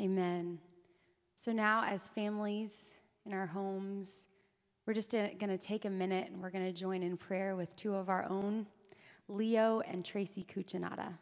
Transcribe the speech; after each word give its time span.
Amen. 0.00 0.58
So 1.34 1.52
now, 1.52 1.84
as 1.84 2.08
families 2.08 2.92
in 3.26 3.34
our 3.34 3.44
homes, 3.44 4.24
we're 4.86 4.94
just 4.94 5.10
going 5.10 5.36
to 5.38 5.58
take 5.58 5.84
a 5.84 5.90
minute 5.90 6.28
and 6.30 6.40
we're 6.40 6.50
going 6.50 6.64
to 6.64 6.72
join 6.72 7.02
in 7.02 7.18
prayer 7.18 7.54
with 7.54 7.76
two 7.76 7.94
of 7.94 8.08
our 8.08 8.26
own, 8.30 8.66
Leo 9.28 9.80
and 9.80 10.02
Tracy 10.02 10.42
Cuccinata. 10.42 11.12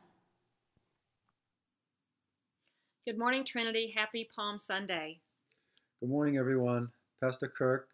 Good 3.05 3.19
morning, 3.19 3.45
Trinity. 3.45 3.93
Happy 3.97 4.29
Palm 4.37 4.59
Sunday. 4.59 5.19
Good 5.99 6.11
morning, 6.11 6.37
everyone. 6.37 6.89
Pastor 7.21 7.49
Kirk 7.49 7.89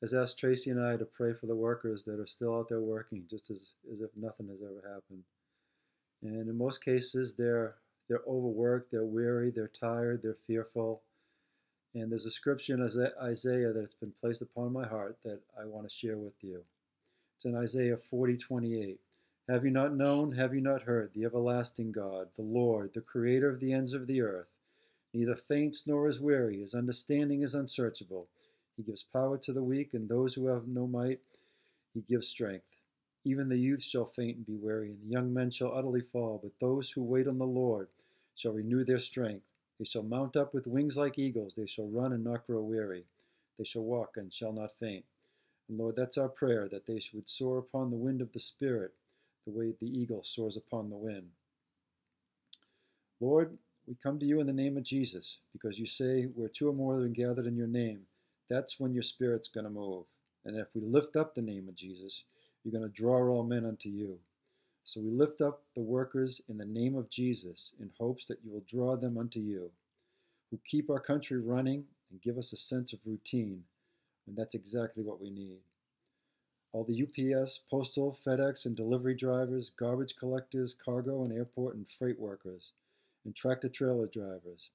has 0.00 0.14
asked 0.14 0.38
Tracy 0.38 0.70
and 0.70 0.80
I 0.80 0.96
to 0.96 1.04
pray 1.04 1.32
for 1.32 1.46
the 1.46 1.56
workers 1.56 2.04
that 2.04 2.20
are 2.20 2.26
still 2.26 2.56
out 2.56 2.68
there 2.68 2.80
working, 2.80 3.24
just 3.28 3.50
as, 3.50 3.72
as 3.92 4.00
if 4.00 4.10
nothing 4.16 4.46
has 4.46 4.60
ever 4.62 4.94
happened. 4.94 5.24
And 6.22 6.48
in 6.48 6.56
most 6.56 6.84
cases, 6.84 7.34
they're 7.34 7.74
they're 8.10 8.20
overworked, 8.26 8.90
they're 8.90 9.04
weary, 9.04 9.50
they're 9.50 9.68
tired, 9.68 10.20
they're 10.22 10.36
fearful. 10.48 11.00
And 11.94 12.10
there's 12.10 12.26
a 12.26 12.30
scripture 12.30 12.74
in 12.74 12.82
Isaiah 13.22 13.72
that's 13.72 13.94
been 13.94 14.12
placed 14.20 14.42
upon 14.42 14.72
my 14.72 14.86
heart 14.86 15.18
that 15.24 15.38
I 15.58 15.64
want 15.64 15.88
to 15.88 15.94
share 15.94 16.18
with 16.18 16.34
you. 16.42 16.64
It's 17.36 17.44
in 17.44 17.56
Isaiah 17.56 17.96
40 17.96 18.36
28. 18.36 18.98
Have 19.48 19.64
you 19.64 19.70
not 19.70 19.94
known, 19.94 20.32
have 20.32 20.54
you 20.54 20.60
not 20.60 20.82
heard, 20.82 21.12
the 21.14 21.24
everlasting 21.24 21.92
God, 21.92 22.28
the 22.36 22.42
Lord, 22.42 22.90
the 22.94 23.00
creator 23.00 23.48
of 23.48 23.60
the 23.60 23.72
ends 23.72 23.94
of 23.94 24.08
the 24.08 24.22
earth, 24.22 24.48
neither 25.14 25.36
faints 25.36 25.86
nor 25.86 26.08
is 26.08 26.20
weary, 26.20 26.60
his 26.60 26.74
understanding 26.74 27.42
is 27.42 27.54
unsearchable. 27.54 28.26
He 28.76 28.82
gives 28.82 29.02
power 29.02 29.38
to 29.38 29.52
the 29.52 29.62
weak, 29.62 29.94
and 29.94 30.08
those 30.08 30.34
who 30.34 30.48
have 30.48 30.66
no 30.66 30.86
might, 30.86 31.20
he 31.94 32.00
gives 32.00 32.28
strength. 32.28 32.64
Even 33.24 33.48
the 33.48 33.58
youth 33.58 33.82
shall 33.82 34.06
faint 34.06 34.36
and 34.36 34.46
be 34.46 34.56
weary, 34.56 34.90
and 34.90 35.02
the 35.02 35.12
young 35.12 35.32
men 35.32 35.50
shall 35.50 35.72
utterly 35.72 36.00
fall. 36.00 36.40
But 36.42 36.52
those 36.60 36.90
who 36.90 37.02
wait 37.02 37.26
on 37.26 37.38
the 37.38 37.46
Lord 37.46 37.88
shall 38.40 38.52
renew 38.52 38.84
their 38.84 38.98
strength. 38.98 39.44
They 39.78 39.84
shall 39.84 40.02
mount 40.02 40.34
up 40.34 40.54
with 40.54 40.66
wings 40.66 40.96
like 40.96 41.18
eagles. 41.18 41.54
They 41.56 41.66
shall 41.66 41.88
run 41.88 42.12
and 42.12 42.24
not 42.24 42.46
grow 42.46 42.62
weary. 42.62 43.04
They 43.58 43.64
shall 43.64 43.82
walk 43.82 44.12
and 44.16 44.32
shall 44.32 44.52
not 44.52 44.70
faint. 44.80 45.04
And 45.68 45.78
Lord, 45.78 45.94
that's 45.96 46.16
our 46.16 46.28
prayer, 46.28 46.66
that 46.70 46.86
they 46.86 47.02
would 47.12 47.28
soar 47.28 47.58
upon 47.58 47.90
the 47.90 47.96
wind 47.96 48.22
of 48.22 48.32
the 48.32 48.40
Spirit, 48.40 48.92
the 49.46 49.52
way 49.52 49.74
the 49.78 49.86
eagle 49.86 50.22
soars 50.24 50.56
upon 50.56 50.88
the 50.88 50.96
wind. 50.96 51.28
Lord, 53.20 53.58
we 53.86 53.94
come 54.02 54.18
to 54.18 54.26
you 54.26 54.40
in 54.40 54.46
the 54.46 54.52
name 54.52 54.78
of 54.78 54.84
Jesus, 54.84 55.36
because 55.52 55.78
you 55.78 55.86
say, 55.86 56.24
where 56.24 56.48
two 56.48 56.68
or 56.68 56.72
more 56.72 56.96
are 56.96 57.08
gathered 57.08 57.46
in 57.46 57.56
your 57.56 57.66
name, 57.66 58.00
that's 58.48 58.80
when 58.80 58.94
your 58.94 59.02
Spirit's 59.02 59.48
going 59.48 59.64
to 59.64 59.70
move. 59.70 60.04
And 60.46 60.56
if 60.56 60.68
we 60.74 60.80
lift 60.80 61.16
up 61.16 61.34
the 61.34 61.42
name 61.42 61.68
of 61.68 61.76
Jesus, 61.76 62.22
you're 62.64 62.72
going 62.72 62.90
to 62.90 63.02
draw 63.02 63.28
all 63.28 63.44
men 63.44 63.66
unto 63.66 63.90
you. 63.90 64.18
So 64.90 65.00
we 65.00 65.12
lift 65.12 65.40
up 65.40 65.62
the 65.76 65.82
workers 65.82 66.40
in 66.48 66.58
the 66.58 66.64
name 66.64 66.96
of 66.96 67.08
Jesus 67.10 67.70
in 67.78 67.92
hopes 67.96 68.26
that 68.26 68.40
you 68.44 68.50
will 68.50 68.64
draw 68.66 68.96
them 68.96 69.18
unto 69.18 69.38
you, 69.38 69.70
who 70.50 70.58
keep 70.66 70.90
our 70.90 70.98
country 70.98 71.38
running 71.38 71.84
and 72.10 72.20
give 72.20 72.36
us 72.36 72.52
a 72.52 72.56
sense 72.56 72.92
of 72.92 72.98
routine, 73.06 73.62
and 74.26 74.36
that's 74.36 74.56
exactly 74.56 75.04
what 75.04 75.20
we 75.20 75.30
need. 75.30 75.60
All 76.72 76.82
the 76.82 77.04
UPS, 77.04 77.60
postal, 77.70 78.18
FedEx, 78.26 78.66
and 78.66 78.74
delivery 78.74 79.14
drivers, 79.14 79.70
garbage 79.78 80.16
collectors, 80.16 80.74
cargo 80.74 81.22
and 81.22 81.32
airport 81.32 81.76
and 81.76 81.86
freight 81.88 82.18
workers, 82.18 82.72
and 83.24 83.32
tractor 83.32 83.68
trailer 83.68 84.08
drivers. 84.08 84.70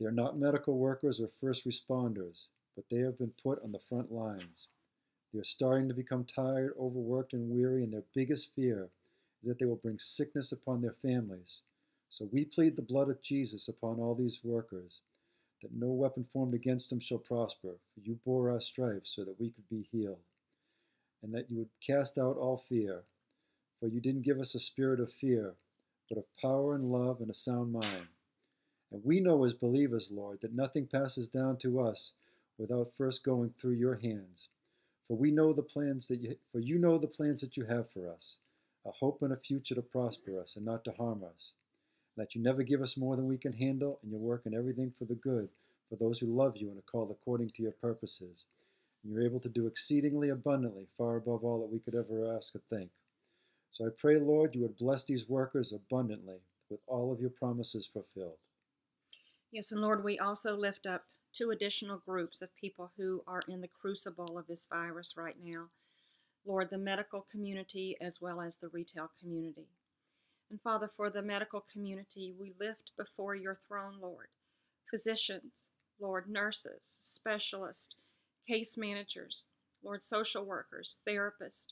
They 0.00 0.06
are 0.06 0.10
not 0.10 0.36
medical 0.36 0.76
workers 0.76 1.20
or 1.20 1.28
first 1.28 1.64
responders, 1.64 2.46
but 2.74 2.86
they 2.90 2.98
have 2.98 3.16
been 3.16 3.34
put 3.40 3.62
on 3.62 3.70
the 3.70 3.78
front 3.78 4.10
lines. 4.10 4.66
They 5.32 5.38
are 5.38 5.44
starting 5.44 5.86
to 5.86 5.94
become 5.94 6.24
tired, 6.24 6.74
overworked, 6.76 7.32
and 7.32 7.48
weary, 7.48 7.84
and 7.84 7.92
their 7.92 8.02
biggest 8.12 8.52
fear 8.56 8.88
that 9.42 9.58
they 9.58 9.64
will 9.64 9.76
bring 9.76 9.98
sickness 9.98 10.52
upon 10.52 10.82
their 10.82 10.92
families. 10.92 11.62
So 12.08 12.28
we 12.32 12.44
plead 12.44 12.76
the 12.76 12.82
blood 12.82 13.10
of 13.10 13.22
Jesus 13.22 13.68
upon 13.68 13.98
all 13.98 14.14
these 14.14 14.40
workers, 14.42 15.00
that 15.62 15.72
no 15.72 15.88
weapon 15.88 16.26
formed 16.32 16.54
against 16.54 16.90
them 16.90 17.00
shall 17.00 17.18
prosper, 17.18 17.74
for 17.94 18.00
you 18.02 18.18
bore 18.24 18.50
our 18.50 18.60
stripes 18.60 19.14
so 19.14 19.24
that 19.24 19.40
we 19.40 19.50
could 19.50 19.68
be 19.68 19.88
healed, 19.90 20.20
and 21.22 21.34
that 21.34 21.50
you 21.50 21.58
would 21.58 21.70
cast 21.86 22.18
out 22.18 22.36
all 22.36 22.64
fear, 22.68 23.02
for 23.80 23.88
you 23.88 24.00
didn't 24.00 24.22
give 24.22 24.40
us 24.40 24.54
a 24.54 24.60
spirit 24.60 25.00
of 25.00 25.12
fear, 25.12 25.54
but 26.08 26.18
of 26.18 26.24
power 26.40 26.74
and 26.74 26.90
love 26.90 27.20
and 27.20 27.30
a 27.30 27.34
sound 27.34 27.72
mind. 27.72 28.08
And 28.92 29.04
we 29.04 29.20
know 29.20 29.44
as 29.44 29.52
believers, 29.52 30.08
Lord, 30.10 30.40
that 30.42 30.54
nothing 30.54 30.86
passes 30.86 31.28
down 31.28 31.56
to 31.58 31.80
us 31.80 32.12
without 32.58 32.92
first 32.96 33.24
going 33.24 33.52
through 33.58 33.72
your 33.72 33.96
hands. 33.96 34.48
For 35.08 35.16
we 35.16 35.30
know 35.30 35.52
the 35.52 35.62
plans 35.62 36.08
that 36.08 36.20
you 36.20 36.36
for 36.50 36.60
you 36.60 36.78
know 36.78 36.98
the 36.98 37.06
plans 37.06 37.40
that 37.40 37.56
you 37.56 37.64
have 37.66 37.90
for 37.90 38.10
us, 38.10 38.38
a 38.86 38.92
hope 38.92 39.22
and 39.22 39.32
a 39.32 39.36
future 39.36 39.74
to 39.74 39.82
prosper 39.82 40.40
us 40.40 40.56
and 40.56 40.64
not 40.64 40.84
to 40.84 40.92
harm 40.92 41.24
us. 41.24 41.52
That 42.16 42.34
you 42.34 42.42
never 42.42 42.62
give 42.62 42.80
us 42.80 42.96
more 42.96 43.16
than 43.16 43.26
we 43.26 43.36
can 43.36 43.52
handle, 43.52 43.98
and 44.02 44.12
you 44.12 44.18
work 44.18 44.42
in 44.46 44.54
everything 44.54 44.92
for 44.98 45.04
the 45.04 45.14
good 45.14 45.48
for 45.88 45.96
those 45.96 46.18
who 46.18 46.26
love 46.26 46.56
you 46.56 46.68
and 46.68 46.78
are 46.78 46.90
called 46.90 47.10
according 47.10 47.48
to 47.48 47.62
your 47.62 47.72
purposes. 47.72 48.44
And 49.02 49.12
you're 49.12 49.24
able 49.24 49.40
to 49.40 49.48
do 49.48 49.66
exceedingly 49.66 50.30
abundantly, 50.30 50.86
far 50.96 51.16
above 51.16 51.44
all 51.44 51.60
that 51.60 51.72
we 51.72 51.78
could 51.78 51.94
ever 51.94 52.36
ask 52.36 52.54
or 52.54 52.60
think. 52.70 52.90
So 53.72 53.86
I 53.86 53.90
pray, 53.96 54.18
Lord, 54.18 54.54
you 54.54 54.62
would 54.62 54.78
bless 54.78 55.04
these 55.04 55.28
workers 55.28 55.72
abundantly 55.72 56.38
with 56.70 56.80
all 56.86 57.12
of 57.12 57.20
your 57.20 57.30
promises 57.30 57.86
fulfilled. 57.86 58.38
Yes, 59.52 59.70
and 59.70 59.80
Lord, 59.80 60.02
we 60.02 60.18
also 60.18 60.56
lift 60.56 60.86
up 60.86 61.04
two 61.32 61.50
additional 61.50 61.98
groups 61.98 62.40
of 62.42 62.56
people 62.56 62.92
who 62.96 63.22
are 63.26 63.42
in 63.46 63.60
the 63.60 63.68
crucible 63.68 64.38
of 64.38 64.46
this 64.46 64.66
virus 64.66 65.16
right 65.16 65.36
now. 65.42 65.66
Lord, 66.46 66.70
the 66.70 66.78
medical 66.78 67.26
community 67.30 67.96
as 68.00 68.20
well 68.20 68.40
as 68.40 68.56
the 68.56 68.68
retail 68.68 69.10
community. 69.20 69.68
And 70.50 70.60
Father, 70.60 70.88
for 70.88 71.10
the 71.10 71.22
medical 71.22 71.64
community, 71.72 72.32
we 72.38 72.52
lift 72.58 72.92
before 72.96 73.34
your 73.34 73.58
throne, 73.66 73.94
Lord, 74.00 74.28
physicians, 74.88 75.66
Lord, 76.00 76.28
nurses, 76.28 76.84
specialists, 76.84 77.96
case 78.46 78.76
managers, 78.78 79.48
Lord, 79.82 80.02
social 80.02 80.44
workers, 80.44 81.00
therapists. 81.06 81.68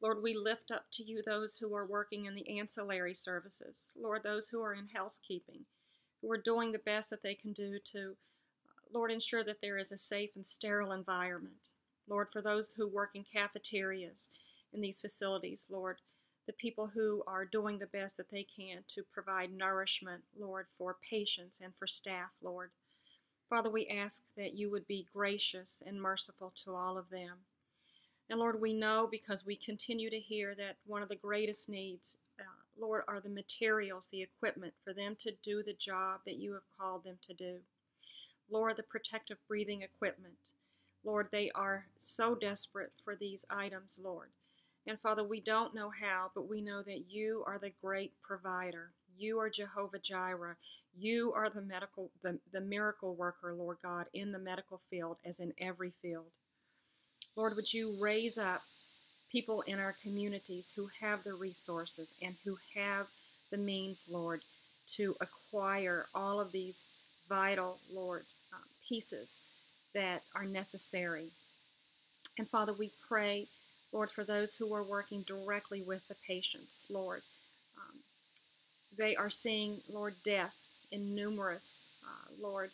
Lord, 0.00 0.22
we 0.22 0.36
lift 0.36 0.70
up 0.70 0.84
to 0.92 1.02
you 1.02 1.22
those 1.22 1.56
who 1.56 1.74
are 1.74 1.86
working 1.86 2.26
in 2.26 2.34
the 2.34 2.58
ancillary 2.58 3.14
services. 3.14 3.90
Lord, 4.00 4.22
those 4.22 4.48
who 4.48 4.62
are 4.62 4.74
in 4.74 4.88
housekeeping, 4.94 5.64
who 6.20 6.30
are 6.30 6.38
doing 6.38 6.72
the 6.72 6.78
best 6.78 7.10
that 7.10 7.22
they 7.22 7.34
can 7.34 7.52
do 7.52 7.78
to 7.92 8.16
Lord, 8.92 9.10
ensure 9.10 9.44
that 9.44 9.60
there 9.60 9.78
is 9.78 9.92
a 9.92 9.98
safe 9.98 10.30
and 10.34 10.46
sterile 10.46 10.92
environment. 10.92 11.70
Lord, 12.08 12.28
for 12.32 12.42
those 12.42 12.74
who 12.74 12.88
work 12.88 13.10
in 13.14 13.24
cafeterias 13.24 14.30
in 14.72 14.80
these 14.80 15.00
facilities, 15.00 15.68
Lord, 15.70 15.98
the 16.46 16.52
people 16.52 16.88
who 16.94 17.22
are 17.26 17.44
doing 17.44 17.78
the 17.78 17.86
best 17.86 18.16
that 18.16 18.30
they 18.30 18.44
can 18.44 18.84
to 18.88 19.02
provide 19.12 19.52
nourishment, 19.52 20.22
Lord, 20.38 20.66
for 20.78 20.96
patients 21.10 21.60
and 21.62 21.74
for 21.78 21.86
staff, 21.86 22.30
Lord. 22.42 22.70
Father, 23.50 23.70
we 23.70 23.86
ask 23.86 24.24
that 24.36 24.54
you 24.54 24.70
would 24.70 24.86
be 24.86 25.06
gracious 25.12 25.82
and 25.86 26.00
merciful 26.00 26.52
to 26.64 26.74
all 26.74 26.98
of 26.98 27.10
them. 27.10 27.44
And 28.30 28.38
Lord, 28.38 28.60
we 28.60 28.74
know 28.74 29.08
because 29.10 29.46
we 29.46 29.56
continue 29.56 30.10
to 30.10 30.18
hear 30.18 30.54
that 30.54 30.76
one 30.86 31.02
of 31.02 31.08
the 31.08 31.16
greatest 31.16 31.68
needs, 31.68 32.18
uh, 32.38 32.44
Lord, 32.78 33.04
are 33.08 33.20
the 33.20 33.30
materials, 33.30 34.08
the 34.08 34.22
equipment 34.22 34.74
for 34.84 34.92
them 34.92 35.16
to 35.20 35.32
do 35.42 35.62
the 35.62 35.72
job 35.72 36.20
that 36.26 36.36
you 36.36 36.52
have 36.52 36.68
called 36.78 37.04
them 37.04 37.18
to 37.22 37.34
do. 37.34 37.60
Lord, 38.50 38.76
the 38.76 38.82
protective 38.82 39.38
breathing 39.46 39.82
equipment. 39.82 40.50
Lord, 41.04 41.28
they 41.30 41.50
are 41.54 41.86
so 41.98 42.34
desperate 42.34 42.92
for 43.04 43.14
these 43.16 43.44
items, 43.50 43.98
Lord. 44.02 44.28
And 44.86 44.98
Father, 45.00 45.22
we 45.22 45.40
don't 45.40 45.74
know 45.74 45.90
how, 45.90 46.30
but 46.34 46.48
we 46.48 46.60
know 46.60 46.82
that 46.82 47.10
you 47.10 47.44
are 47.46 47.58
the 47.58 47.72
great 47.82 48.12
provider. 48.22 48.90
You 49.18 49.38
are 49.38 49.50
Jehovah 49.50 49.98
Jireh. 49.98 50.56
You 50.98 51.32
are 51.34 51.50
the 51.50 51.60
medical 51.60 52.10
the, 52.22 52.38
the 52.52 52.60
miracle 52.60 53.14
worker, 53.14 53.54
Lord 53.54 53.78
God, 53.82 54.06
in 54.12 54.32
the 54.32 54.38
medical 54.38 54.80
field 54.90 55.18
as 55.24 55.40
in 55.40 55.52
every 55.58 55.92
field. 56.02 56.26
Lord, 57.36 57.54
would 57.54 57.72
you 57.72 57.96
raise 58.00 58.38
up 58.38 58.62
people 59.30 59.62
in 59.62 59.78
our 59.78 59.94
communities 60.02 60.72
who 60.74 60.88
have 61.00 61.22
the 61.22 61.34
resources 61.34 62.14
and 62.22 62.34
who 62.44 62.56
have 62.74 63.06
the 63.50 63.58
means, 63.58 64.08
Lord, 64.10 64.40
to 64.96 65.14
acquire 65.20 66.06
all 66.14 66.40
of 66.40 66.50
these 66.50 66.86
vital, 67.28 67.78
Lord, 67.92 68.24
uh, 68.52 68.58
pieces 68.88 69.42
that 69.94 70.22
are 70.34 70.44
necessary. 70.44 71.30
And 72.38 72.48
Father, 72.48 72.72
we 72.72 72.90
pray, 73.08 73.48
Lord, 73.92 74.10
for 74.10 74.24
those 74.24 74.54
who 74.54 74.72
are 74.74 74.84
working 74.84 75.22
directly 75.22 75.82
with 75.82 76.06
the 76.08 76.14
patients, 76.26 76.84
Lord. 76.88 77.22
Um, 77.76 78.00
they 78.96 79.16
are 79.16 79.30
seeing, 79.30 79.80
Lord, 79.88 80.14
death 80.22 80.54
in 80.92 81.14
numerous, 81.14 81.88
uh, 82.04 82.32
Lord, 82.40 82.70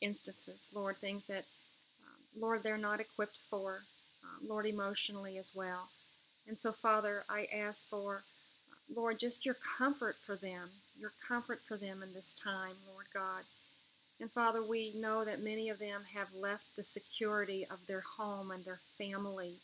instances, 0.00 0.70
Lord, 0.74 0.96
things 0.96 1.26
that, 1.26 1.44
um, 2.02 2.40
Lord, 2.40 2.62
they're 2.62 2.78
not 2.78 3.00
equipped 3.00 3.38
for, 3.50 3.82
um, 4.24 4.48
Lord, 4.48 4.66
emotionally 4.66 5.38
as 5.38 5.54
well. 5.54 5.90
And 6.46 6.58
so, 6.58 6.72
Father, 6.72 7.24
I 7.28 7.46
ask 7.52 7.88
for, 7.88 8.24
uh, 8.70 8.74
Lord, 8.94 9.18
just 9.18 9.44
your 9.44 9.54
comfort 9.54 10.16
for 10.24 10.36
them, 10.36 10.70
your 10.98 11.12
comfort 11.26 11.60
for 11.66 11.76
them 11.76 12.02
in 12.02 12.14
this 12.14 12.32
time, 12.32 12.76
Lord 12.86 13.06
God. 13.12 13.44
And 14.22 14.30
Father, 14.30 14.62
we 14.62 14.92
know 14.94 15.24
that 15.24 15.42
many 15.42 15.68
of 15.68 15.80
them 15.80 16.02
have 16.14 16.28
left 16.32 16.76
the 16.76 16.82
security 16.84 17.66
of 17.68 17.84
their 17.88 18.04
home 18.16 18.52
and 18.52 18.64
their 18.64 18.78
family 18.96 19.56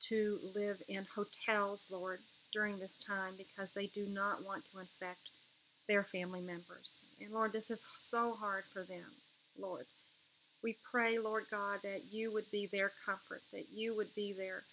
to 0.00 0.38
live 0.54 0.82
in 0.88 1.06
hotels, 1.14 1.88
Lord, 1.90 2.18
during 2.52 2.78
this 2.78 2.98
time 2.98 3.32
because 3.38 3.72
they 3.72 3.86
do 3.86 4.04
not 4.04 4.44
want 4.44 4.66
to 4.66 4.80
infect 4.80 5.30
their 5.88 6.04
family 6.04 6.42
members. 6.42 7.00
And 7.18 7.32
Lord, 7.32 7.54
this 7.54 7.70
is 7.70 7.86
so 7.98 8.34
hard 8.34 8.64
for 8.70 8.84
them, 8.84 9.10
Lord. 9.58 9.86
We 10.62 10.76
pray, 10.90 11.18
Lord 11.18 11.44
God, 11.50 11.78
that 11.82 12.12
you 12.12 12.30
would 12.30 12.50
be 12.52 12.66
their 12.66 12.92
comfort, 13.06 13.40
that 13.54 13.70
you 13.72 13.96
would 13.96 14.14
be 14.14 14.34
their, 14.34 14.64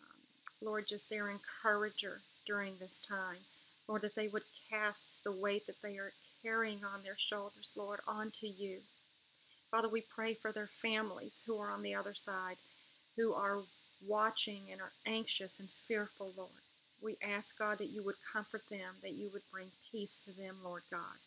um, 0.00 0.20
Lord, 0.62 0.86
just 0.86 1.10
their 1.10 1.28
encourager 1.28 2.20
during 2.46 2.74
this 2.78 3.00
time. 3.00 3.38
Lord, 3.88 4.02
that 4.02 4.14
they 4.14 4.28
would 4.28 4.44
cast 4.70 5.24
the 5.24 5.32
weight 5.32 5.66
that 5.66 5.82
they 5.82 5.96
are 5.96 6.12
carrying 6.42 6.84
on 6.84 7.02
their 7.02 7.16
shoulders, 7.16 7.74
Lord, 7.76 8.00
onto 8.06 8.46
you. 8.46 8.78
Father, 9.70 9.88
we 9.88 10.02
pray 10.02 10.34
for 10.34 10.52
their 10.52 10.66
families 10.66 11.44
who 11.46 11.58
are 11.58 11.70
on 11.70 11.82
the 11.82 11.94
other 11.94 12.14
side, 12.14 12.56
who 13.16 13.32
are 13.32 13.62
watching 14.06 14.62
and 14.70 14.80
are 14.80 14.92
anxious 15.06 15.60
and 15.60 15.68
fearful, 15.86 16.32
Lord. 16.36 16.50
We 17.02 17.16
ask, 17.22 17.58
God, 17.58 17.78
that 17.78 17.90
you 17.90 18.02
would 18.04 18.16
comfort 18.32 18.62
them, 18.70 18.96
that 19.02 19.12
you 19.12 19.30
would 19.32 19.42
bring 19.52 19.68
peace 19.90 20.18
to 20.20 20.32
them, 20.32 20.56
Lord 20.62 20.82
God. 20.90 21.18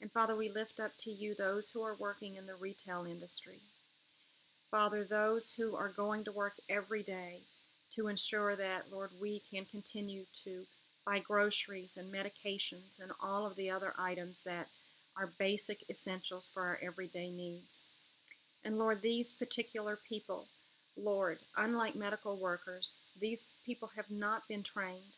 And 0.00 0.10
Father, 0.10 0.36
we 0.36 0.48
lift 0.48 0.80
up 0.80 0.92
to 1.00 1.10
you 1.10 1.34
those 1.34 1.70
who 1.70 1.82
are 1.82 1.96
working 1.98 2.36
in 2.36 2.46
the 2.46 2.54
retail 2.54 3.04
industry. 3.04 3.60
Father, 4.70 5.04
those 5.04 5.50
who 5.50 5.76
are 5.76 5.88
going 5.88 6.24
to 6.24 6.32
work 6.32 6.54
every 6.68 7.02
day 7.02 7.40
to 7.92 8.08
ensure 8.08 8.56
that, 8.56 8.90
Lord, 8.92 9.10
we 9.20 9.40
can 9.50 9.64
continue 9.64 10.24
to 10.44 10.64
buy 11.06 11.20
groceries 11.20 11.96
and 11.96 12.12
medications 12.12 13.00
and 13.00 13.12
all 13.22 13.46
of 13.46 13.56
the 13.56 13.70
other 13.70 13.94
items 13.98 14.42
that 14.42 14.66
are 15.16 15.32
basic 15.38 15.88
essentials 15.88 16.50
for 16.52 16.62
our 16.62 16.78
everyday 16.82 17.30
needs. 17.30 17.84
And 18.64 18.78
Lord, 18.78 19.00
these 19.00 19.32
particular 19.32 19.96
people, 20.08 20.48
Lord, 20.96 21.38
unlike 21.56 21.94
medical 21.94 22.36
workers, 22.36 22.98
these 23.20 23.44
people 23.64 23.90
have 23.94 24.10
not 24.10 24.48
been 24.48 24.62
trained 24.62 25.14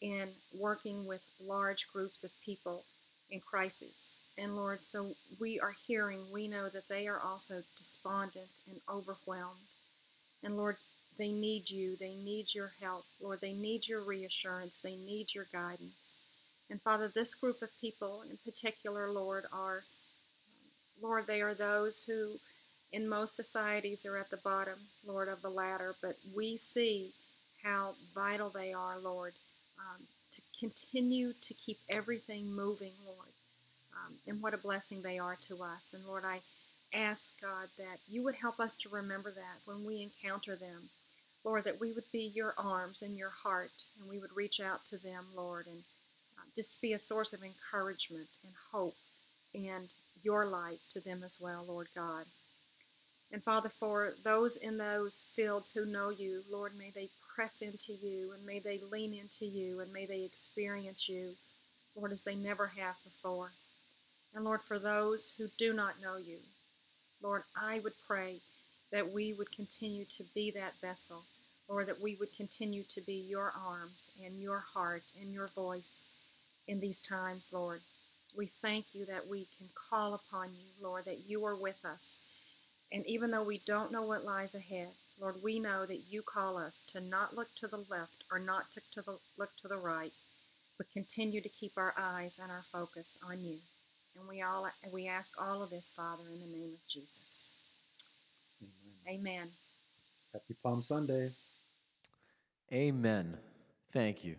in 0.00 0.28
working 0.58 1.06
with 1.06 1.22
large 1.40 1.86
groups 1.92 2.24
of 2.24 2.30
people 2.44 2.84
in 3.30 3.40
crisis. 3.40 4.12
And 4.36 4.56
Lord, 4.56 4.82
so 4.82 5.14
we 5.40 5.58
are 5.60 5.74
hearing, 5.86 6.20
we 6.32 6.48
know 6.48 6.68
that 6.68 6.88
they 6.88 7.06
are 7.08 7.20
also 7.20 7.62
despondent 7.76 8.48
and 8.68 8.80
overwhelmed. 8.88 9.58
And 10.42 10.56
Lord, 10.56 10.76
they 11.18 11.32
need 11.32 11.68
you. 11.68 11.96
They 11.96 12.14
need 12.14 12.54
your 12.54 12.72
help. 12.80 13.04
Lord, 13.20 13.40
they 13.40 13.52
need 13.52 13.88
your 13.88 14.02
reassurance. 14.02 14.80
They 14.80 14.96
need 14.96 15.34
your 15.34 15.46
guidance. 15.52 16.14
And 16.70 16.80
Father, 16.80 17.10
this 17.12 17.34
group 17.34 17.62
of 17.62 17.70
people 17.80 18.22
in 18.28 18.36
particular, 18.44 19.10
Lord, 19.10 19.44
are, 19.52 19.82
Lord, 21.02 21.26
they 21.26 21.40
are 21.40 21.54
those 21.54 22.02
who 22.02 22.38
in 22.92 23.08
most 23.08 23.36
societies 23.36 24.06
are 24.06 24.16
at 24.16 24.30
the 24.30 24.38
bottom, 24.38 24.78
Lord, 25.06 25.28
of 25.28 25.42
the 25.42 25.50
ladder, 25.50 25.94
but 26.02 26.16
we 26.34 26.56
see 26.56 27.10
how 27.62 27.94
vital 28.14 28.50
they 28.50 28.72
are, 28.72 28.98
Lord, 28.98 29.34
um, 29.78 30.06
to 30.30 30.42
continue 30.58 31.32
to 31.40 31.54
keep 31.54 31.78
everything 31.88 32.52
moving, 32.54 32.92
Lord, 33.06 33.28
um, 33.92 34.14
and 34.26 34.42
what 34.42 34.54
a 34.54 34.58
blessing 34.58 35.02
they 35.02 35.18
are 35.18 35.36
to 35.42 35.62
us. 35.62 35.94
And 35.94 36.04
Lord, 36.06 36.24
I 36.24 36.40
ask, 36.94 37.40
God, 37.40 37.68
that 37.78 37.98
you 38.08 38.22
would 38.24 38.36
help 38.36 38.60
us 38.60 38.76
to 38.76 38.88
remember 38.88 39.30
that 39.30 39.58
when 39.66 39.84
we 39.84 40.02
encounter 40.02 40.56
them. 40.56 40.88
Lord, 41.44 41.64
that 41.64 41.80
we 41.80 41.92
would 41.92 42.10
be 42.12 42.32
your 42.34 42.54
arms 42.58 43.02
and 43.02 43.16
your 43.16 43.30
heart, 43.30 43.70
and 44.00 44.08
we 44.08 44.18
would 44.18 44.34
reach 44.34 44.60
out 44.60 44.84
to 44.86 44.98
them, 44.98 45.26
Lord, 45.34 45.66
and 45.66 45.82
uh, 46.38 46.42
just 46.54 46.80
be 46.82 46.92
a 46.92 46.98
source 46.98 47.32
of 47.32 47.42
encouragement 47.42 48.28
and 48.44 48.52
hope 48.72 48.96
and 49.54 49.88
your 50.22 50.46
light 50.46 50.78
to 50.90 51.00
them 51.00 51.22
as 51.24 51.38
well, 51.40 51.64
Lord 51.66 51.88
God. 51.94 52.24
And 53.30 53.42
Father, 53.42 53.68
for 53.68 54.14
those 54.24 54.56
in 54.56 54.78
those 54.78 55.24
fields 55.34 55.70
who 55.70 55.84
know 55.84 56.10
you, 56.10 56.42
Lord, 56.50 56.72
may 56.78 56.90
they 56.94 57.10
press 57.34 57.60
into 57.60 57.92
you 57.92 58.32
and 58.32 58.44
may 58.44 58.58
they 58.58 58.80
lean 58.90 59.14
into 59.14 59.44
you 59.44 59.80
and 59.80 59.92
may 59.92 60.06
they 60.06 60.24
experience 60.24 61.08
you, 61.08 61.34
Lord, 61.94 62.10
as 62.10 62.24
they 62.24 62.34
never 62.34 62.66
have 62.68 62.96
before. 63.04 63.52
And 64.34 64.44
Lord, 64.44 64.60
for 64.62 64.78
those 64.78 65.34
who 65.36 65.48
do 65.58 65.72
not 65.72 66.00
know 66.02 66.16
you, 66.16 66.38
Lord, 67.22 67.42
I 67.60 67.80
would 67.80 67.92
pray 68.06 68.40
that 68.92 69.12
we 69.12 69.34
would 69.34 69.52
continue 69.52 70.04
to 70.16 70.24
be 70.34 70.50
that 70.52 70.74
vessel, 70.80 71.24
Lord, 71.68 71.88
that 71.88 72.00
we 72.00 72.16
would 72.16 72.34
continue 72.36 72.84
to 72.84 73.00
be 73.02 73.14
your 73.14 73.52
arms 73.66 74.12
and 74.24 74.40
your 74.42 74.60
heart 74.74 75.04
and 75.20 75.32
your 75.32 75.48
voice 75.48 76.04
in 76.68 76.80
these 76.80 77.00
times, 77.02 77.52
Lord. 77.52 77.80
We 78.36 78.46
thank 78.62 78.94
you 78.94 79.06
that 79.06 79.28
we 79.28 79.48
can 79.58 79.68
call 79.74 80.14
upon 80.14 80.48
you, 80.48 80.86
Lord, 80.86 81.06
that 81.06 81.28
you 81.28 81.44
are 81.46 81.56
with 81.56 81.84
us 81.84 82.20
and 82.92 83.06
even 83.06 83.30
though 83.30 83.42
we 83.44 83.60
don't 83.66 83.92
know 83.92 84.02
what 84.02 84.24
lies 84.24 84.54
ahead, 84.54 84.88
Lord, 85.20 85.36
we 85.42 85.58
know 85.58 85.86
that 85.86 86.04
you 86.10 86.22
call 86.22 86.56
us 86.58 86.80
to 86.88 87.00
not 87.00 87.36
look 87.36 87.48
to 87.56 87.68
the 87.68 87.84
left 87.90 88.24
or 88.32 88.38
not 88.38 88.70
to, 88.72 88.82
to 88.94 89.02
the, 89.02 89.18
look 89.38 89.50
to 89.58 89.68
the 89.68 89.78
right, 89.78 90.12
but 90.78 90.90
continue 90.90 91.40
to 91.42 91.48
keep 91.50 91.72
our 91.76 91.94
eyes 91.98 92.40
and 92.42 92.50
our 92.50 92.64
focus 92.72 93.18
on 93.28 93.44
you. 93.44 93.58
And 94.18 94.28
we 94.28 94.42
all 94.42 94.68
we 94.92 95.08
ask 95.08 95.34
all 95.40 95.62
of 95.62 95.70
this, 95.70 95.92
Father, 95.96 96.24
in 96.32 96.40
the 96.40 96.56
name 96.58 96.74
of 96.74 96.88
Jesus. 96.88 97.48
Amen. 99.08 99.20
Amen. 99.20 99.48
Happy 100.34 100.54
Palm 100.62 100.82
Sunday. 100.82 101.30
Amen. 102.70 103.38
Thank 103.90 104.22
you. 104.22 104.36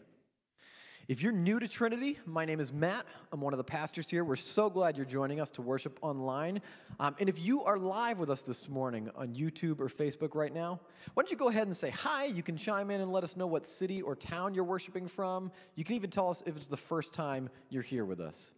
If 1.08 1.24
you're 1.24 1.32
new 1.32 1.60
to 1.60 1.68
Trinity, 1.68 2.20
my 2.28 2.46
name 2.46 2.60
is 2.60 2.72
Matt. 2.72 3.08
I'm 3.32 3.42
one 3.42 3.52
of 3.52 3.58
the 3.58 3.64
pastors 3.64 4.08
here. 4.08 4.24
We're 4.24 4.36
so 4.36 4.70
glad 4.70 4.96
you're 4.96 5.08
joining 5.08 5.40
us 5.40 5.50
to 5.52 5.64
worship 5.64 5.98
online. 6.04 6.62
Um, 7.00 7.16
and 7.20 7.28
if 7.28 7.44
you 7.44 7.64
are 7.64 7.80
live 7.80 8.20
with 8.20 8.30
us 8.30 8.44
this 8.44 8.70
morning 8.70 9.10
on 9.16 9.34
YouTube 9.34 9.80
or 9.80 9.88
Facebook 9.88 10.36
right 10.36 10.54
now, 10.54 10.80
why 11.16 11.24
don't 11.24 11.32
you 11.32 11.38
go 11.38 11.48
ahead 11.50 11.66
and 11.66 11.76
say 11.76 11.90
hi? 11.90 12.26
You 12.26 12.44
can 12.44 12.56
chime 12.56 12.92
in 12.92 13.02
and 13.02 13.12
let 13.12 13.24
us 13.24 13.36
know 13.36 13.48
what 13.48 13.66
city 13.66 14.04
or 14.04 14.16
town 14.16 14.54
you're 14.54 14.64
worshiping 14.64 15.08
from. 15.08 15.52
You 15.74 15.84
can 15.84 15.96
even 15.96 16.12
tell 16.12 16.30
us 16.30 16.44
if 16.46 16.56
it's 16.56 16.68
the 16.68 16.78
first 16.78 17.12
time 17.12 17.50
you're 17.72 17.82
here 17.82 18.06
with 18.06 18.20
us. 18.20 18.54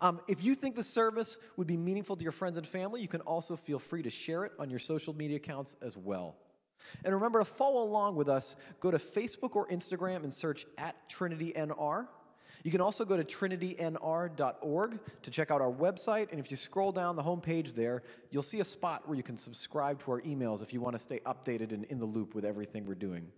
Um, 0.00 0.20
if 0.28 0.42
you 0.42 0.54
think 0.54 0.74
the 0.74 0.82
service 0.82 1.36
would 1.56 1.66
be 1.66 1.76
meaningful 1.76 2.16
to 2.16 2.22
your 2.22 2.32
friends 2.32 2.56
and 2.56 2.66
family, 2.66 3.00
you 3.00 3.08
can 3.08 3.20
also 3.22 3.56
feel 3.56 3.78
free 3.78 4.02
to 4.02 4.10
share 4.10 4.44
it 4.44 4.52
on 4.58 4.70
your 4.70 4.78
social 4.78 5.14
media 5.14 5.36
accounts 5.36 5.76
as 5.82 5.96
well. 5.96 6.36
And 7.04 7.14
remember 7.14 7.38
to 7.38 7.44
follow 7.44 7.82
along 7.82 8.16
with 8.16 8.28
us. 8.28 8.56
Go 8.80 8.90
to 8.90 8.98
Facebook 8.98 9.56
or 9.56 9.66
Instagram 9.68 10.24
and 10.24 10.32
search 10.32 10.66
at 10.78 10.96
TrinityNR. 11.08 12.08
You 12.62 12.70
can 12.70 12.80
also 12.80 13.04
go 13.04 13.16
to 13.16 13.24
trinitynr.org 13.24 14.98
to 15.22 15.30
check 15.30 15.50
out 15.50 15.60
our 15.60 15.72
website. 15.72 16.30
And 16.30 16.40
if 16.40 16.50
you 16.50 16.56
scroll 16.56 16.92
down 16.92 17.14
the 17.14 17.22
homepage 17.22 17.74
there, 17.74 18.02
you'll 18.30 18.42
see 18.42 18.60
a 18.60 18.64
spot 18.64 19.06
where 19.06 19.16
you 19.16 19.22
can 19.22 19.36
subscribe 19.36 20.02
to 20.04 20.12
our 20.12 20.22
emails 20.22 20.62
if 20.62 20.72
you 20.72 20.80
want 20.80 20.96
to 20.96 21.02
stay 21.02 21.20
updated 21.26 21.72
and 21.72 21.84
in 21.84 21.98
the 21.98 22.06
loop 22.06 22.34
with 22.34 22.44
everything 22.44 22.86
we're 22.86 22.94
doing. 22.94 23.30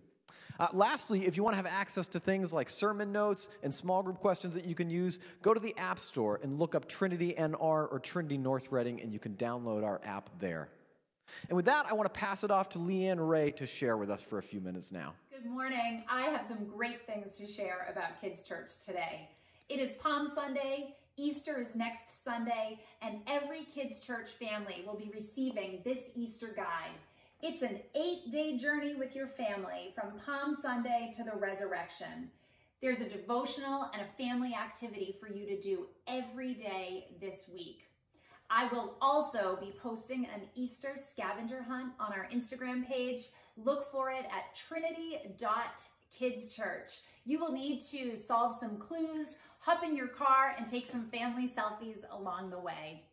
Uh, 0.59 0.67
lastly, 0.73 1.25
if 1.25 1.37
you 1.37 1.43
want 1.43 1.53
to 1.53 1.57
have 1.57 1.65
access 1.65 2.07
to 2.07 2.19
things 2.19 2.53
like 2.53 2.69
sermon 2.69 3.11
notes 3.11 3.49
and 3.63 3.73
small 3.73 4.01
group 4.01 4.19
questions 4.19 4.53
that 4.55 4.65
you 4.65 4.75
can 4.75 4.89
use, 4.89 5.19
go 5.41 5.53
to 5.53 5.59
the 5.59 5.77
App 5.77 5.99
Store 5.99 6.39
and 6.41 6.57
look 6.57 6.75
up 6.75 6.87
Trinity 6.87 7.35
NR 7.37 7.91
or 7.91 7.99
Trinity 8.03 8.37
North 8.37 8.71
Reading, 8.71 9.01
and 9.01 9.13
you 9.13 9.19
can 9.19 9.33
download 9.35 9.83
our 9.83 10.01
app 10.03 10.29
there. 10.39 10.69
And 11.49 11.55
with 11.55 11.65
that, 11.65 11.85
I 11.89 11.93
want 11.93 12.11
to 12.11 12.19
pass 12.19 12.43
it 12.43 12.51
off 12.51 12.69
to 12.69 12.79
Leanne 12.79 13.27
Ray 13.27 13.51
to 13.51 13.65
share 13.65 13.97
with 13.97 14.09
us 14.09 14.21
for 14.21 14.37
a 14.37 14.43
few 14.43 14.61
minutes 14.61 14.91
now. 14.91 15.13
Good 15.31 15.45
morning. 15.45 16.03
I 16.09 16.23
have 16.23 16.45
some 16.45 16.65
great 16.65 17.05
things 17.05 17.37
to 17.37 17.45
share 17.45 17.87
about 17.91 18.19
Kids 18.21 18.41
Church 18.41 18.79
today. 18.79 19.27
It 19.69 19.79
is 19.79 19.93
Palm 19.93 20.27
Sunday, 20.27 20.95
Easter 21.17 21.59
is 21.59 21.75
next 21.75 22.23
Sunday, 22.23 22.79
and 23.01 23.19
every 23.27 23.65
Kids 23.65 23.99
Church 23.99 24.29
family 24.29 24.83
will 24.85 24.95
be 24.95 25.11
receiving 25.13 25.81
this 25.83 25.99
Easter 26.15 26.53
guide. 26.55 26.95
It's 27.43 27.61
an 27.61 27.81
eight 27.93 28.31
day 28.31 28.57
journey 28.57 28.95
with 28.95 29.15
your 29.15 29.27
family 29.27 29.93
from 29.93 30.19
Palm 30.25 30.55
Sunday 30.55 31.11
to 31.15 31.23
the 31.23 31.37
resurrection. 31.37 32.31
There's 32.81 32.99
a 32.99 33.07
devotional 33.07 33.91
and 33.93 34.01
a 34.01 34.07
family 34.17 34.55
activity 34.55 35.15
for 35.19 35.29
you 35.29 35.45
to 35.45 35.59
do 35.59 35.85
every 36.07 36.55
day 36.55 37.09
this 37.21 37.43
week. 37.53 37.83
I 38.49 38.67
will 38.73 38.97
also 39.01 39.55
be 39.61 39.71
posting 39.79 40.25
an 40.25 40.47
Easter 40.55 40.93
scavenger 40.95 41.61
hunt 41.61 41.93
on 41.99 42.11
our 42.11 42.27
Instagram 42.33 42.87
page. 42.87 43.29
Look 43.55 43.91
for 43.91 44.09
it 44.09 44.25
at 44.25 44.55
trinity.kidschurch. 44.55 47.01
You 47.25 47.39
will 47.39 47.51
need 47.51 47.81
to 47.91 48.17
solve 48.17 48.55
some 48.59 48.77
clues, 48.77 49.35
hop 49.59 49.83
in 49.83 49.95
your 49.95 50.07
car, 50.07 50.55
and 50.57 50.65
take 50.65 50.87
some 50.87 51.07
family 51.09 51.47
selfies 51.47 51.99
along 52.09 52.49
the 52.49 52.59
way. 52.59 53.03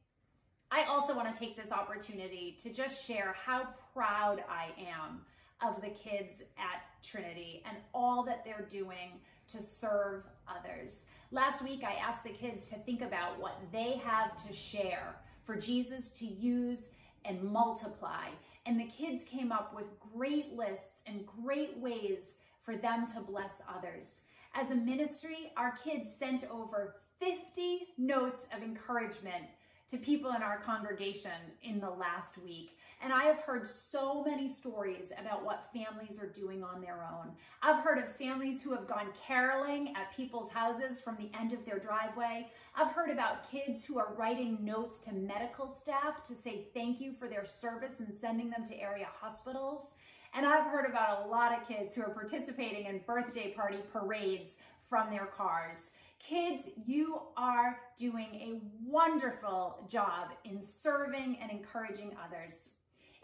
I 0.70 0.84
also 0.84 1.14
want 1.14 1.30
to 1.32 1.38
take 1.38 1.56
this 1.56 1.72
opportunity 1.72 2.56
to 2.62 2.72
just 2.72 3.06
share 3.06 3.36
how 3.38 3.68
proud 3.94 4.42
I 4.48 4.68
am 4.80 5.20
of 5.62 5.80
the 5.80 5.90
kids 5.90 6.42
at 6.58 6.82
Trinity 7.02 7.62
and 7.66 7.76
all 7.94 8.22
that 8.24 8.44
they're 8.44 8.66
doing 8.68 9.20
to 9.48 9.60
serve 9.60 10.24
others. 10.48 11.04
Last 11.30 11.62
week, 11.62 11.84
I 11.84 11.94
asked 11.94 12.24
the 12.24 12.30
kids 12.30 12.64
to 12.66 12.76
think 12.76 13.02
about 13.02 13.40
what 13.40 13.60
they 13.72 14.00
have 14.04 14.36
to 14.46 14.52
share 14.52 15.16
for 15.44 15.56
Jesus 15.56 16.10
to 16.10 16.26
use 16.26 16.90
and 17.24 17.42
multiply. 17.42 18.28
And 18.66 18.78
the 18.78 18.84
kids 18.86 19.24
came 19.24 19.52
up 19.52 19.74
with 19.74 19.86
great 20.14 20.56
lists 20.56 21.02
and 21.06 21.26
great 21.44 21.76
ways 21.78 22.36
for 22.62 22.76
them 22.76 23.06
to 23.14 23.20
bless 23.20 23.60
others. 23.68 24.22
As 24.54 24.70
a 24.70 24.76
ministry, 24.76 25.52
our 25.56 25.76
kids 25.84 26.10
sent 26.12 26.44
over 26.50 26.96
50 27.20 27.88
notes 27.98 28.46
of 28.56 28.62
encouragement 28.62 29.44
to 29.88 29.98
people 29.98 30.32
in 30.32 30.42
our 30.42 30.58
congregation 30.60 31.32
in 31.62 31.78
the 31.78 31.90
last 31.90 32.38
week. 32.38 32.70
And 33.04 33.12
I 33.12 33.24
have 33.24 33.40
heard 33.40 33.68
so 33.68 34.24
many 34.24 34.48
stories 34.48 35.12
about 35.20 35.44
what 35.44 35.68
families 35.74 36.18
are 36.18 36.26
doing 36.26 36.64
on 36.64 36.80
their 36.80 37.06
own. 37.06 37.32
I've 37.60 37.84
heard 37.84 37.98
of 37.98 38.16
families 38.16 38.62
who 38.62 38.70
have 38.70 38.88
gone 38.88 39.08
caroling 39.26 39.92
at 39.94 40.16
people's 40.16 40.48
houses 40.48 41.00
from 41.00 41.16
the 41.16 41.30
end 41.38 41.52
of 41.52 41.66
their 41.66 41.78
driveway. 41.78 42.48
I've 42.74 42.92
heard 42.92 43.10
about 43.10 43.50
kids 43.50 43.84
who 43.84 43.98
are 43.98 44.14
writing 44.16 44.56
notes 44.64 44.98
to 45.00 45.12
medical 45.12 45.68
staff 45.68 46.22
to 46.22 46.34
say 46.34 46.68
thank 46.72 46.98
you 46.98 47.12
for 47.12 47.28
their 47.28 47.44
service 47.44 48.00
and 48.00 48.12
sending 48.12 48.48
them 48.48 48.64
to 48.64 48.80
area 48.80 49.08
hospitals. 49.20 49.92
And 50.32 50.46
I've 50.46 50.70
heard 50.70 50.88
about 50.88 51.26
a 51.26 51.28
lot 51.28 51.52
of 51.52 51.68
kids 51.68 51.94
who 51.94 52.00
are 52.00 52.10
participating 52.10 52.86
in 52.86 53.02
birthday 53.06 53.52
party 53.52 53.80
parades 53.92 54.56
from 54.88 55.10
their 55.10 55.26
cars. 55.26 55.90
Kids, 56.18 56.70
you 56.86 57.20
are 57.36 57.80
doing 57.98 58.34
a 58.34 58.62
wonderful 58.82 59.84
job 59.90 60.30
in 60.44 60.62
serving 60.62 61.36
and 61.42 61.50
encouraging 61.50 62.16
others. 62.24 62.70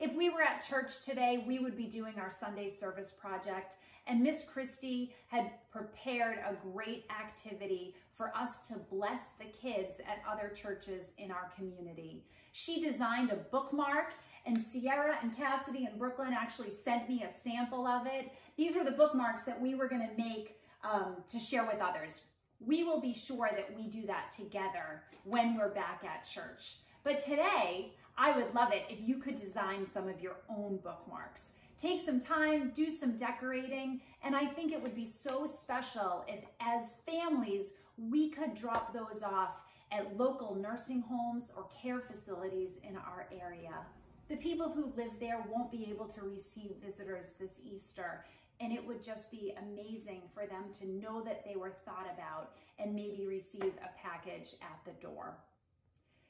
If 0.00 0.16
we 0.16 0.30
were 0.30 0.40
at 0.40 0.66
church 0.66 1.04
today, 1.04 1.44
we 1.46 1.58
would 1.58 1.76
be 1.76 1.84
doing 1.84 2.14
our 2.18 2.30
Sunday 2.30 2.70
service 2.70 3.10
project, 3.10 3.76
and 4.06 4.22
Miss 4.22 4.46
Christie 4.50 5.14
had 5.26 5.50
prepared 5.70 6.38
a 6.38 6.56
great 6.72 7.04
activity 7.10 7.94
for 8.10 8.34
us 8.34 8.60
to 8.68 8.78
bless 8.90 9.32
the 9.32 9.44
kids 9.44 10.00
at 10.00 10.22
other 10.26 10.48
churches 10.48 11.12
in 11.18 11.30
our 11.30 11.52
community. 11.54 12.24
She 12.52 12.80
designed 12.80 13.30
a 13.30 13.36
bookmark, 13.36 14.14
and 14.46 14.58
Sierra 14.58 15.18
and 15.22 15.36
Cassidy 15.36 15.84
and 15.84 15.98
Brooklyn 15.98 16.32
actually 16.32 16.70
sent 16.70 17.06
me 17.06 17.22
a 17.22 17.28
sample 17.28 17.86
of 17.86 18.06
it. 18.06 18.32
These 18.56 18.74
were 18.74 18.84
the 18.84 18.92
bookmarks 18.92 19.44
that 19.44 19.60
we 19.60 19.74
were 19.74 19.86
going 19.86 20.08
to 20.08 20.16
make 20.16 20.56
um, 20.82 21.16
to 21.28 21.38
share 21.38 21.66
with 21.66 21.82
others. 21.82 22.22
We 22.58 22.84
will 22.84 23.02
be 23.02 23.12
sure 23.12 23.50
that 23.54 23.76
we 23.76 23.86
do 23.88 24.06
that 24.06 24.32
together 24.32 25.02
when 25.24 25.58
we're 25.58 25.74
back 25.74 26.04
at 26.06 26.24
church. 26.24 26.76
But 27.04 27.20
today, 27.20 27.92
I 28.22 28.36
would 28.36 28.54
love 28.54 28.70
it 28.70 28.84
if 28.90 28.98
you 29.00 29.16
could 29.16 29.34
design 29.34 29.86
some 29.86 30.06
of 30.06 30.20
your 30.20 30.36
own 30.50 30.78
bookmarks. 30.84 31.52
Take 31.78 32.04
some 32.04 32.20
time, 32.20 32.70
do 32.74 32.90
some 32.90 33.16
decorating, 33.16 34.02
and 34.22 34.36
I 34.36 34.44
think 34.44 34.72
it 34.72 34.82
would 34.82 34.94
be 34.94 35.06
so 35.06 35.46
special 35.46 36.26
if, 36.28 36.44
as 36.60 36.96
families, 37.06 37.72
we 37.96 38.28
could 38.28 38.52
drop 38.52 38.92
those 38.92 39.22
off 39.22 39.62
at 39.90 40.18
local 40.18 40.54
nursing 40.54 41.00
homes 41.00 41.50
or 41.56 41.66
care 41.82 41.98
facilities 41.98 42.76
in 42.86 42.94
our 42.98 43.26
area. 43.32 43.86
The 44.28 44.36
people 44.36 44.70
who 44.70 44.92
live 44.98 45.12
there 45.18 45.42
won't 45.50 45.72
be 45.72 45.88
able 45.88 46.06
to 46.08 46.20
receive 46.20 46.72
visitors 46.84 47.32
this 47.40 47.62
Easter, 47.64 48.26
and 48.60 48.70
it 48.70 48.86
would 48.86 49.02
just 49.02 49.30
be 49.30 49.54
amazing 49.62 50.20
for 50.34 50.44
them 50.44 50.64
to 50.78 50.86
know 50.86 51.22
that 51.22 51.42
they 51.46 51.56
were 51.56 51.72
thought 51.86 52.06
about 52.12 52.52
and 52.78 52.94
maybe 52.94 53.24
receive 53.26 53.72
a 53.82 53.98
package 53.98 54.56
at 54.60 54.78
the 54.84 54.92
door. 55.00 55.38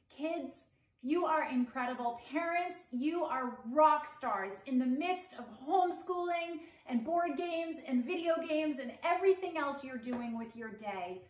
Kids, 0.08 0.66
you 1.02 1.24
are 1.24 1.48
incredible. 1.48 2.20
Parents, 2.30 2.86
you 2.90 3.24
are 3.24 3.58
rock 3.72 4.06
stars 4.06 4.60
in 4.66 4.78
the 4.78 4.86
midst 4.86 5.32
of 5.38 5.46
homeschooling 5.66 6.60
and 6.86 7.04
board 7.04 7.30
games 7.38 7.76
and 7.86 8.04
video 8.04 8.34
games 8.46 8.78
and 8.78 8.92
everything 9.02 9.56
else 9.56 9.82
you're 9.82 9.96
doing 9.96 10.36
with 10.36 10.54
your 10.54 10.70
day. 10.70 11.22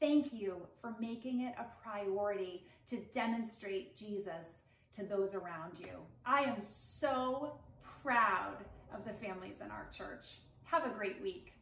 Thank 0.00 0.32
you 0.32 0.56
for 0.80 0.94
making 0.98 1.42
it 1.42 1.54
a 1.58 1.66
priority 1.82 2.66
to 2.86 2.98
demonstrate 3.12 3.96
Jesus 3.96 4.62
to 4.92 5.04
those 5.04 5.34
around 5.34 5.78
you. 5.78 5.98
I 6.24 6.42
am 6.42 6.60
so 6.60 7.58
proud 8.02 8.64
of 8.94 9.04
the 9.04 9.12
families 9.12 9.60
in 9.60 9.70
our 9.70 9.86
church. 9.94 10.36
Have 10.64 10.86
a 10.86 10.90
great 10.90 11.20
week. 11.22 11.52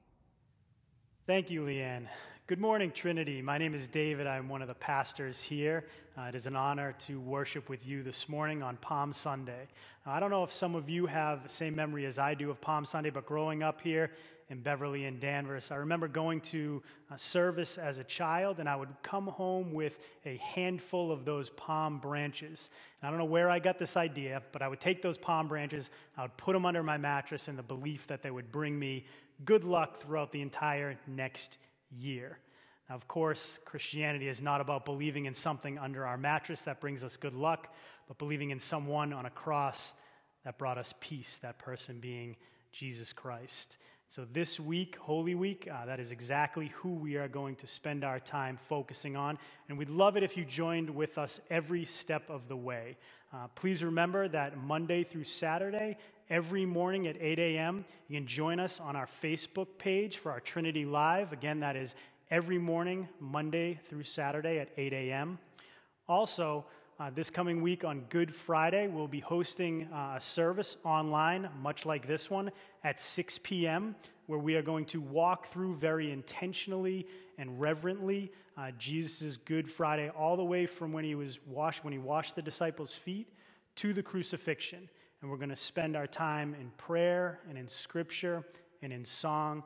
Thank 1.26 1.50
you, 1.50 1.62
Leanne. 1.62 2.06
Good 2.48 2.60
morning, 2.60 2.92
Trinity. 2.92 3.42
My 3.42 3.58
name 3.58 3.74
is 3.74 3.88
David. 3.88 4.28
I'm 4.28 4.48
one 4.48 4.62
of 4.62 4.68
the 4.68 4.74
pastors 4.74 5.42
here. 5.42 5.84
Uh, 6.16 6.26
it 6.28 6.36
is 6.36 6.46
an 6.46 6.54
honor 6.54 6.94
to 7.00 7.18
worship 7.18 7.68
with 7.68 7.84
you 7.84 8.04
this 8.04 8.28
morning 8.28 8.62
on 8.62 8.76
Palm 8.76 9.12
Sunday. 9.12 9.66
Now, 10.06 10.12
I 10.12 10.20
don't 10.20 10.30
know 10.30 10.44
if 10.44 10.52
some 10.52 10.76
of 10.76 10.88
you 10.88 11.06
have 11.06 11.42
the 11.42 11.48
same 11.48 11.74
memory 11.74 12.06
as 12.06 12.20
I 12.20 12.34
do 12.34 12.48
of 12.48 12.60
Palm 12.60 12.84
Sunday, 12.84 13.10
but 13.10 13.26
growing 13.26 13.64
up 13.64 13.80
here 13.80 14.12
in 14.48 14.60
Beverly 14.60 15.06
and 15.06 15.18
Danvers, 15.18 15.72
I 15.72 15.74
remember 15.74 16.06
going 16.06 16.40
to 16.42 16.84
a 17.10 17.18
service 17.18 17.78
as 17.78 17.98
a 17.98 18.04
child, 18.04 18.60
and 18.60 18.68
I 18.68 18.76
would 18.76 18.94
come 19.02 19.26
home 19.26 19.72
with 19.72 19.98
a 20.24 20.36
handful 20.36 21.10
of 21.10 21.24
those 21.24 21.50
palm 21.50 21.98
branches. 21.98 22.70
And 23.02 23.08
I 23.08 23.10
don't 23.10 23.18
know 23.18 23.24
where 23.24 23.50
I 23.50 23.58
got 23.58 23.80
this 23.80 23.96
idea, 23.96 24.40
but 24.52 24.62
I 24.62 24.68
would 24.68 24.78
take 24.78 25.02
those 25.02 25.18
palm 25.18 25.48
branches, 25.48 25.90
I 26.16 26.22
would 26.22 26.36
put 26.36 26.52
them 26.52 26.64
under 26.64 26.84
my 26.84 26.96
mattress 26.96 27.48
in 27.48 27.56
the 27.56 27.64
belief 27.64 28.06
that 28.06 28.22
they 28.22 28.30
would 28.30 28.52
bring 28.52 28.78
me 28.78 29.04
good 29.44 29.64
luck 29.64 30.00
throughout 30.00 30.30
the 30.30 30.42
entire 30.42 30.96
next 31.08 31.58
year. 31.90 32.38
Now, 32.88 32.95
of 32.95 33.09
course, 33.09 33.59
Christianity 33.64 34.28
is 34.28 34.40
not 34.40 34.61
about 34.61 34.85
believing 34.85 35.26
in 35.26 35.35
something 35.35 35.78
under 35.78 36.07
our 36.07 36.16
mattress 36.16 36.62
that 36.62 36.81
brings 36.81 37.02
us 37.02 37.16
good 37.16 37.35
luck, 37.35 37.75
but 38.07 38.19
believing 38.19 38.50
in 38.50 38.61
someone 38.61 39.12
on 39.12 39.26
a 39.26 39.31
cross 39.31 39.93
that 40.45 40.59
brought 40.59 40.78
us 40.78 40.95
peace, 41.00 41.38
that 41.43 41.59
person 41.59 41.99
being 41.99 42.37
Jesus 42.73 43.12
Christ. 43.12 43.76
So, 44.09 44.25
this 44.33 44.61
week, 44.61 44.97
Holy 45.00 45.35
Week, 45.35 45.69
uh, 45.73 45.87
that 45.87 45.99
is 45.99 46.12
exactly 46.12 46.69
who 46.76 46.90
we 46.90 47.16
are 47.16 47.26
going 47.26 47.57
to 47.57 47.66
spend 47.66 48.05
our 48.05 48.21
time 48.21 48.57
focusing 48.69 49.16
on. 49.16 49.37
And 49.69 49.76
we'd 49.76 49.90
love 49.90 50.16
it 50.16 50.23
if 50.23 50.37
you 50.37 50.45
joined 50.45 50.88
with 50.88 51.19
us 51.19 51.40
every 51.50 51.85
step 51.85 52.31
of 52.31 52.47
the 52.47 52.57
way. 52.57 52.99
Uh, 53.35 53.49
please 53.57 53.83
remember 53.83 54.28
that 54.28 54.57
Monday 54.57 55.02
through 55.02 55.25
Saturday, 55.25 55.99
every 56.28 56.66
morning 56.66 57.06
at 57.06 57.16
8 57.21 57.38
a.m., 57.38 57.85
you 58.09 58.16
can 58.16 58.26
join 58.26 58.59
us 58.59 58.80
on 58.80 58.97
our 58.97 59.06
Facebook 59.06 59.68
page 59.78 60.18
for 60.18 60.33
our 60.33 60.40
Trinity 60.40 60.85
Live. 60.85 61.33
Again, 61.33 61.61
that 61.61 61.76
is 61.76 61.95
every 62.30 62.59
morning, 62.59 63.09
Monday 63.21 63.78
through 63.88 64.02
Saturday 64.02 64.59
at 64.59 64.68
8 64.76 64.92
a.m. 64.92 65.38
Also, 66.09 66.64
uh, 66.99 67.11
this 67.14 67.30
coming 67.30 67.62
week 67.62 67.85
on 67.85 68.00
Good 68.09 68.35
Friday, 68.35 68.88
we'll 68.88 69.06
be 69.06 69.21
hosting 69.21 69.85
uh, 69.92 70.14
a 70.16 70.21
service 70.21 70.76
online, 70.85 71.49
much 71.62 71.87
like 71.87 72.09
this 72.09 72.30
one, 72.30 72.50
at 72.83 73.00
6 73.00 73.38
p.m., 73.42 73.95
where 74.26 74.38
we 74.38 74.56
are 74.56 74.62
going 74.62 74.87
to 74.87 75.00
walk 75.00 75.47
through 75.49 75.76
very 75.76 76.11
intentionally 76.11 77.06
and 77.38 77.61
reverently 77.61 78.33
uh, 78.56 78.73
Jesus' 78.78 79.37
Good 79.37 79.71
Friday, 79.71 80.09
all 80.09 80.37
the 80.37 80.45
way 80.45 80.66
from 80.66 80.92
when 80.92 81.04
he 81.04 81.14
was 81.14 81.38
washed, 81.47 81.85
when 81.85 81.92
he 81.92 81.99
washed 81.99 82.35
the 82.35 82.42
disciples' 82.42 82.95
feet, 82.95 83.28
to 83.76 83.92
the 83.92 84.02
crucifixion. 84.02 84.88
And 85.26 85.33
we're 85.33 85.38
going 85.38 85.49
to 85.49 85.56
spend 85.56 85.97
our 85.97 86.06
time 86.06 86.54
in 86.54 86.71
prayer 86.76 87.40
and 87.49 87.59
in 87.59 87.66
scripture 87.66 88.45
and 88.80 88.92
in 88.92 89.04
song, 89.04 89.64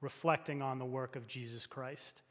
reflecting 0.00 0.62
on 0.62 0.78
the 0.78 0.84
work 0.84 1.16
of 1.16 1.26
Jesus 1.26 1.66
Christ. 1.66 2.22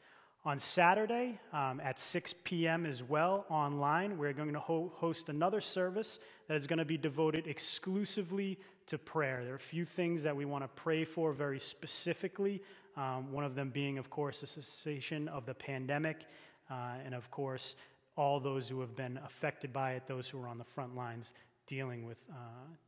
On 0.46 0.58
Saturday 0.58 1.42
um, 1.52 1.82
at 1.84 2.00
6 2.00 2.36
p.m. 2.46 2.86
as 2.86 3.04
well, 3.04 3.46
online, 3.50 4.18
we're 4.18 4.32
going 4.32 4.54
to 4.54 4.62
ho- 4.62 4.94
host 4.96 5.28
another 5.28 5.60
service 5.60 6.22
that 6.48 6.56
is 6.56 6.68
going 6.68 6.80
to 6.80 6.86
be 6.86 6.98
devoted 6.98 7.48
exclusively 7.48 8.58
to 8.88 8.98
prayer. 8.98 9.42
There 9.44 9.52
are 9.52 9.58
a 9.58 9.60
few 9.60 9.84
things 9.84 10.24
that 10.24 10.34
we 10.34 10.46
want 10.46 10.64
to 10.64 10.70
pray 10.70 11.04
for 11.04 11.34
very 11.34 11.60
specifically. 11.60 12.64
Um, 12.96 13.34
one 13.34 13.44
of 13.44 13.56
them 13.56 13.72
being, 13.72 13.98
of 13.98 14.10
course, 14.10 14.40
the 14.40 14.48
cessation 14.48 15.28
of 15.28 15.46
the 15.46 15.54
pandemic, 15.54 16.28
uh, 16.72 16.94
and 17.04 17.14
of 17.14 17.30
course, 17.30 17.76
all 18.16 18.40
those 18.40 18.70
who 18.70 18.80
have 18.80 18.96
been 18.96 19.20
affected 19.26 19.74
by 19.74 19.92
it, 19.96 20.04
those 20.08 20.30
who 20.30 20.42
are 20.42 20.48
on 20.48 20.58
the 20.58 20.64
front 20.64 20.96
lines 20.96 21.34
dealing 21.70 22.04
with, 22.04 22.26
uh, 22.32 22.36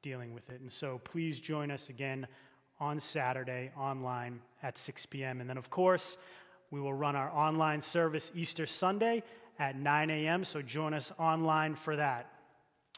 dealing 0.01 0.33
with 0.33 0.49
it. 0.49 0.59
And 0.59 0.71
so 0.71 0.99
please 1.03 1.39
join 1.39 1.69
us 1.69 1.89
again 1.89 2.25
on 2.79 2.99
Saturday 2.99 3.71
online 3.77 4.41
at 4.63 4.75
6 4.75 5.05
p.m. 5.05 5.39
And 5.39 5.47
then, 5.47 5.57
of 5.57 5.69
course, 5.69 6.17
we 6.71 6.81
will 6.81 6.93
run 6.93 7.15
our 7.15 7.29
online 7.29 7.79
service 7.79 8.31
Easter 8.33 8.65
Sunday 8.65 9.21
at 9.59 9.77
9 9.77 10.09
a.m., 10.09 10.43
so 10.43 10.63
join 10.63 10.95
us 10.95 11.11
online 11.19 11.75
for 11.75 11.95
that. 11.95 12.31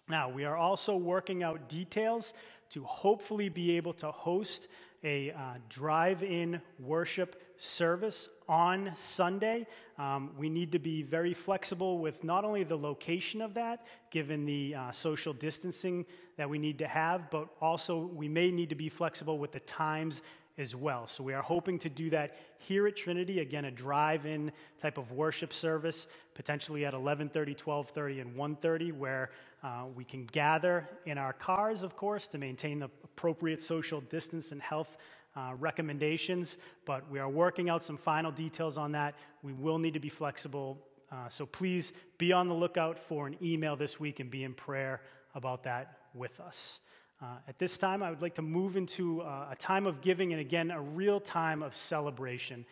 Now, 0.07 0.29
we 0.29 0.45
are 0.45 0.55
also 0.55 0.95
working 0.95 1.43
out 1.43 1.67
details 1.67 2.33
to 2.69 2.83
hopefully 2.85 3.49
be 3.49 3.75
able 3.75 3.93
to 3.93 4.09
host 4.09 4.69
a 5.03 5.31
uh, 5.31 5.55
drive 5.67 6.23
in 6.23 6.61
worship 6.79 7.41
service 7.57 8.29
on 8.47 8.91
Sunday. 8.95 9.67
Um, 9.97 10.31
we 10.37 10.49
need 10.49 10.71
to 10.71 10.79
be 10.79 11.03
very 11.03 11.33
flexible 11.33 11.99
with 11.99 12.23
not 12.23 12.45
only 12.45 12.63
the 12.63 12.77
location 12.77 13.41
of 13.41 13.53
that, 13.53 13.85
given 14.11 14.45
the 14.45 14.75
uh, 14.75 14.91
social 14.91 15.33
distancing 15.33 16.05
that 16.37 16.49
we 16.49 16.57
need 16.57 16.79
to 16.79 16.87
have, 16.87 17.29
but 17.29 17.47
also 17.61 17.97
we 17.97 18.27
may 18.27 18.51
need 18.51 18.69
to 18.69 18.75
be 18.75 18.89
flexible 18.89 19.37
with 19.37 19.51
the 19.51 19.59
times 19.61 20.21
as 20.57 20.75
well. 20.75 21.07
So 21.07 21.23
we 21.23 21.33
are 21.33 21.41
hoping 21.41 21.79
to 21.79 21.89
do 21.89 22.09
that 22.11 22.37
here 22.59 22.85
at 22.87 22.95
Trinity. 22.95 23.39
Again, 23.39 23.65
a 23.65 23.71
drive-in 23.71 24.51
type 24.79 24.97
of 24.97 25.11
worship 25.11 25.51
service, 25.51 26.07
potentially 26.35 26.85
at 26.85 26.93
11:30, 26.93 27.55
12:30, 27.55 28.21
and 28.21 28.35
1:30, 28.35 28.91
where 28.91 29.31
uh, 29.63 29.85
we 29.95 30.03
can 30.03 30.25
gather 30.25 30.87
in 31.05 31.17
our 31.17 31.33
cars, 31.33 31.83
of 31.83 31.95
course, 31.95 32.27
to 32.27 32.37
maintain 32.37 32.79
the 32.79 32.89
appropriate 33.03 33.61
social 33.61 34.01
distance 34.01 34.51
and 34.51 34.61
health. 34.61 34.97
Uh, 35.35 35.53
recommendations, 35.57 36.59
but 36.85 37.09
we 37.09 37.17
are 37.17 37.27
working 37.27 37.67
out 37.67 37.83
some 37.83 37.97
final 37.97 38.31
details 38.31 38.77
on 38.77 38.91
that. 38.91 39.15
We 39.41 39.51
will 39.51 39.79
need 39.79 39.95
to 39.95 39.99
be 39.99 40.09
flexible, 40.09 40.77
uh, 41.11 41.27
so 41.27 41.47
please 41.47 41.91
be 42.19 42.31
on 42.31 42.47
the 42.47 42.53
lookout 42.53 42.99
for 42.99 43.25
an 43.25 43.37
email 43.41 43.75
this 43.75 43.99
week 43.99 44.19
and 44.19 44.29
be 44.29 44.43
in 44.43 44.53
prayer 44.53 45.01
about 45.33 45.63
that 45.63 45.97
with 46.13 46.39
us. 46.39 46.81
Uh, 47.19 47.25
at 47.47 47.57
this 47.57 47.77
time, 47.77 48.03
I 48.03 48.09
would 48.09 48.21
like 48.21 48.35
to 48.35 48.41
move 48.41 48.77
into 48.77 49.21
uh, 49.21 49.47
a 49.49 49.55
time 49.55 49.87
of 49.87 50.01
giving 50.01 50.33
and 50.33 50.41
again, 50.41 50.69
a 50.71 50.81
real 50.81 51.19
time 51.19 51.63
of 51.63 51.75
celebration. 51.75 52.65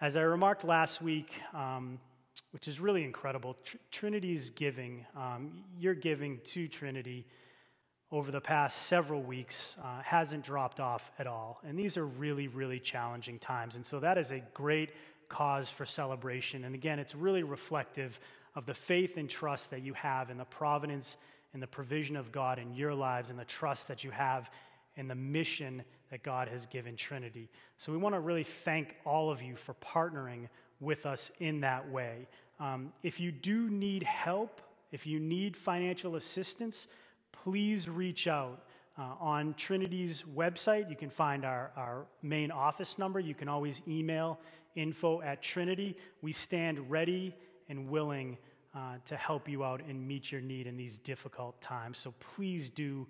As 0.00 0.16
I 0.16 0.22
remarked 0.22 0.64
last 0.64 1.00
week, 1.00 1.32
um, 1.54 1.98
which 2.50 2.68
is 2.68 2.80
really 2.80 3.04
incredible. 3.04 3.56
Tr- 3.64 3.76
Trinity's 3.90 4.50
giving, 4.50 5.06
um, 5.16 5.64
your 5.78 5.94
giving 5.94 6.40
to 6.44 6.68
Trinity 6.68 7.26
over 8.12 8.30
the 8.30 8.40
past 8.40 8.82
several 8.82 9.22
weeks 9.22 9.76
uh, 9.82 10.00
hasn't 10.02 10.44
dropped 10.44 10.78
off 10.78 11.10
at 11.18 11.26
all. 11.26 11.60
And 11.66 11.78
these 11.78 11.96
are 11.96 12.06
really, 12.06 12.48
really 12.48 12.78
challenging 12.78 13.38
times. 13.38 13.74
And 13.74 13.84
so 13.84 13.98
that 14.00 14.16
is 14.16 14.30
a 14.30 14.42
great 14.54 14.90
cause 15.28 15.70
for 15.70 15.84
celebration. 15.84 16.64
And 16.64 16.74
again, 16.74 16.98
it's 16.98 17.14
really 17.14 17.42
reflective 17.42 18.20
of 18.54 18.64
the 18.64 18.74
faith 18.74 19.16
and 19.16 19.28
trust 19.28 19.70
that 19.70 19.82
you 19.82 19.92
have 19.94 20.30
in 20.30 20.38
the 20.38 20.44
providence 20.44 21.16
and 21.52 21.62
the 21.62 21.66
provision 21.66 22.16
of 22.16 22.30
God 22.32 22.58
in 22.58 22.74
your 22.74 22.94
lives 22.94 23.30
and 23.30 23.38
the 23.38 23.44
trust 23.44 23.88
that 23.88 24.04
you 24.04 24.10
have 24.10 24.50
in 24.96 25.08
the 25.08 25.14
mission 25.14 25.82
that 26.10 26.22
God 26.22 26.48
has 26.48 26.66
given 26.66 26.96
Trinity. 26.96 27.50
So 27.76 27.92
we 27.92 27.98
want 27.98 28.14
to 28.14 28.20
really 28.20 28.44
thank 28.44 28.96
all 29.04 29.30
of 29.30 29.42
you 29.42 29.56
for 29.56 29.74
partnering 29.74 30.48
with 30.80 31.06
us 31.06 31.30
in 31.40 31.60
that 31.60 31.90
way. 31.90 32.28
Um, 32.60 32.92
if 33.02 33.20
you 33.20 33.32
do 33.32 33.68
need 33.68 34.04
help, 34.04 34.60
if 34.92 35.06
you 35.06 35.18
need 35.18 35.56
financial 35.56 36.16
assistance, 36.16 36.86
please 37.42 37.88
reach 37.88 38.26
out. 38.26 38.62
Uh, 38.98 39.14
on 39.20 39.54
Trinity's 39.54 40.24
website, 40.34 40.88
you 40.88 40.96
can 40.96 41.10
find 41.10 41.44
our, 41.44 41.70
our 41.76 42.06
main 42.22 42.50
office 42.50 42.98
number. 42.98 43.20
You 43.20 43.34
can 43.34 43.46
always 43.46 43.82
email 43.86 44.40
info 44.74 45.20
at 45.20 45.42
Trinity. 45.42 45.96
We 46.22 46.32
stand 46.32 46.90
ready 46.90 47.34
and 47.68 47.90
willing 47.90 48.38
uh, 48.74 48.96
to 49.04 49.16
help 49.16 49.48
you 49.48 49.64
out 49.64 49.82
and 49.86 50.06
meet 50.06 50.32
your 50.32 50.40
need 50.40 50.66
in 50.66 50.76
these 50.76 50.98
difficult 50.98 51.60
times. 51.60 51.98
So 51.98 52.14
please 52.34 52.70
do 52.70 53.06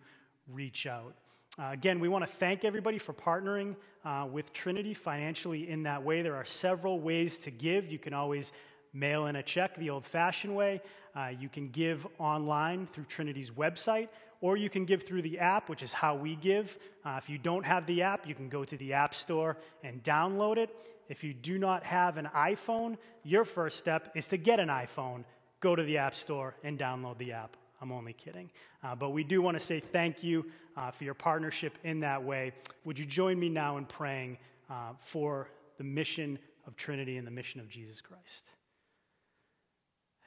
reach 0.49 0.87
out. 0.87 1.15
Uh, 1.59 1.71
again, 1.73 2.01
we 2.01 2.09
want 2.09 2.27
to 2.27 2.31
thank 2.31 2.65
everybody 2.65 2.99
for 2.99 3.13
partnering 3.13 3.75
uh, 4.05 4.27
with 4.31 4.53
Trinity 4.53 4.93
financially 4.93 5.71
in 5.71 5.85
that 5.85 6.03
way. 6.03 6.21
There 6.21 6.37
are 6.37 6.45
several 6.45 7.01
ways 7.01 7.39
to 7.41 7.51
give. 7.51 7.91
You 7.91 7.99
can 7.99 8.13
always 8.13 8.53
mail 8.97 9.27
in 9.27 9.37
a 9.37 9.43
check 9.43 9.77
the 9.77 9.91
old 9.91 10.05
fashioned 10.05 10.55
way. 10.55 10.81
Uh, 11.15 11.29
you 11.39 11.49
can 11.49 11.69
give 11.69 12.07
online 12.19 12.87
through 12.93 13.05
Trinity's 13.05 13.51
website, 13.51 14.09
or 14.41 14.57
you 14.57 14.69
can 14.69 14.85
give 14.85 15.03
through 15.03 15.23
the 15.23 15.39
app, 15.39 15.69
which 15.69 15.83
is 15.83 15.93
how 15.93 16.15
we 16.15 16.37
give. 16.37 16.77
Uh, 17.05 17.17
if 17.19 17.31
you 17.31 17.39
don't 17.39 17.65
have 17.65 17.87
the 17.87 18.03
app, 18.03 18.27
you 18.27 18.35
can 18.35 18.49
go 18.49 18.65
to 18.65 18.77
the 18.77 18.93
App 18.93 19.15
Store 19.15 19.57
and 19.83 20.03
download 20.03 20.59
it. 20.59 20.71
If 21.09 21.25
you 21.25 21.33
do 21.33 21.59
not 21.59 21.85
have 21.85 22.17
an 22.17 22.29
iPhone, 22.35 22.99
your 23.23 23.45
first 23.45 23.79
step 23.79 24.13
is 24.15 24.29
to 24.29 24.37
get 24.37 24.61
an 24.61 24.69
iPhone. 24.69 25.25
Go 25.61 25.75
to 25.75 25.83
the 25.83 25.99
App 25.99 26.15
Store 26.15 26.55
and 26.63 26.79
download 26.79 27.19
the 27.19 27.33
app. 27.33 27.57
I'm 27.81 27.93
only 27.93 28.13
kidding. 28.13 28.51
Uh, 28.83 28.95
but 28.95 29.11
we 29.11 29.23
do 29.23 29.43
want 29.43 29.59
to 29.59 29.65
say 29.65 29.81
thank 29.81 30.23
you 30.23 30.47
uh, 30.77 30.91
for 30.91 31.05
your 31.05 31.15
partnership 31.15 31.79
in 31.85 32.01
that 32.01 32.23
way. 32.23 32.53
Would 32.85 32.99
you 32.99 33.07
join 33.07 33.39
me 33.39 33.49
now 33.49 33.77
in 33.77 33.85
praying 33.85 34.39
uh, 34.71 34.93
for 34.99 35.49
the 35.79 35.85
mission 35.85 36.39
of 36.67 36.77
Trinity 36.77 37.17
and 37.17 37.27
the 37.27 37.31
mission 37.31 37.61
of 37.61 37.69
Jesus 37.69 38.01
Christ? 38.01 38.51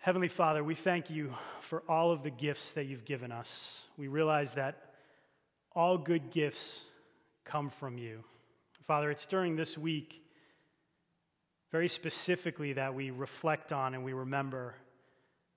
Heavenly 0.02 0.30
Father, 0.30 0.64
we 0.64 0.76
thank 0.76 1.10
you 1.10 1.36
for 1.60 1.84
all 1.90 2.12
of 2.12 2.24
the 2.24 2.30
gifts 2.30 2.72
that 2.72 2.86
you've 2.86 3.04
given 3.04 3.34
us. 3.34 3.84
We 3.98 4.08
realize 4.08 4.54
that 4.54 4.94
all 5.76 5.98
good 5.98 6.32
gifts 6.32 6.86
come 7.44 7.70
from 7.70 7.98
you. 7.98 8.24
Father, 8.88 9.12
it's 9.12 9.26
during 9.26 9.58
this 9.58 9.78
week, 9.78 10.24
very 11.70 11.90
specifically, 11.90 12.72
that 12.74 12.96
we 12.96 13.12
reflect 13.12 13.74
on 13.74 13.94
and 13.94 14.06
we 14.06 14.14
remember 14.14 14.74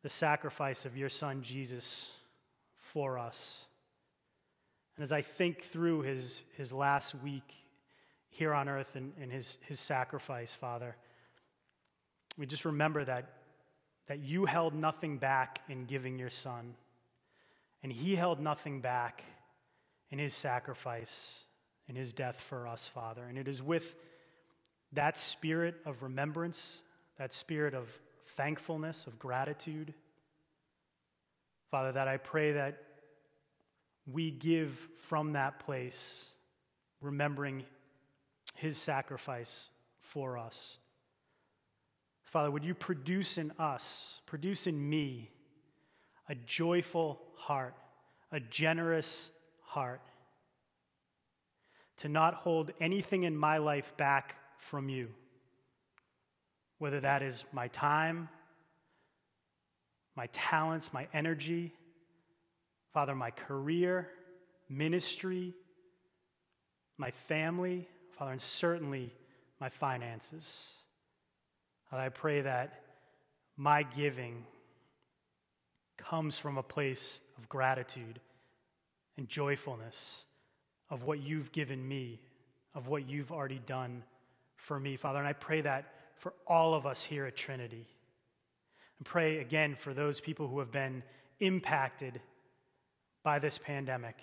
the 0.02 0.08
sacrifice 0.08 0.84
of 0.86 0.96
your 0.96 1.08
Son, 1.08 1.42
Jesus, 1.42 2.10
for 2.78 3.18
us. 3.18 3.66
And 4.96 5.04
as 5.04 5.12
I 5.12 5.22
think 5.22 5.62
through 5.62 6.02
his, 6.02 6.42
his 6.56 6.72
last 6.72 7.14
week 7.14 7.54
here 8.28 8.52
on 8.52 8.68
earth 8.68 8.96
and, 8.96 9.12
and 9.20 9.30
his, 9.30 9.58
his 9.68 9.78
sacrifice, 9.78 10.52
Father, 10.52 10.96
we 12.36 12.44
just 12.44 12.64
remember 12.64 13.04
that, 13.04 13.30
that 14.08 14.20
you 14.20 14.46
held 14.46 14.74
nothing 14.74 15.18
back 15.18 15.60
in 15.68 15.84
giving 15.84 16.18
your 16.18 16.30
Son, 16.30 16.74
and 17.82 17.92
he 17.92 18.16
held 18.16 18.40
nothing 18.40 18.80
back 18.80 19.24
in 20.10 20.18
his 20.18 20.34
sacrifice, 20.34 21.44
in 21.88 21.96
his 21.96 22.12
death 22.12 22.40
for 22.40 22.66
us, 22.66 22.88
Father. 22.88 23.24
And 23.24 23.38
it 23.38 23.48
is 23.48 23.62
with 23.62 23.94
that 24.92 25.16
spirit 25.16 25.76
of 25.86 26.02
remembrance, 26.02 26.82
that 27.18 27.32
spirit 27.32 27.74
of 27.74 27.88
thankfulness, 28.36 29.06
of 29.06 29.18
gratitude. 29.18 29.94
Father, 31.70 31.92
that 31.92 32.08
I 32.08 32.18
pray 32.18 32.52
that 32.52 32.82
we 34.06 34.30
give 34.30 34.88
from 34.98 35.32
that 35.32 35.60
place, 35.60 36.26
remembering 37.00 37.64
his 38.54 38.76
sacrifice 38.76 39.70
for 40.00 40.36
us. 40.36 40.78
Father, 42.32 42.50
would 42.50 42.64
you 42.64 42.74
produce 42.74 43.38
in 43.38 43.52
us, 43.58 44.20
produce 44.26 44.66
in 44.66 44.88
me, 44.88 45.30
a 46.28 46.34
joyful 46.34 47.20
heart, 47.36 47.74
a 48.32 48.40
generous 48.40 49.30
heart, 49.60 50.00
to 51.98 52.08
not 52.08 52.34
hold 52.34 52.72
anything 52.80 53.22
in 53.22 53.36
my 53.36 53.58
life 53.58 53.96
back 53.96 54.34
from 54.58 54.88
you 54.88 55.10
whether 56.82 56.98
that 56.98 57.22
is 57.22 57.44
my 57.52 57.68
time, 57.68 58.28
my 60.16 60.26
talents, 60.32 60.92
my 60.92 61.06
energy, 61.14 61.72
Father, 62.92 63.14
my 63.14 63.30
career, 63.30 64.08
ministry, 64.68 65.54
my 66.98 67.12
family, 67.12 67.86
Father, 68.18 68.32
and 68.32 68.40
certainly 68.40 69.14
my 69.60 69.68
finances. 69.68 70.70
I 72.00 72.08
pray 72.08 72.40
that 72.40 72.80
my 73.56 73.82
giving 73.82 74.44
comes 75.96 76.38
from 76.38 76.58
a 76.58 76.62
place 76.62 77.20
of 77.38 77.48
gratitude 77.48 78.20
and 79.16 79.28
joyfulness 79.28 80.22
of 80.90 81.04
what 81.04 81.20
you've 81.20 81.52
given 81.52 81.86
me, 81.86 82.20
of 82.74 82.88
what 82.88 83.08
you've 83.08 83.32
already 83.32 83.60
done 83.66 84.02
for 84.56 84.78
me, 84.78 84.96
Father. 84.96 85.18
And 85.18 85.28
I 85.28 85.32
pray 85.32 85.60
that 85.62 85.92
for 86.16 86.32
all 86.46 86.74
of 86.74 86.86
us 86.86 87.04
here 87.04 87.26
at 87.26 87.36
Trinity. 87.36 87.86
And 88.98 89.06
pray 89.06 89.38
again 89.38 89.74
for 89.74 89.92
those 89.92 90.20
people 90.20 90.48
who 90.48 90.58
have 90.60 90.70
been 90.70 91.02
impacted 91.40 92.20
by 93.22 93.38
this 93.38 93.58
pandemic 93.58 94.18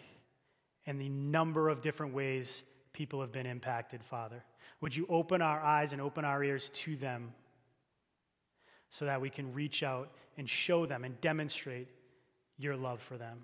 and 0.85 0.99
the 0.99 1.09
number 1.09 1.69
of 1.69 1.81
different 1.81 2.13
ways 2.13 2.63
people 2.93 3.21
have 3.21 3.31
been 3.31 3.45
impacted, 3.45 4.03
Father. 4.03 4.43
Would 4.81 4.95
you 4.95 5.05
open 5.09 5.41
our 5.41 5.61
eyes 5.61 5.93
and 5.93 6.01
open 6.01 6.25
our 6.25 6.43
ears 6.43 6.69
to 6.71 6.95
them 6.95 7.33
so 8.89 9.05
that 9.05 9.21
we 9.21 9.29
can 9.29 9.53
reach 9.53 9.83
out 9.83 10.11
and 10.37 10.49
show 10.49 10.85
them 10.85 11.03
and 11.03 11.19
demonstrate 11.21 11.87
your 12.57 12.75
love 12.75 13.01
for 13.01 13.17
them? 13.17 13.39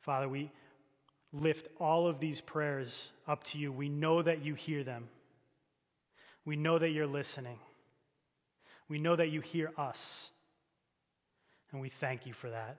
Father, 0.00 0.28
we 0.28 0.50
lift 1.32 1.68
all 1.78 2.06
of 2.06 2.20
these 2.20 2.40
prayers 2.40 3.12
up 3.26 3.44
to 3.44 3.58
you. 3.58 3.72
We 3.72 3.88
know 3.88 4.22
that 4.22 4.44
you 4.44 4.54
hear 4.54 4.84
them. 4.84 5.08
We 6.44 6.56
know 6.56 6.78
that 6.78 6.90
you're 6.90 7.06
listening. 7.06 7.58
We 8.88 8.98
know 8.98 9.16
that 9.16 9.30
you 9.30 9.40
hear 9.40 9.70
us. 9.78 10.30
And 11.70 11.80
we 11.80 11.88
thank 11.88 12.26
you 12.26 12.32
for 12.32 12.50
that. 12.50 12.78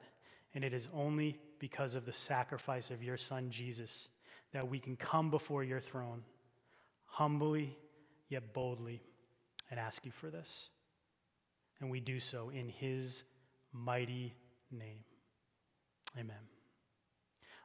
And 0.54 0.63
it 0.63 0.73
is 0.73 0.88
only 0.93 1.39
because 1.60 1.95
of 1.95 2.06
the 2.06 2.13
sacrifice 2.13 2.91
of 2.91 3.02
your 3.02 3.17
Son, 3.17 3.49
Jesus, 3.49 4.10
that 4.52 4.69
we 4.69 4.80
can 4.80 4.95
come 4.95 5.32
before 5.32 5.63
your 5.63 5.80
throne 5.80 6.23
humbly 7.06 7.78
yet 8.28 8.54
boldly 8.54 9.02
and 9.69 9.80
ask 9.80 10.06
you 10.06 10.12
for 10.12 10.30
this. 10.30 10.69
And 11.80 11.89
we 11.89 11.99
do 11.99 12.19
so 12.19 12.49
in 12.49 12.69
his 12.69 13.23
mighty 13.71 14.36
name. 14.71 15.04
Amen. 16.17 16.36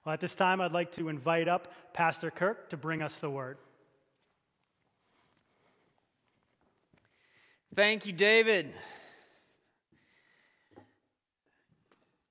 Well, 0.04 0.14
at 0.14 0.20
this 0.20 0.34
time, 0.34 0.60
I'd 0.60 0.72
like 0.72 0.92
to 0.92 1.08
invite 1.08 1.48
up 1.48 1.72
Pastor 1.92 2.30
Kirk 2.30 2.70
to 2.70 2.76
bring 2.76 3.02
us 3.02 3.18
the 3.18 3.30
word. 3.30 3.58
Thank 7.74 8.06
you, 8.06 8.12
David. 8.12 8.72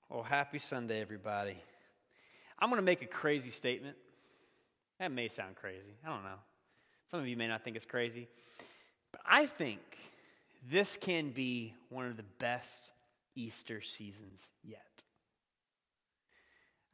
Oh, 0.09 0.23
happy 0.23 0.57
Sunday, 0.57 0.99
everybody. 0.99 1.55
I'm 2.57 2.69
going 2.69 2.79
to 2.79 2.85
make 2.85 3.03
a 3.03 3.07
crazy 3.07 3.51
statement. 3.51 3.95
That 4.99 5.11
may 5.11 5.27
sound 5.27 5.55
crazy. 5.55 5.93
I 6.03 6.09
don't 6.09 6.23
know. 6.23 6.39
Some 7.11 7.19
of 7.19 7.27
you 7.27 7.37
may 7.37 7.47
not 7.47 7.63
think 7.63 7.75
it's 7.75 7.85
crazy. 7.85 8.27
But 9.17 9.33
I 9.33 9.45
think 9.47 9.79
this 10.69 10.97
can 10.97 11.31
be 11.31 11.73
one 11.89 12.05
of 12.05 12.17
the 12.17 12.25
best 12.39 12.91
Easter 13.35 13.81
seasons 13.81 14.47
yet. 14.63 15.03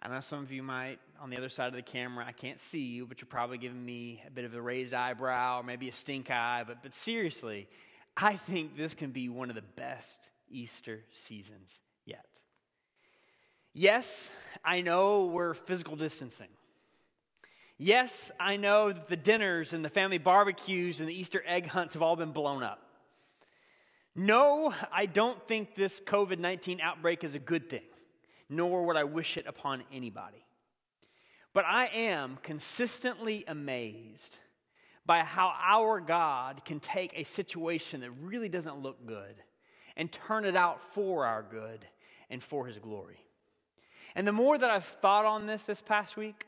I 0.02 0.10
know 0.10 0.20
some 0.20 0.40
of 0.40 0.52
you 0.52 0.64
might, 0.64 1.00
on 1.22 1.30
the 1.30 1.38
other 1.38 1.50
side 1.50 1.68
of 1.68 1.74
the 1.74 1.82
camera, 1.82 2.26
I 2.26 2.34
can't 2.34 2.60
see 2.60 2.82
you, 2.82 3.06
but 3.06 3.20
you're 3.20 3.28
probably 3.28 3.58
giving 3.58 3.84
me 3.84 4.22
a 4.28 4.32
bit 4.32 4.46
of 4.46 4.54
a 4.54 4.62
raised 4.62 4.94
eyebrow 4.94 5.60
or 5.60 5.64
maybe 5.64 5.90
a 5.90 5.92
stink 5.94 6.30
eye. 6.30 6.64
But, 6.66 6.84
but 6.84 6.94
seriously, 6.94 7.68
I 8.16 8.36
think 8.36 8.78
this 8.78 8.94
can 8.94 9.12
be 9.12 9.30
one 9.30 9.50
of 9.50 9.56
the 9.56 9.62
best 9.62 10.30
Easter 10.50 11.02
seasons 11.14 11.80
yet. 12.06 12.26
Yes, 13.74 14.32
I 14.64 14.82
know 14.82 15.26
we're 15.28 15.54
physical 15.54 15.96
distancing. 15.96 16.50
Yes, 17.86 18.32
I 18.40 18.56
know 18.56 18.94
that 18.94 19.10
the 19.10 19.18
dinners 19.18 19.74
and 19.74 19.84
the 19.84 19.90
family 19.90 20.18
barbecues 20.18 21.02
and 21.02 21.10
the 21.10 21.20
Easter 21.20 21.44
egg 21.46 21.68
hunts 21.68 21.96
have 21.96 22.02
all 22.02 22.16
been 22.16 22.32
blown 22.32 22.64
up. 22.64 22.80
No, 24.16 24.74
I 24.90 25.06
don't 25.06 25.46
think 25.50 25.76
this 25.76 26.00
COVID 26.00 26.40
19 26.40 26.80
outbreak 26.80 27.26
is 27.26 27.36
a 27.36 27.40
good 27.40 27.70
thing, 27.70 27.84
nor 28.48 28.86
would 28.86 28.96
I 28.96 29.04
wish 29.04 29.36
it 29.36 29.48
upon 29.48 29.84
anybody. 29.92 30.46
But 31.54 31.66
I 31.66 31.88
am 31.88 32.40
consistently 32.42 33.44
amazed 33.50 34.40
by 35.06 35.20
how 35.20 35.54
our 35.62 36.00
God 36.00 36.64
can 36.64 36.80
take 36.80 37.12
a 37.20 37.26
situation 37.26 38.00
that 38.00 38.12
really 38.12 38.48
doesn't 38.48 38.82
look 38.82 39.06
good 39.06 39.36
and 39.98 40.10
turn 40.10 40.46
it 40.46 40.56
out 40.56 40.80
for 40.94 41.26
our 41.26 41.44
good 41.44 41.86
and 42.30 42.42
for 42.42 42.66
his 42.66 42.78
glory. 42.78 43.20
And 44.16 44.26
the 44.26 44.32
more 44.32 44.58
that 44.58 44.70
I've 44.70 44.86
thought 44.86 45.26
on 45.26 45.48
this 45.48 45.64
this 45.64 45.82
past 45.82 46.16
week, 46.16 46.46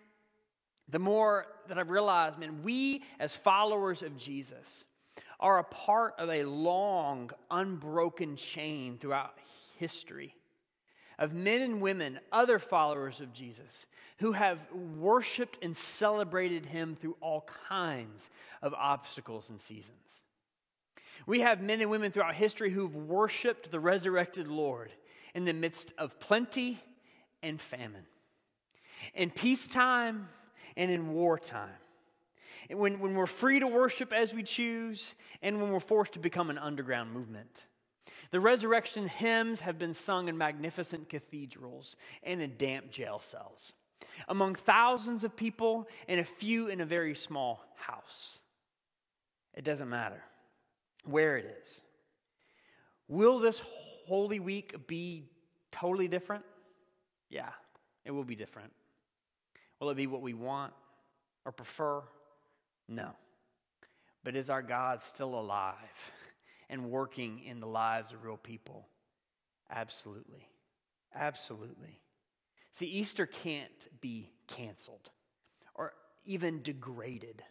the 0.90 1.00
more 1.00 1.48
that 1.68 1.78
I've 1.78 1.90
realized, 1.90 2.38
man, 2.38 2.64
we 2.64 3.04
as 3.20 3.36
followers 3.36 4.02
of 4.02 4.18
Jesus 4.18 4.86
are 5.40 5.60
a 5.60 5.64
part 5.64 6.14
of 6.18 6.30
a 6.30 6.44
long, 6.44 7.32
unbroken 7.50 8.36
chain 8.36 8.98
throughout 8.98 9.38
history 9.78 10.36
of 11.18 11.34
men 11.34 11.62
and 11.62 11.82
women, 11.82 12.20
other 12.32 12.60
followers 12.60 13.22
of 13.22 13.34
Jesus, 13.34 13.86
who 14.18 14.34
have 14.34 14.60
worshiped 14.72 15.58
and 15.64 15.76
celebrated 15.76 16.66
him 16.66 16.96
through 16.96 17.16
all 17.22 17.48
kinds 17.70 18.30
of 18.62 18.74
obstacles 18.74 19.50
and 19.50 19.60
seasons. 19.60 20.24
We 21.26 21.42
have 21.42 21.62
men 21.62 21.82
and 21.82 21.90
women 21.90 22.12
throughout 22.12 22.36
history 22.36 22.70
who've 22.70 22.96
worshiped 22.96 23.72
the 23.72 23.80
resurrected 23.80 24.48
Lord 24.48 24.92
in 25.34 25.46
the 25.46 25.54
midst 25.54 25.94
of 25.98 26.20
plenty 26.20 26.80
and 27.42 27.60
famine, 27.60 28.06
in 29.14 29.30
peacetime 29.30 30.28
and 30.78 30.92
in 30.92 31.14
wartime. 31.14 31.70
When, 32.70 33.00
when 33.00 33.14
we're 33.14 33.28
free 33.28 33.60
to 33.60 33.68
worship 33.68 34.12
as 34.12 34.34
we 34.34 34.44
choose, 34.44 35.16
and 35.42 35.62
when 35.62 35.72
we're 35.72 35.80
forced 35.80 36.14
to 36.14 36.20
become 36.20 36.50
an 36.50 36.58
underground 36.58 37.12
movement. 37.12 37.66
The 38.32 38.40
resurrection 38.40 39.08
hymns 39.08 39.62
have 39.62 39.78
been 39.78 39.94
sung 39.94 40.28
in 40.28 40.38
magnificent 40.38 41.10
cathedrals 41.10 41.96
and 42.24 42.42
in 42.42 42.58
damp 42.58 42.92
jail 42.92 43.20
cells, 43.20 43.74
among 44.28 44.56
thousands 44.56 45.24
of 45.24 45.36
people 45.36 45.88
and 46.08 46.20
a 46.20 46.24
few 46.24 46.68
in 46.68 46.82
a 46.82 46.86
very 46.86 47.16
small 47.16 47.64
house. 47.76 48.42
It 49.54 49.64
doesn't 49.64 49.90
matter 49.90 50.24
where 51.06 51.38
it 51.38 51.60
is. 51.64 51.82
Will 53.08 53.40
this 53.40 53.62
Holy 54.08 54.40
Week 54.40 54.88
be 54.88 55.30
totally 55.72 56.08
different? 56.08 56.44
Yeah, 57.30 57.50
it 58.04 58.12
will 58.12 58.24
be 58.24 58.36
different. 58.36 58.74
Will 59.80 59.90
it 59.90 59.96
be 59.96 60.08
what 60.08 60.22
we 60.22 60.34
want 60.34 60.74
or 61.46 61.52
prefer? 61.52 62.02
No. 62.88 63.12
But 64.24 64.36
is 64.36 64.50
our 64.50 64.62
God 64.62 65.04
still 65.04 65.38
alive 65.38 66.12
and 66.70 66.90
working 66.90 67.42
in 67.44 67.60
the 67.60 67.68
lives 67.68 68.12
of 68.12 68.24
real 68.24 68.38
people? 68.38 68.88
Absolutely. 69.70 70.48
Absolutely. 71.14 72.00
See, 72.72 72.88
Easter 72.88 73.26
can't 73.26 73.88
be 74.02 74.32
canceled 74.48 75.10
or 75.74 75.94
even 76.26 76.62
degraded 76.62 77.44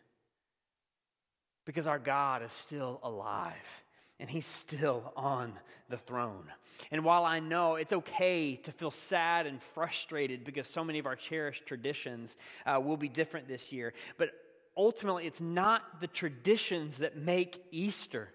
because 1.64 1.86
our 1.86 1.98
God 1.98 2.42
is 2.42 2.52
still 2.52 3.00
alive 3.02 3.83
and 4.24 4.30
he's 4.30 4.46
still 4.46 5.12
on 5.18 5.52
the 5.90 5.98
throne. 5.98 6.50
And 6.90 7.04
while 7.04 7.26
I 7.26 7.40
know 7.40 7.74
it's 7.74 7.92
okay 7.92 8.56
to 8.56 8.72
feel 8.72 8.90
sad 8.90 9.44
and 9.44 9.62
frustrated 9.62 10.44
because 10.44 10.66
so 10.66 10.82
many 10.82 10.98
of 10.98 11.04
our 11.04 11.14
cherished 11.14 11.66
traditions 11.66 12.38
uh, 12.64 12.80
will 12.82 12.96
be 12.96 13.10
different 13.10 13.48
this 13.48 13.70
year, 13.70 13.92
but 14.16 14.30
ultimately 14.78 15.26
it's 15.26 15.42
not 15.42 16.00
the 16.00 16.06
traditions 16.06 16.96
that 16.96 17.18
make 17.18 17.62
Easter. 17.70 18.30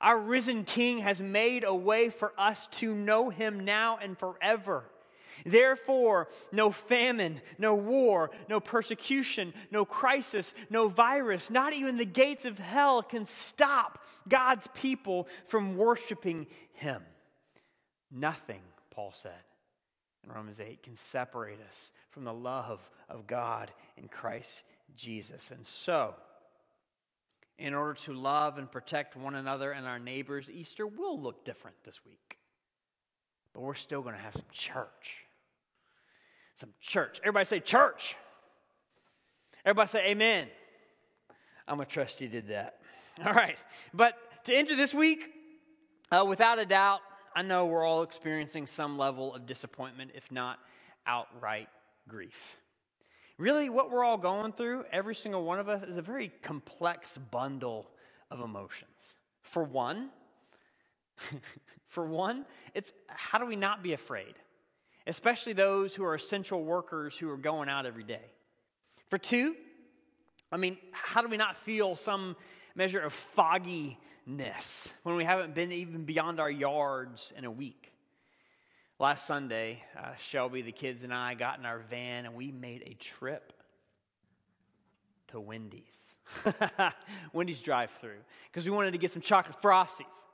Our 0.00 0.18
risen 0.18 0.64
King 0.64 1.00
has 1.00 1.20
made 1.20 1.62
a 1.62 1.74
way 1.74 2.08
for 2.08 2.32
us 2.38 2.66
to 2.78 2.94
know 2.94 3.28
him 3.28 3.66
now 3.66 3.98
and 4.00 4.16
forever. 4.16 4.84
Therefore, 5.44 6.28
no 6.52 6.70
famine, 6.70 7.40
no 7.58 7.74
war, 7.74 8.30
no 8.48 8.60
persecution, 8.60 9.52
no 9.70 9.84
crisis, 9.84 10.54
no 10.70 10.88
virus, 10.88 11.50
not 11.50 11.72
even 11.72 11.96
the 11.96 12.04
gates 12.04 12.44
of 12.44 12.58
hell 12.58 13.02
can 13.02 13.26
stop 13.26 14.04
God's 14.28 14.68
people 14.74 15.28
from 15.46 15.76
worshiping 15.76 16.46
Him. 16.72 17.02
Nothing, 18.10 18.62
Paul 18.90 19.12
said 19.14 19.32
in 20.26 20.32
Romans 20.32 20.60
8, 20.60 20.82
can 20.82 20.96
separate 20.96 21.60
us 21.68 21.90
from 22.10 22.24
the 22.24 22.34
love 22.34 22.90
of 23.08 23.26
God 23.26 23.70
in 23.96 24.08
Christ 24.08 24.62
Jesus. 24.96 25.50
And 25.50 25.64
so, 25.66 26.14
in 27.58 27.74
order 27.74 27.94
to 27.94 28.12
love 28.12 28.58
and 28.58 28.70
protect 28.70 29.16
one 29.16 29.34
another 29.34 29.72
and 29.72 29.86
our 29.86 29.98
neighbors, 29.98 30.50
Easter 30.50 30.86
will 30.86 31.20
look 31.20 31.44
different 31.44 31.76
this 31.84 32.04
week. 32.04 32.38
But 33.52 33.62
we're 33.62 33.74
still 33.74 34.02
going 34.02 34.14
to 34.14 34.20
have 34.20 34.34
some 34.34 34.46
church 34.52 35.25
some 36.56 36.70
church. 36.80 37.20
Everybody 37.22 37.44
say 37.44 37.60
church. 37.60 38.16
Everybody 39.64 39.88
say 39.88 40.06
amen. 40.08 40.48
I'm 41.68 41.76
going 41.76 41.86
to 41.86 41.92
trust 41.92 42.20
you 42.20 42.28
did 42.28 42.48
that. 42.48 42.78
All 43.24 43.32
right. 43.32 43.62
But 43.92 44.16
to 44.44 44.54
enter 44.54 44.74
this 44.74 44.94
week, 44.94 45.28
uh, 46.10 46.24
without 46.26 46.58
a 46.58 46.64
doubt, 46.64 47.00
I 47.34 47.42
know 47.42 47.66
we're 47.66 47.84
all 47.84 48.02
experiencing 48.02 48.66
some 48.66 48.96
level 48.96 49.34
of 49.34 49.44
disappointment, 49.44 50.12
if 50.14 50.32
not 50.32 50.58
outright 51.06 51.68
grief. 52.08 52.56
Really, 53.36 53.68
what 53.68 53.90
we're 53.90 54.04
all 54.04 54.16
going 54.16 54.52
through, 54.52 54.84
every 54.90 55.14
single 55.14 55.44
one 55.44 55.58
of 55.58 55.68
us, 55.68 55.82
is 55.82 55.98
a 55.98 56.02
very 56.02 56.32
complex 56.40 57.18
bundle 57.18 57.90
of 58.30 58.40
emotions. 58.40 59.14
For 59.42 59.62
one, 59.62 60.08
for 61.88 62.06
one, 62.06 62.46
it's 62.72 62.90
how 63.08 63.38
do 63.38 63.44
we 63.44 63.56
not 63.56 63.82
be 63.82 63.92
afraid? 63.92 64.36
Especially 65.06 65.52
those 65.52 65.94
who 65.94 66.04
are 66.04 66.14
essential 66.14 66.62
workers 66.62 67.16
who 67.16 67.30
are 67.30 67.36
going 67.36 67.68
out 67.68 67.86
every 67.86 68.04
day. 68.04 68.24
For 69.08 69.18
two, 69.18 69.54
I 70.50 70.56
mean, 70.56 70.78
how 70.92 71.22
do 71.22 71.28
we 71.28 71.36
not 71.36 71.56
feel 71.56 71.96
some 71.96 72.36
measure 72.74 73.00
of 73.00 73.12
fogginess 73.12 74.88
when 75.02 75.16
we 75.16 75.24
haven't 75.24 75.54
been 75.54 75.72
even 75.72 76.04
beyond 76.04 76.40
our 76.40 76.50
yards 76.50 77.32
in 77.36 77.44
a 77.44 77.50
week? 77.50 77.92
Last 78.98 79.26
Sunday, 79.26 79.82
uh, 79.96 80.14
Shelby, 80.16 80.62
the 80.62 80.72
kids, 80.72 81.02
and 81.02 81.12
I 81.12 81.34
got 81.34 81.58
in 81.58 81.66
our 81.66 81.80
van 81.90 82.24
and 82.24 82.34
we 82.34 82.50
made 82.50 82.82
a 82.86 82.94
trip 82.94 83.52
to 85.28 85.40
Wendy's. 85.40 86.16
Wendy's 87.32 87.60
drive 87.60 87.90
through 88.00 88.20
because 88.50 88.64
we 88.64 88.70
wanted 88.70 88.92
to 88.92 88.98
get 88.98 89.12
some 89.12 89.22
chocolate 89.22 89.60
frosties. 89.60 90.24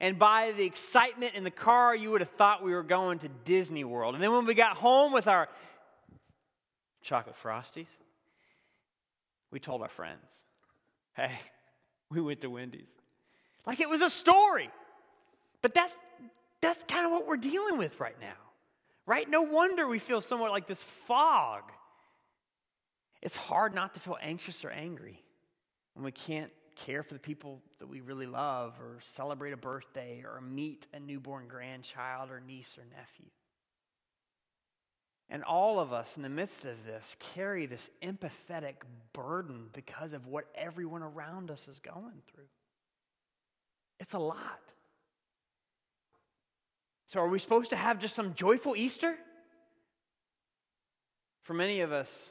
And 0.00 0.18
by 0.18 0.52
the 0.56 0.64
excitement 0.64 1.34
in 1.34 1.44
the 1.44 1.50
car, 1.50 1.94
you 1.94 2.10
would 2.10 2.22
have 2.22 2.30
thought 2.30 2.62
we 2.62 2.72
were 2.72 2.82
going 2.82 3.18
to 3.18 3.28
Disney 3.44 3.84
World. 3.84 4.14
And 4.14 4.24
then 4.24 4.32
when 4.32 4.46
we 4.46 4.54
got 4.54 4.76
home 4.76 5.12
with 5.12 5.26
our 5.26 5.48
chocolate 7.02 7.36
frosties, 7.42 7.88
we 9.50 9.60
told 9.60 9.82
our 9.82 9.88
friends, 9.88 10.24
hey, 11.14 11.32
we 12.10 12.20
went 12.20 12.40
to 12.40 12.48
Wendy's. 12.48 12.90
Like 13.66 13.80
it 13.80 13.90
was 13.90 14.00
a 14.00 14.08
story. 14.08 14.70
But 15.60 15.74
that's, 15.74 15.92
that's 16.62 16.82
kind 16.84 17.04
of 17.04 17.12
what 17.12 17.26
we're 17.26 17.36
dealing 17.36 17.76
with 17.76 18.00
right 18.00 18.18
now, 18.20 18.38
right? 19.04 19.28
No 19.28 19.42
wonder 19.42 19.86
we 19.86 19.98
feel 19.98 20.22
somewhat 20.22 20.50
like 20.50 20.66
this 20.66 20.82
fog. 20.82 21.62
It's 23.20 23.36
hard 23.36 23.74
not 23.74 23.92
to 23.94 24.00
feel 24.00 24.16
anxious 24.22 24.64
or 24.64 24.70
angry 24.70 25.22
when 25.92 26.06
we 26.06 26.12
can't 26.12 26.50
care 26.86 27.02
for 27.02 27.14
the 27.14 27.20
people 27.20 27.60
that 27.78 27.88
we 27.88 28.00
really 28.00 28.26
love, 28.26 28.74
or 28.80 28.98
celebrate 29.00 29.52
a 29.52 29.56
birthday, 29.56 30.22
or 30.24 30.40
meet 30.40 30.86
a 30.92 31.00
newborn 31.00 31.46
grandchild, 31.48 32.30
or 32.30 32.40
niece, 32.40 32.76
or 32.78 32.84
nephew. 32.96 33.26
And 35.28 35.44
all 35.44 35.78
of 35.78 35.92
us 35.92 36.16
in 36.16 36.22
the 36.22 36.28
midst 36.28 36.64
of 36.64 36.84
this 36.84 37.16
carry 37.34 37.66
this 37.66 37.88
empathetic 38.02 38.74
burden 39.12 39.68
because 39.72 40.12
of 40.12 40.26
what 40.26 40.46
everyone 40.56 41.02
around 41.02 41.50
us 41.50 41.68
is 41.68 41.78
going 41.78 42.22
through. 42.32 42.48
It's 44.00 44.14
a 44.14 44.18
lot. 44.18 44.60
So, 47.06 47.20
are 47.20 47.28
we 47.28 47.38
supposed 47.38 47.70
to 47.70 47.76
have 47.76 48.00
just 48.00 48.14
some 48.14 48.34
joyful 48.34 48.74
Easter? 48.76 49.16
For 51.42 51.54
many 51.54 51.80
of 51.80 51.92
us, 51.92 52.30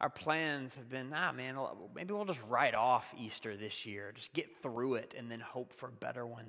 our 0.00 0.08
plans 0.08 0.74
have 0.76 0.88
been, 0.88 1.12
ah, 1.14 1.32
man, 1.32 1.58
maybe 1.94 2.14
we'll 2.14 2.24
just 2.24 2.40
write 2.48 2.74
off 2.74 3.14
Easter 3.18 3.56
this 3.56 3.84
year, 3.84 4.12
just 4.14 4.32
get 4.32 4.48
through 4.62 4.94
it, 4.94 5.14
and 5.16 5.30
then 5.30 5.40
hope 5.40 5.72
for 5.74 5.88
a 5.88 5.92
better 5.92 6.26
one 6.26 6.46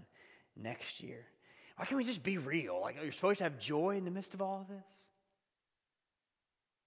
next 0.55 1.01
year. 1.01 1.25
Why 1.75 1.85
can't 1.85 1.97
we 1.97 2.05
just 2.05 2.23
be 2.23 2.37
real? 2.37 2.79
Like, 2.81 2.97
you're 3.01 3.11
supposed 3.11 3.39
to 3.39 3.43
have 3.43 3.59
joy 3.59 3.97
in 3.97 4.05
the 4.05 4.11
midst 4.11 4.33
of 4.33 4.41
all 4.41 4.61
of 4.61 4.67
this? 4.67 4.93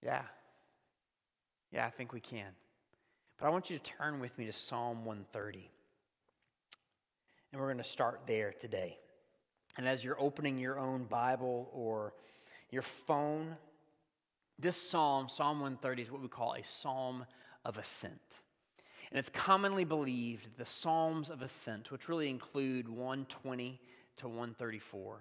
Yeah. 0.01 0.23
Yeah, 1.71 1.85
I 1.85 1.89
think 1.89 2.13
we 2.13 2.19
can. 2.19 2.51
But 3.37 3.47
I 3.47 3.49
want 3.49 3.69
you 3.69 3.77
to 3.77 3.83
turn 3.83 4.19
with 4.19 4.35
me 4.37 4.45
to 4.45 4.51
Psalm 4.51 5.05
130. 5.05 5.69
And 7.51 7.61
we're 7.61 7.67
going 7.67 7.77
to 7.77 7.83
start 7.83 8.21
there 8.25 8.53
today. 8.53 8.97
And 9.77 9.87
as 9.87 10.03
you're 10.03 10.19
opening 10.19 10.57
your 10.57 10.79
own 10.79 11.03
Bible 11.03 11.69
or 11.73 12.13
your 12.71 12.81
phone, 12.81 13.57
this 14.59 14.77
psalm, 14.77 15.29
Psalm 15.29 15.59
130, 15.59 16.03
is 16.03 16.11
what 16.11 16.21
we 16.21 16.27
call 16.27 16.53
a 16.53 16.63
psalm 16.63 17.25
of 17.63 17.77
ascent. 17.77 18.41
And 19.11 19.19
it's 19.19 19.29
commonly 19.29 19.83
believed 19.83 20.57
the 20.57 20.65
Psalms 20.65 21.29
of 21.29 21.41
Ascent, 21.41 21.91
which 21.91 22.09
really 22.09 22.29
include 22.29 22.89
120 22.89 23.79
to 24.17 24.27
134, 24.27 25.19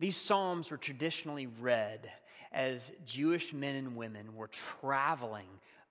these 0.00 0.16
Psalms 0.16 0.70
were 0.70 0.78
traditionally 0.78 1.46
read 1.46 2.10
as 2.52 2.90
Jewish 3.04 3.52
men 3.52 3.76
and 3.76 3.94
women 3.94 4.34
were 4.34 4.48
traveling 4.48 5.48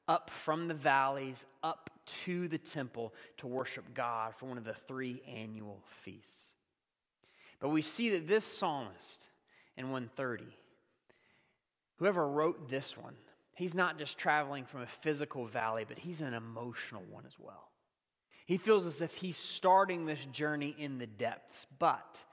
up 0.07 0.31
from 0.31 0.67
the 0.67 0.73
valleys 0.73 1.45
up 1.61 1.91
to 2.23 2.47
the 2.47 2.57
temple 2.57 3.13
to 3.37 3.45
worship 3.45 3.93
God 3.93 4.33
for 4.35 4.47
one 4.47 4.57
of 4.57 4.63
the 4.63 4.73
three 4.73 5.21
annual 5.27 5.83
feasts. 6.01 6.53
But 7.59 7.69
we 7.69 7.83
see 7.83 8.09
that 8.09 8.27
this 8.27 8.43
psalmist 8.43 9.29
in 9.77 9.91
130, 9.91 10.45
whoever 11.99 12.27
wrote 12.27 12.69
this 12.69 12.97
one, 12.97 13.15
he's 13.53 13.75
not 13.75 13.99
just 13.99 14.17
traveling 14.17 14.65
from 14.65 14.81
a 14.81 14.87
physical 14.87 15.45
valley, 15.45 15.85
but 15.87 15.99
he's 15.99 16.21
an 16.21 16.33
emotional 16.33 17.03
one 17.09 17.25
as 17.27 17.37
well. 17.37 17.69
He 18.45 18.57
feels 18.57 18.85
as 18.85 19.01
if 19.01 19.13
he's 19.13 19.37
starting 19.37 20.05
this 20.05 20.25
journey 20.31 20.75
in 20.77 20.97
the 20.97 21.05
depths, 21.05 21.67
but 21.77 22.23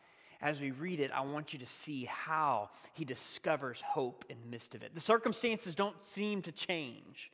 as 0.41 0.61
we 0.61 0.71
read 0.71 1.01
it, 1.01 1.11
I 1.13 1.21
want 1.23 1.53
you 1.53 1.59
to 1.59 1.67
see 1.67 2.05
how 2.05 2.71
he 2.95 3.05
discovers 3.05 3.83
hope 3.83 4.25
in 4.29 4.41
the 4.41 4.47
midst 4.47 4.75
of 4.75 4.83
it. 4.83 4.95
The 4.95 5.01
circumstances 5.01 5.75
don't 5.75 6.03
seem 6.05 6.43
to 6.43 6.53
change, 6.53 7.31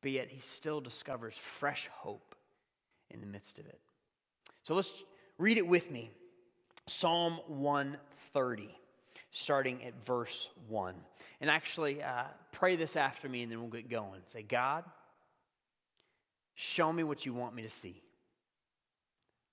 but 0.00 0.12
yet 0.12 0.28
he 0.28 0.38
still 0.38 0.80
discovers 0.80 1.34
fresh 1.34 1.88
hope 1.92 2.34
in 3.10 3.20
the 3.20 3.26
midst 3.26 3.58
of 3.58 3.66
it. 3.66 3.80
So 4.62 4.74
let's 4.74 4.92
read 5.38 5.58
it 5.58 5.66
with 5.66 5.90
me 5.90 6.10
Psalm 6.86 7.40
130, 7.48 8.76
starting 9.30 9.84
at 9.84 9.94
verse 10.04 10.50
1. 10.68 10.94
And 11.40 11.50
actually, 11.50 12.02
uh, 12.02 12.24
pray 12.52 12.76
this 12.76 12.96
after 12.96 13.28
me, 13.28 13.42
and 13.42 13.50
then 13.50 13.60
we'll 13.60 13.70
get 13.70 13.88
going. 13.88 14.20
Say, 14.32 14.42
God, 14.42 14.84
show 16.54 16.92
me 16.92 17.04
what 17.04 17.24
you 17.24 17.32
want 17.32 17.54
me 17.54 17.62
to 17.62 17.70
see, 17.70 18.02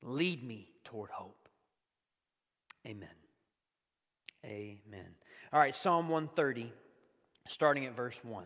lead 0.01 0.43
me 0.43 0.69
toward 0.83 1.09
hope. 1.11 1.47
Amen. 2.85 3.09
Amen. 4.45 5.15
All 5.51 5.59
right, 5.59 5.75
Psalm 5.75 6.09
130, 6.09 6.71
starting 7.47 7.85
at 7.85 7.95
verse 7.95 8.17
1. 8.23 8.45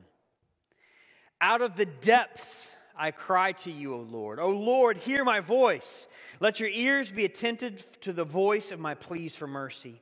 Out 1.39 1.62
of 1.62 1.76
the 1.76 1.86
depths 1.86 2.74
I 2.96 3.12
cry 3.12 3.54
to 3.54 3.72
you, 3.72 3.96
O 3.96 4.00
Lord. 4.00 4.39
O 4.39 4.50
Lord, 4.50 4.98
hear 4.98 5.24
my 5.24 5.39
voice. 5.39 6.08
Let 6.39 6.60
your 6.60 6.70
ears 6.70 7.12
be 7.12 7.26
attentive 7.26 8.00
to 8.02 8.13
the 8.13 8.26
voice 8.26 8.72
of 8.72 8.80
my 8.80 8.96
pleas 8.96 9.36
for 9.36 9.48
mercy. 9.48 10.02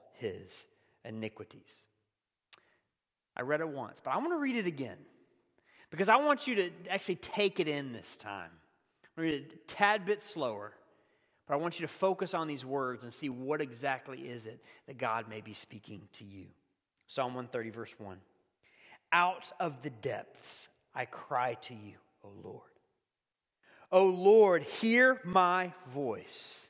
his 0.21 0.67
iniquities. 1.03 1.85
I 3.35 3.41
read 3.41 3.59
it 3.59 3.67
once, 3.67 3.99
but 4.03 4.11
I 4.11 4.17
want 4.17 4.31
to 4.31 4.37
read 4.37 4.55
it 4.55 4.67
again 4.67 4.97
because 5.89 6.09
I 6.09 6.17
want 6.17 6.47
you 6.47 6.55
to 6.55 6.71
actually 6.89 7.15
take 7.15 7.59
it 7.59 7.67
in 7.67 7.91
this 7.91 8.17
time. 8.17 8.51
I'm 9.17 9.23
going 9.23 9.29
to 9.29 9.35
read 9.35 9.45
it 9.45 9.53
a 9.53 9.73
tad 9.73 10.05
bit 10.05 10.23
slower, 10.23 10.73
but 11.47 11.55
I 11.55 11.57
want 11.57 11.79
you 11.79 11.85
to 11.85 11.91
focus 11.91 12.33
on 12.33 12.47
these 12.47 12.63
words 12.63 13.03
and 13.03 13.13
see 13.13 13.29
what 13.29 13.61
exactly 13.61 14.19
is 14.19 14.45
it 14.45 14.63
that 14.87 14.97
God 14.97 15.27
may 15.27 15.41
be 15.41 15.53
speaking 15.53 16.07
to 16.13 16.23
you. 16.23 16.45
Psalm 17.07 17.33
130, 17.33 17.69
verse 17.71 17.95
1. 17.97 18.17
Out 19.11 19.51
of 19.59 19.81
the 19.81 19.89
depths 19.89 20.69
I 20.95 21.05
cry 21.05 21.55
to 21.63 21.73
you, 21.73 21.95
O 22.23 22.29
Lord. 22.43 22.61
O 23.91 24.05
Lord, 24.05 24.63
hear 24.63 25.19
my 25.25 25.73
voice. 25.93 26.69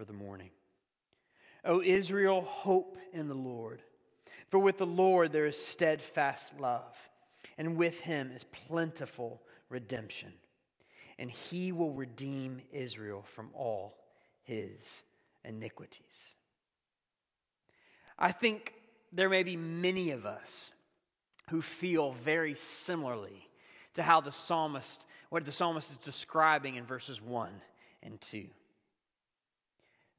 for 0.00 0.06
the 0.06 0.12
morning. 0.14 0.48
O 1.62 1.82
Israel, 1.82 2.40
hope 2.40 2.96
in 3.12 3.28
the 3.28 3.34
Lord. 3.34 3.82
For 4.48 4.58
with 4.58 4.78
the 4.78 4.86
Lord 4.86 5.30
there 5.30 5.44
is 5.44 5.62
steadfast 5.62 6.58
love, 6.58 7.10
and 7.58 7.76
with 7.76 8.00
him 8.00 8.32
is 8.34 8.44
plentiful 8.44 9.42
redemption. 9.68 10.32
And 11.18 11.30
he 11.30 11.70
will 11.70 11.92
redeem 11.92 12.62
Israel 12.72 13.26
from 13.26 13.50
all 13.52 13.98
his 14.42 15.02
iniquities. 15.44 16.34
I 18.18 18.32
think 18.32 18.72
there 19.12 19.28
may 19.28 19.42
be 19.42 19.58
many 19.58 20.12
of 20.12 20.24
us 20.24 20.70
who 21.50 21.60
feel 21.60 22.12
very 22.12 22.54
similarly 22.54 23.50
to 23.92 24.02
how 24.02 24.22
the 24.22 24.32
psalmist, 24.32 25.04
what 25.28 25.44
the 25.44 25.52
psalmist 25.52 25.90
is 25.90 25.98
describing 25.98 26.76
in 26.76 26.86
verses 26.86 27.20
1 27.20 27.52
and 28.02 28.18
2. 28.22 28.46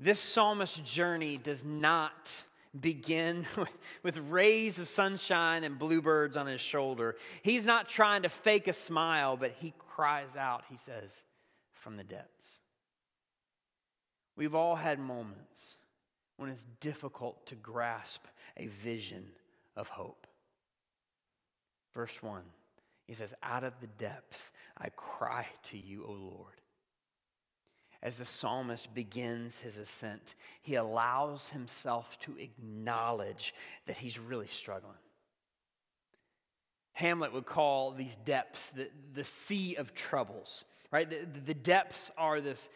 This 0.01 0.19
psalmist's 0.19 0.79
journey 0.79 1.37
does 1.37 1.63
not 1.63 2.33
begin 2.77 3.45
with, 3.55 3.77
with 4.01 4.17
rays 4.29 4.79
of 4.79 4.89
sunshine 4.89 5.63
and 5.63 5.77
bluebirds 5.77 6.35
on 6.35 6.47
his 6.47 6.59
shoulder. 6.59 7.15
He's 7.43 7.67
not 7.67 7.87
trying 7.87 8.23
to 8.23 8.29
fake 8.29 8.67
a 8.67 8.73
smile, 8.73 9.37
but 9.37 9.51
he 9.51 9.75
cries 9.77 10.35
out, 10.35 10.63
he 10.71 10.77
says, 10.77 11.23
from 11.71 11.97
the 11.97 12.03
depths. 12.03 12.61
We've 14.35 14.55
all 14.55 14.75
had 14.75 14.97
moments 14.97 15.77
when 16.37 16.49
it's 16.49 16.65
difficult 16.79 17.45
to 17.45 17.55
grasp 17.55 18.25
a 18.57 18.65
vision 18.65 19.27
of 19.75 19.87
hope. 19.87 20.25
Verse 21.93 22.23
1, 22.23 22.41
he 23.05 23.13
says, 23.13 23.35
Out 23.43 23.63
of 23.63 23.73
the 23.81 23.87
depths 23.99 24.51
I 24.75 24.89
cry 24.89 25.45
to 25.63 25.77
you, 25.77 26.05
O 26.07 26.11
Lord. 26.11 26.60
As 28.03 28.17
the 28.17 28.25
psalmist 28.25 28.93
begins 28.95 29.59
his 29.59 29.77
ascent, 29.77 30.33
he 30.61 30.75
allows 30.75 31.49
himself 31.49 32.17
to 32.21 32.35
acknowledge 32.37 33.53
that 33.85 33.97
he's 33.97 34.17
really 34.17 34.47
struggling. 34.47 34.97
Hamlet 36.93 37.31
would 37.31 37.45
call 37.45 37.91
these 37.91 38.15
depths 38.25 38.69
the, 38.69 38.89
the 39.13 39.23
sea 39.23 39.75
of 39.75 39.93
troubles, 39.93 40.65
right? 40.91 41.09
The, 41.09 41.27
the 41.45 41.53
depths 41.53 42.11
are 42.17 42.41
this, 42.41 42.69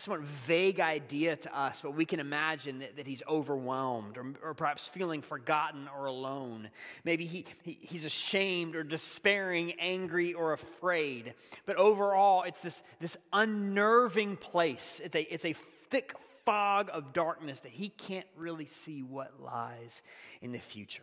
somewhat 0.00 0.22
vague 0.22 0.80
idea 0.80 1.36
to 1.36 1.58
us, 1.58 1.80
but 1.80 1.94
we 1.94 2.04
can 2.04 2.20
imagine 2.20 2.78
that, 2.80 2.96
that 2.96 3.06
he's 3.06 3.22
overwhelmed 3.28 4.16
or, 4.16 4.34
or 4.42 4.54
perhaps 4.54 4.86
feeling 4.86 5.22
forgotten 5.22 5.88
or 5.96 6.06
alone. 6.06 6.70
Maybe 7.04 7.24
he, 7.24 7.44
he, 7.62 7.78
he's 7.80 8.04
ashamed 8.04 8.76
or 8.76 8.82
despairing, 8.82 9.72
angry 9.78 10.34
or 10.34 10.52
afraid. 10.52 11.34
But 11.66 11.76
overall, 11.76 12.42
it's 12.42 12.60
this, 12.60 12.82
this 13.00 13.16
unnerving 13.32 14.36
place. 14.36 15.00
It's 15.04 15.16
a, 15.16 15.34
it's 15.34 15.44
a 15.44 15.52
thick 15.52 16.14
fog 16.44 16.90
of 16.92 17.12
darkness 17.12 17.60
that 17.60 17.72
he 17.72 17.88
can't 17.88 18.26
really 18.36 18.66
see 18.66 19.02
what 19.02 19.40
lies 19.42 20.02
in 20.40 20.52
the 20.52 20.58
future. 20.58 21.02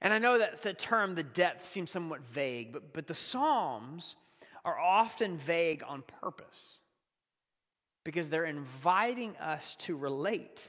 And 0.00 0.12
I 0.12 0.18
know 0.18 0.38
that 0.38 0.62
the 0.62 0.74
term 0.74 1.14
the 1.14 1.22
depth 1.22 1.66
seems 1.66 1.90
somewhat 1.90 2.20
vague, 2.26 2.72
but, 2.72 2.92
but 2.92 3.06
the 3.06 3.14
Psalms 3.14 4.16
are 4.64 4.78
often 4.78 5.38
vague 5.38 5.82
on 5.86 6.02
purpose 6.20 6.78
because 8.04 8.30
they're 8.30 8.44
inviting 8.44 9.36
us 9.36 9.74
to 9.76 9.96
relate 9.96 10.68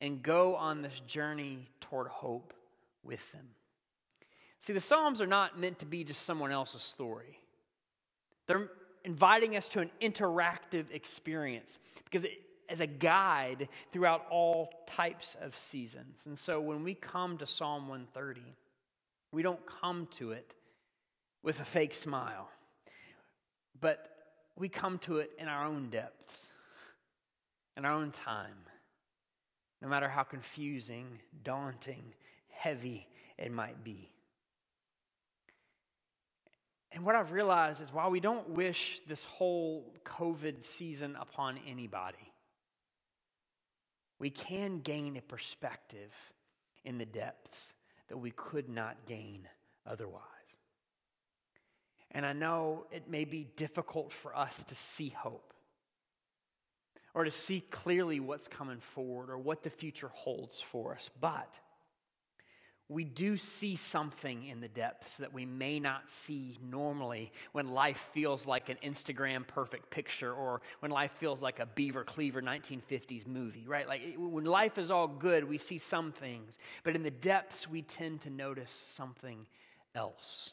and 0.00 0.22
go 0.22 0.56
on 0.56 0.82
this 0.82 1.00
journey 1.06 1.68
toward 1.80 2.08
hope 2.08 2.52
with 3.02 3.32
them. 3.32 3.46
See, 4.60 4.72
the 4.72 4.80
Psalms 4.80 5.20
are 5.20 5.26
not 5.26 5.58
meant 5.58 5.78
to 5.80 5.86
be 5.86 6.04
just 6.04 6.22
someone 6.22 6.50
else's 6.50 6.82
story. 6.82 7.40
They're 8.46 8.70
inviting 9.04 9.56
us 9.56 9.68
to 9.70 9.80
an 9.80 9.90
interactive 10.00 10.90
experience 10.92 11.78
because 12.04 12.24
it, 12.24 12.42
as 12.68 12.80
a 12.80 12.86
guide 12.86 13.68
throughout 13.92 14.26
all 14.30 14.70
types 14.88 15.36
of 15.40 15.56
seasons. 15.56 16.22
And 16.26 16.38
so 16.38 16.60
when 16.60 16.82
we 16.82 16.94
come 16.94 17.38
to 17.38 17.46
Psalm 17.46 17.88
130, 17.88 18.40
we 19.32 19.42
don't 19.42 19.64
come 19.66 20.08
to 20.12 20.32
it 20.32 20.52
with 21.42 21.60
a 21.60 21.64
fake 21.64 21.94
smile. 21.94 22.50
but 23.80 24.10
we 24.58 24.70
come 24.70 24.98
to 24.98 25.18
it 25.18 25.30
in 25.38 25.48
our 25.48 25.64
own 25.66 25.90
depths, 25.90 26.48
in 27.76 27.84
our 27.84 27.92
own 27.92 28.10
time, 28.10 28.56
no 29.82 29.88
matter 29.88 30.08
how 30.08 30.22
confusing, 30.22 31.06
daunting, 31.44 32.14
heavy 32.48 33.08
it 33.38 33.52
might 33.52 33.84
be. 33.84 34.10
And 36.92 37.04
what 37.04 37.14
I've 37.14 37.32
realized 37.32 37.82
is 37.82 37.92
while 37.92 38.10
we 38.10 38.20
don't 38.20 38.50
wish 38.50 39.00
this 39.06 39.24
whole 39.24 39.92
COVID 40.04 40.62
season 40.62 41.16
upon 41.20 41.58
anybody, 41.66 42.32
we 44.18 44.30
can 44.30 44.80
gain 44.80 45.16
a 45.18 45.20
perspective 45.20 46.14
in 46.84 46.96
the 46.96 47.04
depths 47.04 47.74
that 48.08 48.16
we 48.16 48.30
could 48.30 48.68
not 48.70 48.96
gain 49.06 49.46
otherwise. 49.84 50.22
And 52.12 52.24
I 52.24 52.32
know 52.32 52.86
it 52.90 53.10
may 53.10 53.26
be 53.26 53.46
difficult 53.56 54.10
for 54.10 54.34
us 54.34 54.64
to 54.64 54.74
see 54.74 55.10
hope 55.10 55.52
or 57.16 57.24
to 57.24 57.30
see 57.30 57.60
clearly 57.70 58.20
what's 58.20 58.46
coming 58.46 58.78
forward 58.78 59.30
or 59.30 59.38
what 59.38 59.62
the 59.62 59.70
future 59.70 60.10
holds 60.12 60.60
for 60.60 60.94
us, 60.94 61.08
but 61.18 61.58
we 62.90 63.04
do 63.04 63.38
see 63.38 63.74
something 63.74 64.44
in 64.44 64.60
the 64.60 64.68
depths 64.68 65.16
that 65.16 65.32
we 65.32 65.46
may 65.46 65.80
not 65.80 66.10
see 66.10 66.58
normally 66.62 67.32
when 67.52 67.72
life 67.72 68.10
feels 68.12 68.46
like 68.46 68.68
an 68.68 68.76
Instagram 68.84 69.46
perfect 69.46 69.88
picture 69.88 70.30
or 70.30 70.60
when 70.80 70.90
life 70.90 71.10
feels 71.12 71.42
like 71.42 71.58
a 71.58 71.64
Beaver 71.64 72.04
Cleaver 72.04 72.42
1950s 72.42 73.26
movie, 73.26 73.64
right? 73.66 73.88
Like 73.88 74.14
when 74.18 74.44
life 74.44 74.76
is 74.76 74.90
all 74.90 75.08
good, 75.08 75.42
we 75.44 75.56
see 75.56 75.78
some 75.78 76.12
things, 76.12 76.58
but 76.84 76.94
in 76.94 77.02
the 77.02 77.10
depths, 77.10 77.66
we 77.66 77.80
tend 77.80 78.20
to 78.20 78.30
notice 78.30 78.70
something 78.70 79.46
else. 79.94 80.52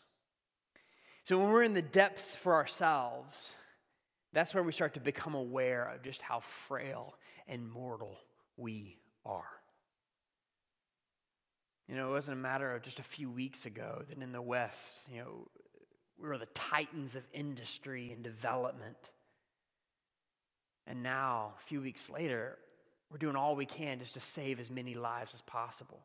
So 1.25 1.37
when 1.37 1.49
we're 1.49 1.63
in 1.63 1.73
the 1.73 1.81
depths 1.81 2.35
for 2.35 2.53
ourselves, 2.55 3.53
that's 4.33 4.53
where 4.53 4.63
we 4.63 4.71
start 4.71 4.95
to 4.95 4.99
become 4.99 5.35
aware 5.35 5.91
of 5.93 6.03
just 6.03 6.21
how 6.21 6.39
frail 6.39 7.15
and 7.47 7.69
mortal 7.69 8.17
we 8.57 8.97
are. 9.25 9.45
You 11.87 11.95
know, 11.95 12.09
it 12.09 12.11
wasn't 12.13 12.37
a 12.37 12.41
matter 12.41 12.73
of 12.73 12.81
just 12.81 12.99
a 12.99 13.03
few 13.03 13.29
weeks 13.29 13.65
ago 13.65 14.03
that 14.07 14.17
in 14.17 14.31
the 14.31 14.41
West, 14.41 15.07
you 15.11 15.19
know, 15.19 15.47
we 16.19 16.27
were 16.27 16.37
the 16.37 16.47
titans 16.47 17.15
of 17.15 17.23
industry 17.33 18.11
and 18.11 18.23
development. 18.23 18.97
And 20.87 21.03
now, 21.03 21.53
a 21.59 21.63
few 21.63 21.81
weeks 21.81 22.09
later, 22.09 22.57
we're 23.11 23.17
doing 23.17 23.35
all 23.35 23.55
we 23.55 23.65
can 23.65 23.99
just 23.99 24.15
to 24.15 24.19
save 24.19 24.59
as 24.59 24.69
many 24.71 24.95
lives 24.95 25.33
as 25.33 25.41
possible. 25.41 25.99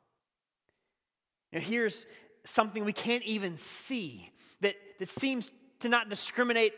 Now, 1.53 1.61
here's 1.61 2.07
something 2.45 2.85
we 2.85 2.93
can't 2.93 3.25
even 3.25 3.57
see 3.57 4.31
that, 4.61 4.75
that 4.99 5.09
seems 5.09 5.51
to 5.81 5.89
not 5.89 6.09
discriminate 6.09 6.73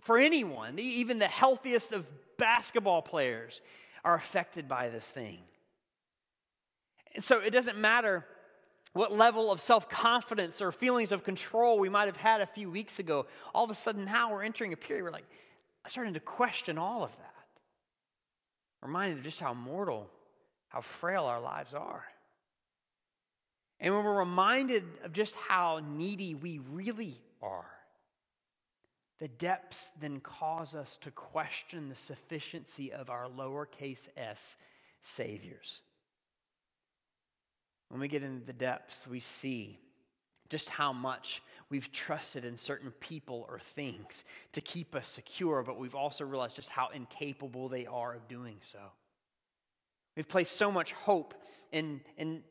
for 0.00 0.18
anyone. 0.18 0.78
Even 0.78 1.18
the 1.18 1.26
healthiest 1.26 1.92
of 1.92 2.08
basketball 2.36 3.02
players 3.02 3.60
are 4.04 4.14
affected 4.14 4.68
by 4.68 4.88
this 4.88 5.10
thing. 5.10 5.38
And 7.14 7.24
so 7.24 7.40
it 7.40 7.50
doesn't 7.50 7.78
matter 7.78 8.24
what 8.92 9.12
level 9.12 9.52
of 9.52 9.60
self 9.60 9.88
confidence 9.88 10.62
or 10.62 10.72
feelings 10.72 11.12
of 11.12 11.24
control 11.24 11.78
we 11.78 11.88
might 11.88 12.06
have 12.06 12.16
had 12.16 12.40
a 12.40 12.46
few 12.46 12.70
weeks 12.70 12.98
ago. 12.98 13.26
All 13.54 13.64
of 13.64 13.70
a 13.70 13.74
sudden, 13.74 14.04
now 14.04 14.32
we're 14.32 14.42
entering 14.42 14.72
a 14.72 14.76
period 14.76 15.02
where, 15.02 15.12
like, 15.12 15.26
I'm 15.84 15.90
starting 15.90 16.14
to 16.14 16.20
question 16.20 16.78
all 16.78 17.02
of 17.02 17.16
that. 17.16 17.24
Reminded 18.82 19.18
of 19.18 19.24
just 19.24 19.40
how 19.40 19.54
mortal, 19.54 20.08
how 20.68 20.80
frail 20.80 21.24
our 21.24 21.40
lives 21.40 21.74
are. 21.74 22.04
And 23.80 23.94
when 23.94 24.04
we're 24.04 24.18
reminded 24.18 24.84
of 25.04 25.12
just 25.12 25.34
how 25.34 25.80
needy 25.96 26.34
we 26.34 26.58
really 26.72 27.20
are, 27.42 27.70
the 29.18 29.28
depths 29.28 29.90
then 30.00 30.20
cause 30.20 30.74
us 30.74 30.96
to 30.98 31.10
question 31.10 31.88
the 31.88 31.96
sufficiency 31.96 32.92
of 32.92 33.10
our 33.10 33.26
lowercase 33.26 34.08
s 34.16 34.56
saviors. 35.00 35.80
When 37.88 38.00
we 38.00 38.08
get 38.08 38.22
into 38.22 38.44
the 38.44 38.52
depths, 38.52 39.06
we 39.06 39.20
see 39.20 39.78
just 40.48 40.68
how 40.68 40.92
much 40.92 41.42
we've 41.68 41.92
trusted 41.92 42.44
in 42.44 42.56
certain 42.56 42.90
people 42.92 43.46
or 43.48 43.58
things 43.58 44.24
to 44.52 44.60
keep 44.60 44.94
us 44.94 45.08
secure, 45.08 45.62
but 45.62 45.78
we've 45.78 45.94
also 45.94 46.24
realized 46.24 46.56
just 46.56 46.70
how 46.70 46.88
incapable 46.88 47.68
they 47.68 47.86
are 47.86 48.14
of 48.14 48.28
doing 48.28 48.56
so. 48.60 48.78
We've 50.16 50.28
placed 50.28 50.56
so 50.56 50.72
much 50.72 50.92
hope 50.92 51.34
in, 51.70 52.00
in 52.16 52.42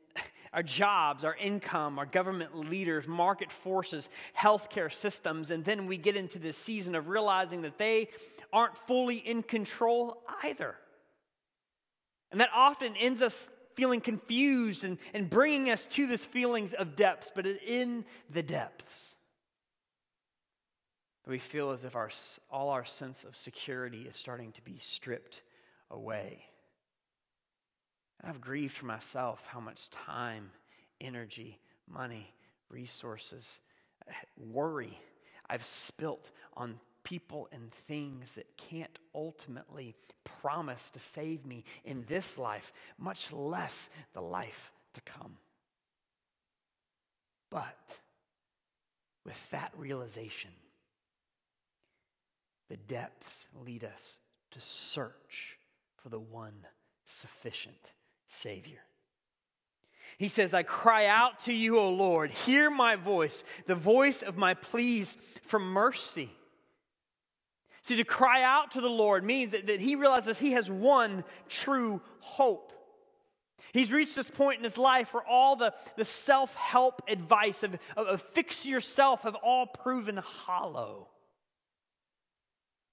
our 0.53 0.63
jobs, 0.63 1.23
our 1.23 1.35
income, 1.35 1.99
our 1.99 2.05
government 2.05 2.57
leaders, 2.69 3.07
market 3.07 3.51
forces, 3.51 4.09
healthcare 4.37 4.91
systems, 4.91 5.51
and 5.51 5.63
then 5.63 5.87
we 5.87 5.97
get 5.97 6.15
into 6.15 6.39
this 6.39 6.57
season 6.57 6.95
of 6.95 7.09
realizing 7.09 7.61
that 7.63 7.77
they 7.77 8.09
aren't 8.51 8.77
fully 8.77 9.17
in 9.17 9.43
control 9.43 10.23
either. 10.43 10.75
And 12.31 12.41
that 12.41 12.49
often 12.53 12.95
ends 12.97 13.21
us 13.21 13.49
feeling 13.75 14.01
confused 14.01 14.83
and, 14.83 14.97
and 15.13 15.29
bringing 15.29 15.69
us 15.69 15.85
to 15.85 16.07
this 16.07 16.25
feelings 16.25 16.73
of 16.73 16.95
depths, 16.95 17.31
but 17.33 17.45
in 17.45 18.03
the 18.29 18.41
depths, 18.41 19.15
we 21.27 21.39
feel 21.39 21.71
as 21.71 21.83
if 21.83 21.95
our, 21.95 22.09
all 22.49 22.69
our 22.69 22.85
sense 22.85 23.23
of 23.23 23.35
security 23.35 24.03
is 24.03 24.15
starting 24.15 24.51
to 24.53 24.61
be 24.61 24.77
stripped 24.79 25.43
away. 25.91 26.45
And 28.19 28.29
I've 28.29 28.41
grieved 28.41 28.75
for 28.75 28.85
myself 28.85 29.47
how 29.51 29.59
much 29.59 29.89
time, 29.89 30.51
energy, 30.99 31.59
money, 31.87 32.33
resources, 32.69 33.59
eh, 34.07 34.13
worry 34.37 34.99
I've 35.49 35.65
spilt 35.65 36.31
on 36.55 36.79
people 37.03 37.47
and 37.51 37.71
things 37.71 38.33
that 38.33 38.57
can't 38.57 38.99
ultimately 39.15 39.95
promise 40.23 40.89
to 40.91 40.99
save 40.99 41.45
me 41.45 41.63
in 41.85 42.03
this 42.07 42.37
life, 42.37 42.73
much 42.97 43.31
less 43.31 43.89
the 44.13 44.21
life 44.21 44.71
to 44.93 45.01
come. 45.01 45.37
But 47.49 47.99
with 49.25 49.49
that 49.51 49.71
realization, 49.77 50.51
the 52.69 52.77
depths 52.77 53.47
lead 53.65 53.85
us 53.85 54.17
to 54.51 54.59
search 54.59 55.57
for 55.95 56.09
the 56.09 56.19
one 56.19 56.65
sufficient 57.05 57.91
Savior. 58.27 58.79
He 60.17 60.27
says, 60.27 60.53
I 60.53 60.63
cry 60.63 61.05
out 61.07 61.41
to 61.41 61.53
you, 61.53 61.79
O 61.79 61.89
Lord, 61.89 62.31
hear 62.31 62.69
my 62.69 62.95
voice, 62.95 63.43
the 63.65 63.75
voice 63.75 64.21
of 64.21 64.37
my 64.37 64.53
pleas 64.53 65.17
for 65.43 65.59
mercy. 65.59 66.31
See, 67.83 67.95
to 67.95 68.03
cry 68.03 68.43
out 68.43 68.71
to 68.71 68.81
the 68.81 68.89
Lord 68.89 69.23
means 69.23 69.51
that, 69.51 69.67
that 69.67 69.79
he 69.79 69.95
realizes 69.95 70.37
he 70.37 70.51
has 70.51 70.69
one 70.69 71.23
true 71.47 72.01
hope. 72.19 72.73
He's 73.73 73.91
reached 73.91 74.15
this 74.15 74.29
point 74.29 74.57
in 74.57 74.63
his 74.63 74.77
life 74.77 75.13
where 75.13 75.25
all 75.25 75.55
the, 75.55 75.73
the 75.95 76.05
self 76.05 76.55
help 76.55 77.01
advice 77.07 77.63
of, 77.63 77.75
of, 77.95 78.07
of 78.07 78.21
fix 78.21 78.65
yourself 78.65 79.21
have 79.21 79.35
all 79.35 79.67
proven 79.67 80.17
hollow. 80.17 81.07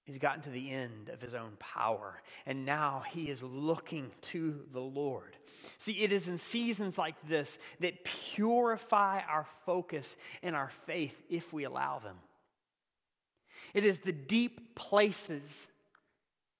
He's 0.05 0.19
gotten 0.19 0.43
to 0.43 0.51
the 0.51 0.69
end 0.69 1.09
of 1.09 1.19
his 1.19 1.33
own 1.33 1.53
power, 1.57 2.21
and 2.45 2.63
now 2.63 3.03
he 3.09 3.23
is 3.23 3.41
looking 3.41 4.11
to 4.21 4.63
the 4.71 4.79
Lord. 4.79 5.35
See, 5.79 5.93
it 5.93 6.11
is 6.11 6.27
in 6.27 6.37
seasons 6.37 6.99
like 6.99 7.15
this 7.27 7.57
that 7.79 8.03
purify 8.03 9.21
our 9.27 9.47
focus 9.65 10.15
and 10.43 10.55
our 10.55 10.69
faith 10.85 11.19
if 11.27 11.51
we 11.51 11.63
allow 11.63 11.97
them. 11.99 12.17
It 13.73 13.83
is 13.83 13.99
the 13.99 14.13
deep 14.13 14.75
places 14.75 15.69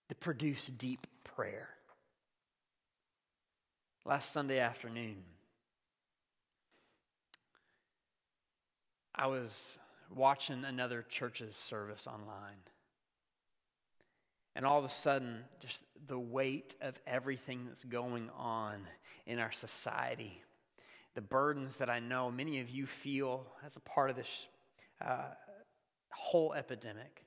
that 0.08 0.20
produce 0.20 0.66
deep 0.66 1.06
prayer. 1.24 1.70
Last 4.06 4.32
Sunday 4.32 4.60
afternoon, 4.60 5.18
I 9.14 9.28
was 9.28 9.78
watching 10.14 10.66
another 10.66 11.06
church's 11.08 11.56
service 11.56 12.08
online. 12.08 12.58
And 14.56 14.66
all 14.66 14.80
of 14.80 14.86
a 14.86 14.90
sudden, 14.90 15.44
just 15.60 15.82
the 16.08 16.20
weight 16.20 16.76
of 16.82 16.98
everything 17.06 17.66
that's 17.66 17.84
going 17.84 18.30
on 18.38 18.80
in 19.26 19.40
our 19.40 19.52
society, 19.52 20.42
the 21.14 21.22
burdens 21.22 21.78
that 21.78 21.90
I 21.90 22.00
know 22.00 22.32
many 22.32 22.60
of 22.62 22.70
you 22.70 22.86
feel 22.86 23.46
as 23.66 23.76
a 23.76 23.82
part 23.82 24.10
of 24.10 24.16
this 24.16 24.48
uh, 25.02 25.26
whole 26.12 26.54
epidemic. 26.54 27.24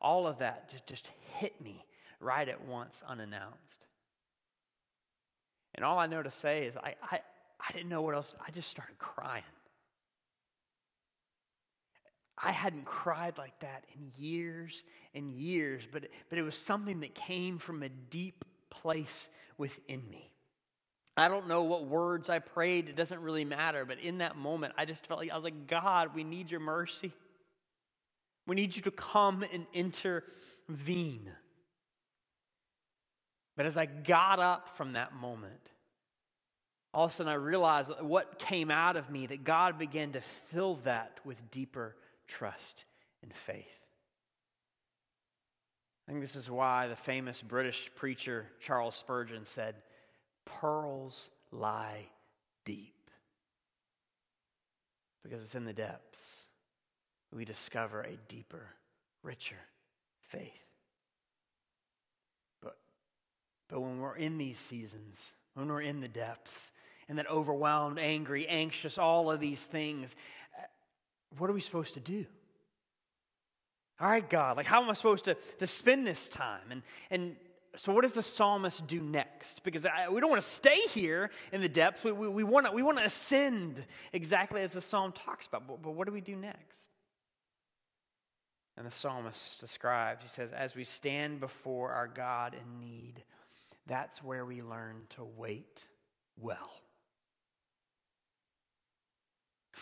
All 0.00 0.26
of 0.26 0.38
that 0.38 0.70
just, 0.70 0.86
just 0.86 1.10
hit 1.36 1.58
me 1.60 1.84
right 2.20 2.48
at 2.48 2.66
once, 2.66 3.02
unannounced. 3.06 3.86
And 5.74 5.84
all 5.84 5.98
I 5.98 6.06
know 6.06 6.22
to 6.22 6.30
say 6.30 6.64
is, 6.66 6.76
I, 6.76 6.94
I, 7.02 7.20
I 7.60 7.72
didn't 7.72 7.88
know 7.88 8.02
what 8.02 8.14
else. 8.14 8.34
I 8.46 8.50
just 8.50 8.68
started 8.70 8.98
crying. 8.98 9.42
I 12.38 12.52
hadn't 12.52 12.84
cried 12.84 13.38
like 13.38 13.58
that 13.60 13.84
in 13.94 14.10
years 14.16 14.84
and 15.14 15.32
years, 15.32 15.82
but, 15.90 16.04
but 16.28 16.38
it 16.38 16.42
was 16.42 16.56
something 16.56 17.00
that 17.00 17.14
came 17.14 17.58
from 17.58 17.82
a 17.82 17.88
deep 17.88 18.44
place 18.68 19.28
within 19.56 20.02
me. 20.10 20.30
I 21.16 21.28
don't 21.28 21.48
know 21.48 21.62
what 21.62 21.86
words 21.86 22.28
I 22.28 22.40
prayed, 22.40 22.90
it 22.90 22.96
doesn't 22.96 23.20
really 23.22 23.46
matter, 23.46 23.86
but 23.86 23.98
in 24.00 24.18
that 24.18 24.36
moment, 24.36 24.74
I 24.76 24.84
just 24.84 25.06
felt 25.06 25.20
like 25.20 25.30
I 25.30 25.34
was 25.34 25.44
like, 25.44 25.66
God, 25.66 26.14
we 26.14 26.24
need 26.24 26.50
your 26.50 26.60
mercy. 26.60 27.12
We 28.46 28.54
need 28.54 28.76
you 28.76 28.82
to 28.82 28.90
come 28.90 29.42
and 29.50 29.66
intervene. 29.72 31.32
But 33.56 33.64
as 33.64 33.78
I 33.78 33.86
got 33.86 34.38
up 34.38 34.76
from 34.76 34.92
that 34.92 35.14
moment, 35.14 35.70
all 36.92 37.06
of 37.06 37.10
a 37.10 37.14
sudden 37.14 37.32
I 37.32 37.36
realized 37.36 37.90
what 38.00 38.38
came 38.38 38.70
out 38.70 38.96
of 38.96 39.10
me, 39.10 39.26
that 39.26 39.42
God 39.42 39.78
began 39.78 40.12
to 40.12 40.20
fill 40.20 40.76
that 40.84 41.18
with 41.24 41.50
deeper 41.50 41.96
trust 42.26 42.84
and 43.22 43.32
faith. 43.32 43.66
I 46.06 46.12
think 46.12 46.22
this 46.22 46.36
is 46.36 46.48
why 46.48 46.86
the 46.86 46.96
famous 46.96 47.42
British 47.42 47.90
preacher 47.96 48.46
Charles 48.60 48.94
Spurgeon 48.94 49.44
said, 49.44 49.74
Pearls 50.44 51.30
lie 51.50 52.06
deep. 52.64 52.94
Because 55.24 55.40
it's 55.40 55.56
in 55.56 55.64
the 55.64 55.72
depths 55.72 56.46
we 57.32 57.44
discover 57.44 58.02
a 58.02 58.16
deeper, 58.28 58.66
richer 59.22 59.56
faith. 60.20 60.52
But, 62.62 62.76
but 63.68 63.80
when 63.80 64.00
we're 64.00 64.16
in 64.16 64.38
these 64.38 64.58
seasons, 64.58 65.34
when 65.54 65.68
we're 65.68 65.82
in 65.82 66.00
the 66.00 66.08
depths, 66.08 66.72
and 67.08 67.18
that 67.18 67.30
overwhelmed, 67.30 67.98
angry, 67.98 68.46
anxious, 68.48 68.98
all 68.98 69.30
of 69.30 69.38
these 69.38 69.62
things, 69.62 70.16
what 71.38 71.50
are 71.50 71.52
we 71.52 71.60
supposed 71.60 71.94
to 71.94 72.00
do? 72.00 72.26
All 73.98 74.08
right, 74.08 74.28
God, 74.28 74.56
like 74.56 74.66
how 74.66 74.82
am 74.82 74.90
I 74.90 74.94
supposed 74.94 75.24
to, 75.24 75.36
to 75.58 75.66
spend 75.66 76.06
this 76.06 76.28
time? 76.28 76.70
And, 76.70 76.82
and 77.10 77.36
so, 77.76 77.92
what 77.92 78.02
does 78.02 78.12
the 78.12 78.22
psalmist 78.22 78.86
do 78.86 79.00
next? 79.00 79.62
Because 79.62 79.84
I, 79.86 80.08
we 80.08 80.20
don't 80.20 80.30
want 80.30 80.42
to 80.42 80.48
stay 80.48 80.78
here 80.90 81.30
in 81.52 81.60
the 81.60 81.68
depths. 81.68 82.04
We, 82.04 82.12
we, 82.12 82.28
we, 82.28 82.44
want 82.44 82.66
to, 82.66 82.72
we 82.72 82.82
want 82.82 82.98
to 82.98 83.04
ascend 83.04 83.84
exactly 84.12 84.62
as 84.62 84.72
the 84.72 84.80
psalm 84.80 85.12
talks 85.12 85.46
about. 85.46 85.66
But, 85.66 85.82
but 85.82 85.92
what 85.92 86.06
do 86.06 86.12
we 86.12 86.20
do 86.20 86.36
next? 86.36 86.90
And 88.78 88.86
the 88.86 88.90
psalmist 88.90 89.60
describes, 89.60 90.22
he 90.22 90.28
says, 90.28 90.52
as 90.52 90.74
we 90.76 90.84
stand 90.84 91.40
before 91.40 91.92
our 91.92 92.08
God 92.08 92.54
in 92.54 92.80
need, 92.80 93.24
that's 93.86 94.22
where 94.22 94.44
we 94.44 94.62
learn 94.62 95.02
to 95.10 95.24
wait 95.36 95.86
well. 96.38 96.70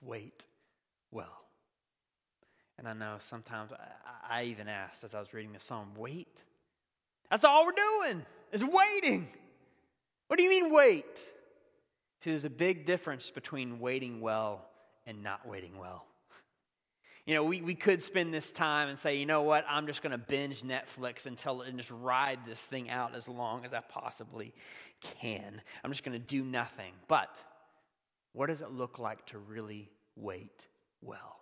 wait 0.00 0.47
well. 1.10 1.44
And 2.78 2.86
I 2.86 2.92
know 2.92 3.16
sometimes 3.18 3.72
I, 3.72 4.40
I, 4.40 4.44
even 4.44 4.68
asked 4.68 5.02
as 5.02 5.14
I 5.14 5.20
was 5.20 5.34
reading 5.34 5.52
the 5.52 5.60
psalm, 5.60 5.88
wait? 5.96 6.44
That's 7.30 7.44
all 7.44 7.66
we're 7.66 7.72
doing 7.72 8.24
is 8.52 8.64
waiting. 8.64 9.28
What 10.28 10.38
do 10.38 10.44
you 10.44 10.50
mean 10.50 10.72
wait? 10.72 11.18
See, 12.20 12.30
there's 12.30 12.44
a 12.44 12.50
big 12.50 12.84
difference 12.84 13.30
between 13.30 13.80
waiting 13.80 14.20
well 14.20 14.64
and 15.06 15.22
not 15.22 15.46
waiting 15.46 15.78
well. 15.78 16.04
You 17.26 17.34
know, 17.34 17.44
we, 17.44 17.60
we 17.60 17.74
could 17.74 18.02
spend 18.02 18.32
this 18.32 18.50
time 18.50 18.88
and 18.88 18.98
say, 18.98 19.18
you 19.18 19.26
know 19.26 19.42
what, 19.42 19.66
I'm 19.68 19.86
just 19.86 20.02
going 20.02 20.12
to 20.12 20.16
binge 20.16 20.62
Netflix 20.62 21.26
until 21.26 21.60
and 21.60 21.76
just 21.76 21.90
ride 21.90 22.38
this 22.46 22.58
thing 22.58 22.88
out 22.88 23.14
as 23.14 23.28
long 23.28 23.66
as 23.66 23.74
I 23.74 23.80
possibly 23.80 24.54
can. 25.20 25.60
I'm 25.84 25.90
just 25.90 26.04
going 26.04 26.18
to 26.18 26.26
do 26.26 26.42
nothing. 26.42 26.90
But 27.06 27.28
what 28.32 28.46
does 28.46 28.62
it 28.62 28.70
look 28.70 28.98
like 28.98 29.26
to 29.26 29.36
really 29.36 29.90
wait 30.16 30.68
well? 31.02 31.40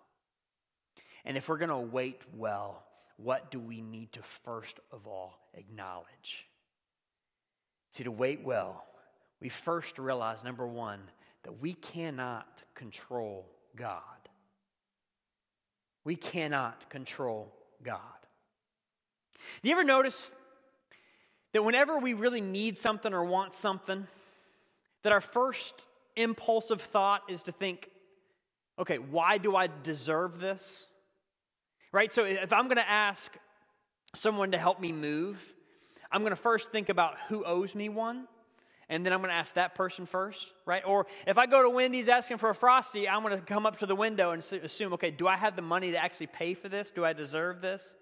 And 1.24 1.36
if 1.36 1.48
we're 1.48 1.58
going 1.58 1.70
to 1.70 1.76
wait 1.76 2.20
well, 2.34 2.84
what 3.16 3.50
do 3.50 3.58
we 3.58 3.80
need 3.80 4.12
to 4.12 4.22
first 4.22 4.78
of 4.92 5.06
all 5.06 5.38
acknowledge? 5.54 6.46
See, 7.90 8.04
to 8.04 8.10
wait 8.10 8.44
well, 8.44 8.84
we 9.40 9.48
first 9.48 9.98
realize 9.98 10.44
number 10.44 10.66
one, 10.66 11.00
that 11.42 11.60
we 11.60 11.74
cannot 11.74 12.62
control 12.74 13.46
God. 13.74 14.00
We 16.04 16.16
cannot 16.16 16.88
control 16.90 17.52
God. 17.82 18.00
Do 19.62 19.68
you 19.68 19.74
ever 19.74 19.84
notice 19.84 20.30
that 21.52 21.62
whenever 21.62 21.98
we 21.98 22.14
really 22.14 22.40
need 22.40 22.78
something 22.78 23.12
or 23.12 23.24
want 23.24 23.54
something, 23.54 24.06
that 25.02 25.12
our 25.12 25.20
first 25.20 25.82
impulsive 26.16 26.80
thought 26.80 27.22
is 27.28 27.42
to 27.42 27.52
think, 27.52 27.88
okay, 28.78 28.98
why 28.98 29.38
do 29.38 29.56
I 29.56 29.68
deserve 29.82 30.38
this? 30.38 30.86
Right? 31.92 32.12
So 32.12 32.24
if 32.24 32.52
I'm 32.52 32.64
going 32.64 32.76
to 32.76 32.88
ask 32.88 33.36
someone 34.14 34.52
to 34.52 34.58
help 34.58 34.80
me 34.80 34.92
move, 34.92 35.40
I'm 36.10 36.20
going 36.20 36.30
to 36.30 36.36
first 36.36 36.70
think 36.70 36.88
about 36.88 37.14
who 37.28 37.44
owes 37.44 37.74
me 37.74 37.88
one, 37.88 38.26
and 38.88 39.04
then 39.04 39.12
I'm 39.12 39.20
going 39.20 39.30
to 39.30 39.36
ask 39.36 39.54
that 39.54 39.74
person 39.74 40.06
first, 40.06 40.52
right? 40.64 40.82
Or 40.86 41.06
if 41.26 41.38
I 41.38 41.46
go 41.46 41.62
to 41.62 41.70
Wendy's 41.70 42.08
asking 42.08 42.38
for 42.38 42.50
a 42.50 42.54
Frosty, 42.54 43.08
I'm 43.08 43.22
going 43.22 43.34
to 43.34 43.44
come 43.44 43.66
up 43.66 43.80
to 43.80 43.86
the 43.86 43.96
window 43.96 44.30
and 44.30 44.42
assume, 44.42 44.92
okay, 44.92 45.10
do 45.10 45.26
I 45.26 45.36
have 45.36 45.56
the 45.56 45.62
money 45.62 45.90
to 45.92 45.98
actually 45.98 46.28
pay 46.28 46.54
for 46.54 46.68
this? 46.68 46.90
Do 46.90 47.04
I 47.04 47.12
deserve 47.12 47.60
this? 47.60 47.96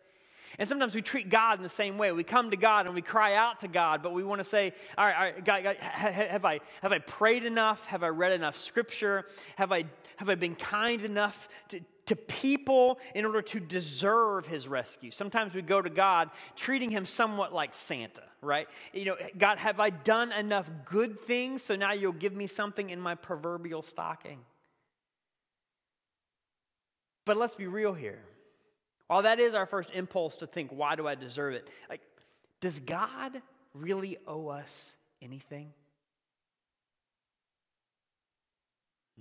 And 0.59 0.68
sometimes 0.68 0.94
we 0.94 1.02
treat 1.02 1.28
God 1.28 1.59
in 1.59 1.62
the 1.62 1.68
same 1.68 1.98
way. 1.98 2.12
We 2.12 2.24
come 2.24 2.50
to 2.50 2.57
God 2.57 2.86
and 2.86 2.94
we 2.94 3.02
cry 3.02 3.34
out 3.34 3.61
to 3.61 3.68
God, 3.68 4.02
but 4.02 4.12
we 4.12 4.22
want 4.22 4.40
to 4.40 4.44
say, 4.44 4.72
all 4.96 5.05
right, 5.05 5.16
all 5.16 5.22
right 5.22 5.44
God, 5.44 5.62
God, 5.64 5.76
have, 5.78 6.44
I, 6.44 6.61
have 6.82 6.92
I 6.92 6.98
prayed 6.98 7.44
enough? 7.44 7.86
Have 7.86 8.02
I 8.02 8.09
read 8.09 8.32
enough 8.32 8.59
scripture? 8.59 9.24
Have 9.57 9.72
I, 9.72 9.84
have 10.16 10.28
I 10.28 10.34
been 10.34 10.55
kind 10.55 11.02
enough 11.05 11.48
to, 11.68 11.80
to 12.07 12.16
people 12.16 12.98
in 13.14 13.24
order 13.24 13.42
to 13.42 13.61
deserve 13.61 14.46
his 14.46 14.68
rescue. 14.68 15.11
Sometimes 15.11 15.55
we 15.55 15.62
go 15.62 15.80
to 15.80 15.90
God 15.90 16.30
treating 16.55 16.90
him 16.90 17.07
somewhat 17.07 17.52
like 17.52 17.74
Santa, 17.74 18.22
right? 18.42 18.68
You 18.92 19.07
know, 19.07 19.16
God, 19.38 19.59
have 19.59 19.80
I 19.80 19.90
done 19.90 20.32
enough 20.32 20.70
good 20.84 21.18
things 21.18 21.62
so 21.62 21.76
now 21.76 21.92
you'll 21.92 22.12
give 22.12 22.34
me 22.34 22.46
something 22.46 22.90
in 22.90 23.00
my 23.00 23.14
proverbial 23.14 23.82
stocking? 23.82 24.40
But 27.24 27.38
let's 27.38 27.55
be 27.55 27.66
real 27.66 27.94
here. 27.94 28.20
While 29.07 29.22
that 29.22 29.38
is 29.38 29.55
our 29.55 29.66
first 29.66 29.90
impulse 29.92 30.36
to 30.38 30.46
think, 30.46 30.70
why 30.70 30.96
do 30.96 31.07
I 31.07 31.14
deserve 31.14 31.55
it? 31.55 31.68
Like, 31.90 32.00
does 32.61 32.80
God 32.80 33.40
really 33.74 34.16
owe 34.26 34.48
us 34.48 34.94
anything? 35.20 35.72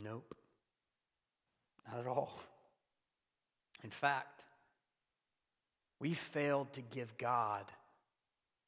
Nope. 0.01 0.35
Not 1.89 1.99
at 1.99 2.07
all. 2.07 2.39
In 3.83 3.89
fact, 3.89 4.43
we 5.99 6.13
failed 6.13 6.71
to 6.73 6.81
give 6.81 7.17
God 7.17 7.65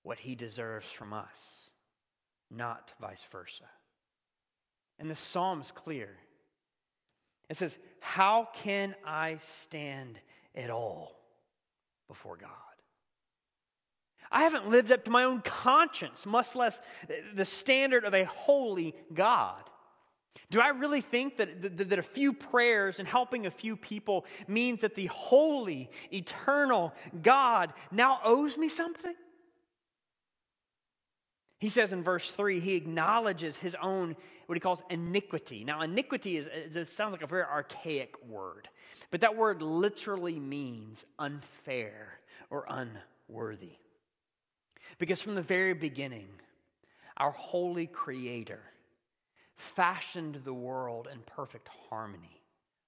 what 0.04 0.20
he 0.20 0.36
deserves 0.36 0.88
from 0.88 1.14
us, 1.14 1.72
not 2.52 2.94
vice 3.02 3.26
versa. 3.32 3.64
And 5.00 5.10
the 5.10 5.16
psalm 5.16 5.62
is 5.62 5.72
clear. 5.72 6.10
It 7.50 7.58
says, 7.58 7.78
How 8.00 8.50
can 8.54 8.96
I 9.06 9.38
stand 9.40 10.22
at 10.56 10.70
all 10.70 11.20
before 12.08 12.38
God? 12.38 12.50
I 14.32 14.44
haven't 14.44 14.70
lived 14.70 14.92
up 14.92 15.06
to 15.06 15.12
my 15.12 15.24
own 15.24 15.42
conscience, 15.42 16.26
much 16.26 16.56
less 16.56 16.82
the 17.34 17.46
standard 17.46 18.04
of 18.04 18.14
a 18.14 18.26
holy 18.26 18.96
God. 19.14 19.70
Do 20.50 20.60
I 20.60 20.70
really 20.70 21.02
think 21.02 21.38
that, 21.38 21.62
that, 21.62 21.90
that, 21.90 22.00
a 22.00 22.04
few 22.04 22.34
prayers 22.34 23.00
and 23.00 23.08
helping 23.08 23.46
a 23.46 23.52
few 23.52 23.76
people 23.76 24.26
means 24.48 24.82
that 24.82 24.96
the 24.96 25.08
holy, 25.08 25.90
eternal 26.12 26.94
God 27.22 27.74
now 27.92 28.20
owes 28.24 28.58
me 28.58 28.68
something? 28.68 29.16
He 31.60 31.70
says 31.70 31.94
in 31.94 32.04
verse 32.04 32.30
3, 32.32 32.60
he 32.60 32.76
acknowledges 32.76 33.58
his 33.58 33.76
own, 33.82 34.16
what 34.46 34.56
he 34.56 34.60
calls 34.60 34.84
iniquity. 34.90 35.64
Now, 35.64 35.82
iniquity 35.82 36.38
is, 36.38 36.76
it 36.76 36.86
sounds 36.88 37.12
like 37.12 37.24
a 37.24 37.28
very 37.28 37.44
archaic 37.44 38.16
word, 38.28 38.68
but 39.10 39.22
that 39.22 39.38
word 39.38 39.62
literally 39.62 40.40
means 40.40 41.06
unfair 41.18 42.20
or 42.50 42.66
unworthy. 42.70 43.78
Because 44.98 45.22
from 45.22 45.36
the 45.36 45.42
very 45.42 45.74
beginning, 45.74 46.28
our 47.18 47.32
holy 47.32 47.88
creator, 47.88 48.62
fashioned 49.56 50.42
the 50.44 50.54
world 50.54 51.08
in 51.12 51.20
perfect 51.26 51.70
harmony, 51.90 52.42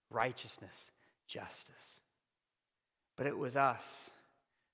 righteousness, 0.09 0.91
justice. 1.25 2.01
But 3.15 3.27
it 3.27 3.37
was 3.37 3.55
us 3.55 4.09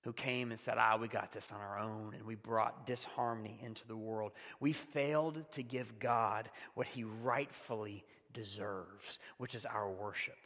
who 0.04 0.14
came 0.14 0.51
and 0.51 0.60
said, 0.60 0.76
Ah, 0.78 0.97
we 0.97 1.08
got 1.08 1.32
this 1.32 1.51
on 1.51 1.60
our 1.60 1.80
own, 1.80 2.14
and 2.14 2.26
we 2.26 2.36
brought 2.36 2.86
disharmony 2.86 3.60
into 3.62 3.88
the 3.88 3.95
world. 3.95 4.34
We 4.60 4.74
failed 4.74 5.43
to 5.51 5.64
give 5.64 5.99
God 5.99 6.49
what 6.74 6.88
he 6.88 7.04
rightfully 7.04 8.04
deserves, 8.34 9.20
which 9.38 9.56
is 9.56 9.66
our 9.66 9.89
worship. 9.89 10.38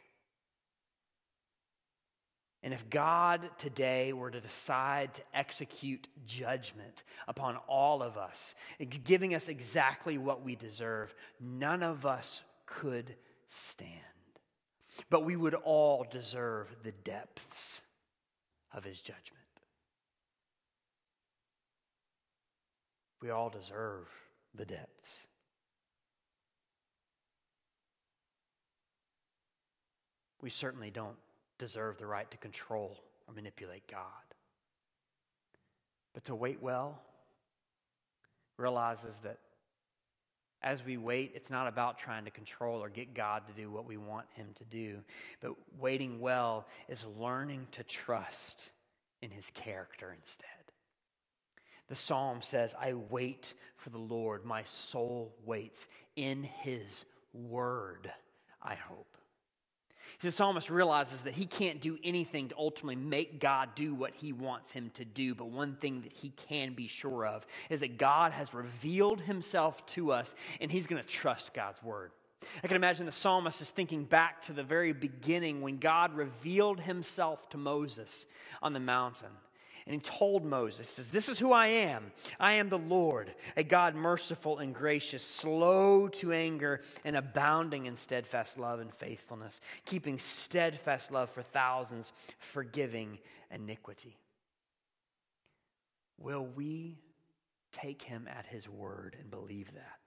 And 2.62 2.74
if 2.74 2.90
God 2.90 3.48
today 3.56 4.12
were 4.12 4.30
to 4.30 4.40
decide 4.40 5.14
to 5.14 5.22
execute 5.32 6.08
judgment 6.26 7.04
upon 7.28 7.56
all 7.68 8.02
of 8.02 8.16
us, 8.16 8.54
giving 9.04 9.34
us 9.34 9.48
exactly 9.48 10.18
what 10.18 10.42
we 10.42 10.56
deserve, 10.56 11.14
none 11.40 11.84
of 11.84 12.04
us 12.04 12.40
could 12.66 13.14
stand. 13.46 13.90
But 15.08 15.24
we 15.24 15.36
would 15.36 15.54
all 15.54 16.04
deserve 16.10 16.76
the 16.82 16.92
depths 16.92 17.82
of 18.74 18.84
his 18.84 19.00
judgment. 19.00 19.37
We 23.20 23.30
all 23.30 23.50
deserve 23.50 24.08
the 24.54 24.64
depths. 24.64 25.26
We 30.40 30.50
certainly 30.50 30.90
don't 30.90 31.16
deserve 31.58 31.98
the 31.98 32.06
right 32.06 32.30
to 32.30 32.36
control 32.36 32.96
or 33.26 33.34
manipulate 33.34 33.88
God. 33.90 34.02
But 36.14 36.24
to 36.24 36.34
wait 36.34 36.62
well 36.62 37.00
realizes 38.56 39.20
that 39.20 39.38
as 40.62 40.84
we 40.84 40.96
wait, 40.96 41.32
it's 41.34 41.50
not 41.50 41.68
about 41.68 41.98
trying 41.98 42.24
to 42.24 42.32
control 42.32 42.82
or 42.82 42.88
get 42.88 43.14
God 43.14 43.46
to 43.46 43.52
do 43.52 43.70
what 43.70 43.86
we 43.86 43.96
want 43.96 44.26
Him 44.34 44.48
to 44.56 44.64
do. 44.64 44.98
But 45.40 45.52
waiting 45.78 46.20
well 46.20 46.66
is 46.88 47.04
learning 47.16 47.68
to 47.72 47.84
trust 47.84 48.72
in 49.22 49.30
His 49.30 49.50
character 49.50 50.14
instead. 50.18 50.67
The 51.88 51.94
psalm 51.94 52.42
says, 52.42 52.74
I 52.78 52.92
wait 52.92 53.54
for 53.76 53.90
the 53.90 53.98
Lord. 53.98 54.44
My 54.44 54.64
soul 54.64 55.34
waits. 55.44 55.86
In 56.16 56.42
His 56.42 57.04
word, 57.32 58.10
I 58.62 58.74
hope. 58.74 59.18
The 60.20 60.32
psalmist 60.32 60.68
realizes 60.68 61.22
that 61.22 61.34
he 61.34 61.46
can't 61.46 61.80
do 61.80 61.96
anything 62.02 62.48
to 62.48 62.56
ultimately 62.58 62.96
make 62.96 63.38
God 63.38 63.74
do 63.76 63.94
what 63.94 64.14
he 64.16 64.32
wants 64.32 64.72
him 64.72 64.90
to 64.94 65.04
do. 65.04 65.34
But 65.34 65.50
one 65.50 65.76
thing 65.76 66.00
that 66.02 66.12
he 66.12 66.30
can 66.30 66.72
be 66.72 66.88
sure 66.88 67.24
of 67.24 67.46
is 67.70 67.80
that 67.80 67.98
God 67.98 68.32
has 68.32 68.52
revealed 68.52 69.20
himself 69.20 69.84
to 69.86 70.10
us 70.10 70.34
and 70.60 70.72
he's 70.72 70.88
going 70.88 71.00
to 71.00 71.08
trust 71.08 71.54
God's 71.54 71.80
word. 71.84 72.10
I 72.64 72.66
can 72.66 72.76
imagine 72.76 73.06
the 73.06 73.12
psalmist 73.12 73.62
is 73.62 73.70
thinking 73.70 74.04
back 74.04 74.42
to 74.44 74.52
the 74.52 74.62
very 74.64 74.92
beginning 74.92 75.60
when 75.60 75.76
God 75.76 76.14
revealed 76.14 76.80
himself 76.80 77.48
to 77.50 77.56
Moses 77.56 78.26
on 78.60 78.72
the 78.72 78.80
mountain. 78.80 79.28
And 79.88 79.94
he 79.94 80.00
told 80.00 80.44
Moses, 80.44 80.86
says, 80.86 81.10
This 81.10 81.30
is 81.30 81.38
who 81.38 81.50
I 81.50 81.68
am. 81.68 82.12
I 82.38 82.52
am 82.54 82.68
the 82.68 82.78
Lord, 82.78 83.32
a 83.56 83.64
God 83.64 83.94
merciful 83.94 84.58
and 84.58 84.74
gracious, 84.74 85.22
slow 85.22 86.08
to 86.08 86.30
anger, 86.30 86.82
and 87.06 87.16
abounding 87.16 87.86
in 87.86 87.96
steadfast 87.96 88.58
love 88.58 88.80
and 88.80 88.92
faithfulness, 88.92 89.62
keeping 89.86 90.18
steadfast 90.18 91.10
love 91.10 91.30
for 91.30 91.40
thousands, 91.40 92.12
forgiving 92.38 93.18
iniquity. 93.50 94.18
Will 96.18 96.44
we 96.44 96.98
take 97.72 98.02
him 98.02 98.28
at 98.28 98.44
his 98.44 98.68
word 98.68 99.16
and 99.18 99.30
believe 99.30 99.72
that? 99.72 100.00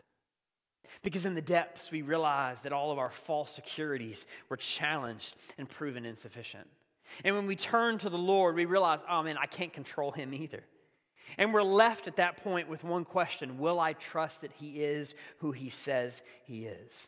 Because 1.02 1.26
in 1.26 1.34
the 1.34 1.42
depths, 1.42 1.90
we 1.90 2.04
realize 2.04 2.60
that 2.62 2.74
all 2.74 2.92
of 2.92 3.00
our 3.00 3.10
false 3.10 3.52
securities 3.52 4.28
were 4.48 4.58
challenged 4.58 5.36
and 5.58 5.68
proven 5.68 6.06
insufficient. 6.06 6.68
And 7.24 7.36
when 7.36 7.48
we 7.48 7.56
turn 7.56 7.98
to 8.00 8.10
the 8.10 8.18
Lord, 8.18 8.56
we 8.56 8.66
realize, 8.66 9.02
oh 9.10 9.24
man, 9.24 9.38
I 9.38 9.46
can't 9.46 9.74
control 9.74 10.12
him 10.12 10.34
either. 10.34 10.64
And 11.38 11.54
we're 11.54 11.64
left 11.64 12.08
at 12.08 12.18
that 12.18 12.44
point 12.44 12.68
with 12.68 12.84
one 12.84 13.06
question 13.06 13.58
Will 13.60 13.80
I 13.80 13.94
trust 13.94 14.42
that 14.42 14.52
he 14.54 14.82
is 14.82 15.16
who 15.40 15.52
he 15.52 15.70
says 15.70 16.22
he 16.44 16.66
is? 16.66 17.08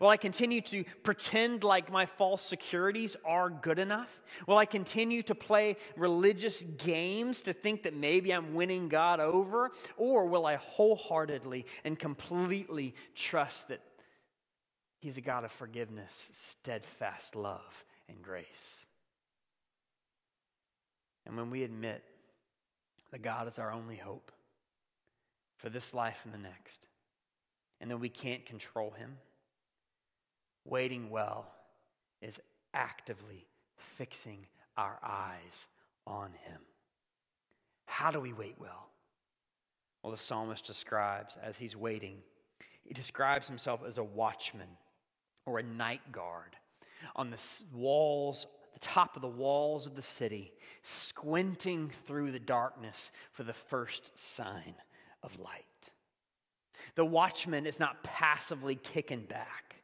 Will 0.00 0.08
I 0.08 0.16
continue 0.16 0.60
to 0.62 0.84
pretend 1.02 1.62
like 1.62 1.92
my 1.92 2.06
false 2.06 2.42
securities 2.42 3.16
are 3.24 3.50
good 3.50 3.78
enough? 3.78 4.22
Will 4.46 4.56
I 4.56 4.64
continue 4.64 5.22
to 5.24 5.34
play 5.34 5.76
religious 5.96 6.62
games 6.62 7.42
to 7.42 7.52
think 7.52 7.82
that 7.82 7.94
maybe 7.94 8.32
I'm 8.32 8.54
winning 8.54 8.88
God 8.88 9.20
over? 9.20 9.70
Or 9.96 10.26
will 10.26 10.46
I 10.46 10.56
wholeheartedly 10.56 11.66
and 11.84 11.98
completely 11.98 12.94
trust 13.14 13.68
that 13.68 13.80
He's 15.00 15.18
a 15.18 15.20
God 15.20 15.44
of 15.44 15.52
forgiveness, 15.52 16.30
steadfast 16.32 17.36
love, 17.36 17.84
and 18.08 18.22
grace? 18.22 18.86
And 21.26 21.36
when 21.36 21.50
we 21.50 21.62
admit 21.62 22.02
that 23.10 23.22
God 23.22 23.48
is 23.48 23.58
our 23.58 23.72
only 23.72 23.96
hope 23.96 24.32
for 25.56 25.68
this 25.68 25.94
life 25.94 26.20
and 26.24 26.34
the 26.34 26.38
next, 26.38 26.86
and 27.80 27.90
that 27.90 27.98
we 27.98 28.08
can't 28.08 28.44
control 28.44 28.90
Him, 28.90 29.18
waiting 30.64 31.10
well 31.10 31.50
is 32.20 32.40
actively 32.72 33.46
fixing 33.76 34.46
our 34.76 34.98
eyes 35.02 35.66
on 36.06 36.30
Him. 36.44 36.60
How 37.86 38.10
do 38.10 38.20
we 38.20 38.32
wait 38.32 38.56
well? 38.58 38.88
Well, 40.02 40.10
the 40.10 40.18
psalmist 40.18 40.66
describes 40.66 41.34
as 41.42 41.56
he's 41.56 41.74
waiting, 41.74 42.18
he 42.82 42.92
describes 42.92 43.48
himself 43.48 43.80
as 43.86 43.96
a 43.96 44.04
watchman 44.04 44.68
or 45.46 45.58
a 45.58 45.62
night 45.62 46.12
guard 46.12 46.56
on 47.16 47.30
the 47.30 47.40
walls 47.72 48.46
the 48.74 48.80
top 48.80 49.16
of 49.16 49.22
the 49.22 49.28
walls 49.28 49.86
of 49.86 49.94
the 49.94 50.02
city, 50.02 50.52
squinting 50.82 51.90
through 52.06 52.32
the 52.32 52.38
darkness 52.38 53.10
for 53.32 53.44
the 53.44 53.54
first 53.54 54.18
sign 54.18 54.74
of 55.22 55.38
light. 55.38 55.64
The 56.96 57.04
watchman 57.04 57.66
is 57.66 57.80
not 57.80 58.04
passively 58.04 58.74
kicking 58.74 59.22
back, 59.22 59.76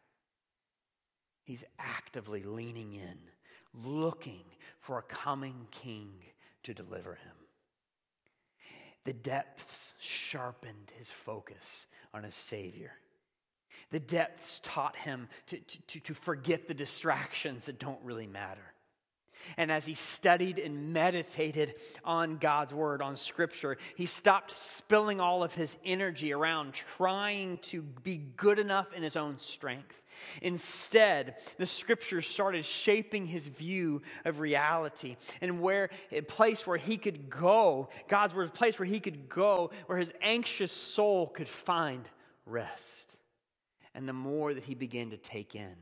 he's 1.45 1.65
actively 1.79 2.43
leaning 2.43 2.93
in, 2.93 3.19
looking 3.73 4.45
for 4.81 4.99
a 4.99 5.03
coming 5.03 5.67
king 5.71 6.13
to 6.65 6.75
deliver 6.75 7.15
him. 7.15 7.37
The 9.05 9.13
depths 9.15 9.95
sharpened 9.99 10.93
his 10.99 11.09
focus 11.09 11.87
on 12.13 12.25
his 12.25 12.35
Savior. 12.35 12.93
The 13.91 14.01
depths 14.01 14.61
taught 14.63 14.95
him 14.97 15.29
to, 15.47 15.59
to, 15.59 16.01
to 16.01 16.15
forget 16.15 16.69
the 16.69 16.75
distractions 16.75 17.65
that 17.65 17.79
don't 17.79 18.03
really 18.05 18.27
matter. 18.27 18.75
And 19.57 19.71
as 19.71 19.87
he 19.87 19.95
studied 19.95 20.59
and 20.59 20.93
meditated 20.93 21.75
on 22.05 22.37
God's 22.37 22.73
word, 22.73 23.03
on 23.03 23.17
scripture, 23.17 23.79
he 23.97 24.07
stopped 24.07 24.53
spilling 24.53 25.21
all 25.21 25.43
of 25.43 25.55
his 25.55 25.77
energy 25.85 26.33
around 26.33 26.75
trying 26.75 27.59
to 27.59 27.83
be 27.83 28.17
good 28.17 28.59
enough 28.59 28.93
in 28.93 29.03
his 29.03 29.17
own 29.17 29.39
strength. 29.39 30.01
Instead, 30.43 31.37
the 31.57 31.67
scriptures 31.67 32.27
started 32.27 32.65
shaping 32.65 33.27
his 33.27 33.47
view 33.47 34.03
of 34.25 34.41
reality 34.41 35.17
and 35.41 35.61
where 35.61 35.91
a 36.13 36.21
place 36.21 36.67
where 36.67 36.77
he 36.77 36.97
could 36.97 37.31
go, 37.31 37.89
God's 38.09 38.35
word, 38.35 38.49
a 38.49 38.53
place 38.53 38.79
where 38.79 38.87
he 38.87 39.01
could 39.01 39.29
go, 39.29 39.71
where 39.87 39.99
his 39.99 40.13
anxious 40.21 40.73
soul 40.73 41.27
could 41.27 41.49
find 41.49 42.09
rest. 42.47 43.19
And 43.95 44.09
the 44.09 44.13
more 44.13 44.55
that 44.55 44.65
he 44.65 44.75
began 44.75 45.11
to 45.11 45.17
take 45.17 45.55
in, 45.55 45.77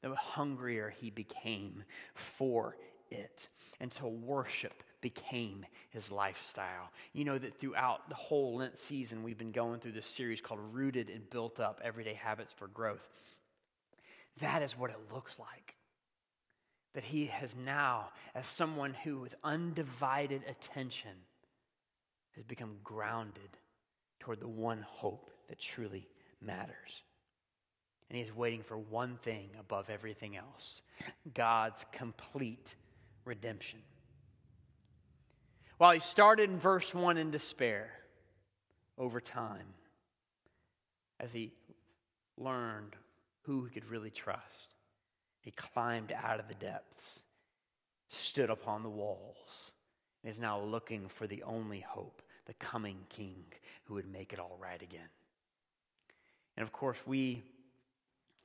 the 0.00 0.14
hungrier 0.14 0.92
he 1.00 1.10
became 1.10 1.84
for 2.14 2.76
it 3.12 3.48
until 3.80 4.10
worship 4.10 4.82
became 5.00 5.66
his 5.90 6.10
lifestyle. 6.10 6.90
You 7.12 7.24
know 7.24 7.38
that 7.38 7.60
throughout 7.60 8.08
the 8.08 8.14
whole 8.14 8.56
Lent 8.56 8.78
season, 8.78 9.22
we've 9.22 9.38
been 9.38 9.52
going 9.52 9.80
through 9.80 9.92
this 9.92 10.06
series 10.06 10.40
called 10.40 10.60
Rooted 10.72 11.10
and 11.10 11.28
Built 11.28 11.60
Up 11.60 11.80
Everyday 11.84 12.14
Habits 12.14 12.52
for 12.52 12.68
Growth. 12.68 13.06
That 14.40 14.62
is 14.62 14.78
what 14.78 14.90
it 14.90 15.12
looks 15.12 15.38
like. 15.38 15.74
That 16.94 17.04
he 17.04 17.26
has 17.26 17.56
now, 17.56 18.10
as 18.34 18.46
someone 18.46 18.94
who 18.94 19.20
with 19.20 19.34
undivided 19.42 20.42
attention 20.48 21.12
has 22.36 22.44
become 22.44 22.76
grounded 22.84 23.58
toward 24.20 24.40
the 24.40 24.48
one 24.48 24.84
hope 24.88 25.30
that 25.48 25.58
truly 25.58 26.08
matters. 26.40 27.02
And 28.08 28.18
he 28.18 28.24
is 28.24 28.34
waiting 28.34 28.62
for 28.62 28.76
one 28.76 29.16
thing 29.22 29.50
above 29.58 29.88
everything 29.88 30.36
else 30.36 30.82
God's 31.34 31.86
complete 31.92 32.74
redemption. 33.24 33.80
While 35.78 35.92
he 35.92 36.00
started 36.00 36.50
in 36.50 36.58
verse 36.58 36.94
1 36.94 37.16
in 37.16 37.30
despair, 37.30 37.90
over 38.98 39.20
time, 39.20 39.66
as 41.18 41.32
he 41.32 41.52
learned 42.36 42.94
who 43.42 43.64
he 43.64 43.70
could 43.70 43.90
really 43.90 44.10
trust, 44.10 44.74
he 45.40 45.50
climbed 45.50 46.12
out 46.12 46.38
of 46.38 46.48
the 46.48 46.54
depths, 46.54 47.22
stood 48.08 48.50
upon 48.50 48.82
the 48.82 48.88
walls, 48.88 49.72
and 50.22 50.30
is 50.30 50.38
now 50.38 50.60
looking 50.60 51.08
for 51.08 51.26
the 51.26 51.42
only 51.42 51.80
hope, 51.80 52.22
the 52.46 52.54
coming 52.54 52.98
king 53.08 53.44
who 53.84 53.94
would 53.94 54.10
make 54.10 54.32
it 54.32 54.38
all 54.38 54.56
right 54.60 54.82
again. 54.82 55.08
And 56.56 56.62
of 56.62 56.72
course, 56.72 56.98
we, 57.06 57.42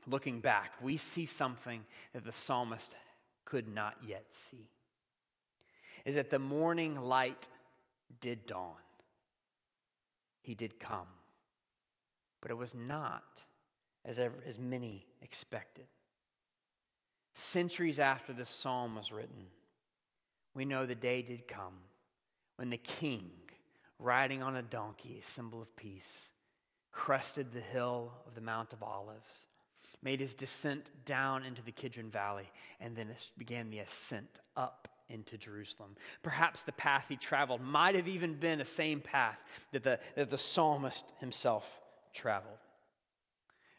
looking 0.08 0.40
back, 0.40 0.72
we 0.82 0.98
see 0.98 1.26
something 1.26 1.84
that 2.14 2.24
the 2.24 2.32
psalmist 2.32 2.96
could 3.48 3.74
not 3.74 3.96
yet 4.06 4.26
see 4.30 4.68
is 6.04 6.16
that 6.16 6.30
the 6.30 6.40
morning 6.40 7.00
light 7.00 7.48
did 8.20 8.46
dawn. 8.46 8.76
He 10.42 10.54
did 10.54 10.80
come. 10.80 11.08
But 12.42 12.52
it 12.52 12.58
was 12.58 12.76
not 12.76 13.24
as, 14.04 14.20
ever, 14.20 14.36
as 14.46 14.60
many 14.60 15.06
expected. 15.22 15.86
Centuries 17.34 18.00
after 18.00 18.34
this 18.34 18.50
psalm 18.50 18.96
was 18.96 19.12
written, 19.12 19.48
we 20.54 20.66
know 20.66 20.86
the 20.86 20.96
day 20.96 21.22
did 21.22 21.48
come 21.48 21.76
when 22.58 22.70
the 22.70 22.78
king, 22.78 23.30
riding 23.98 24.44
on 24.44 24.58
a 24.58 24.62
donkey, 24.62 25.20
a 25.22 25.26
symbol 25.26 25.62
of 25.62 25.76
peace, 25.78 26.32
crested 26.92 27.54
the 27.54 27.62
hill 27.62 28.12
of 28.28 28.36
the 28.36 28.42
Mount 28.42 28.74
of 28.74 28.84
Olives 28.84 29.46
made 30.04 30.20
his 30.20 30.36
descent 30.36 30.92
down 31.06 31.44
into 31.44 31.62
the 31.62 31.72
Kidron 31.72 32.10
Valley, 32.10 32.50
and 32.80 32.96
then 32.96 33.08
began 33.38 33.70
the 33.70 33.80
ascent 33.80 34.40
up 34.56 34.88
into 35.10 35.38
Jerusalem. 35.38 35.96
Perhaps 36.22 36.64
the 36.64 36.72
path 36.74 37.06
he 37.08 37.16
traveled 37.16 37.62
might 37.62 37.96
have 37.96 38.08
even 38.08 38.34
been 38.36 38.60
the 38.60 38.66
same 38.66 39.00
path 39.00 39.40
that 39.72 39.84
the, 39.84 40.00
that 40.16 40.30
the 40.30 40.38
psalmist 40.38 41.06
himself 41.20 41.80
traveled. 42.14 42.58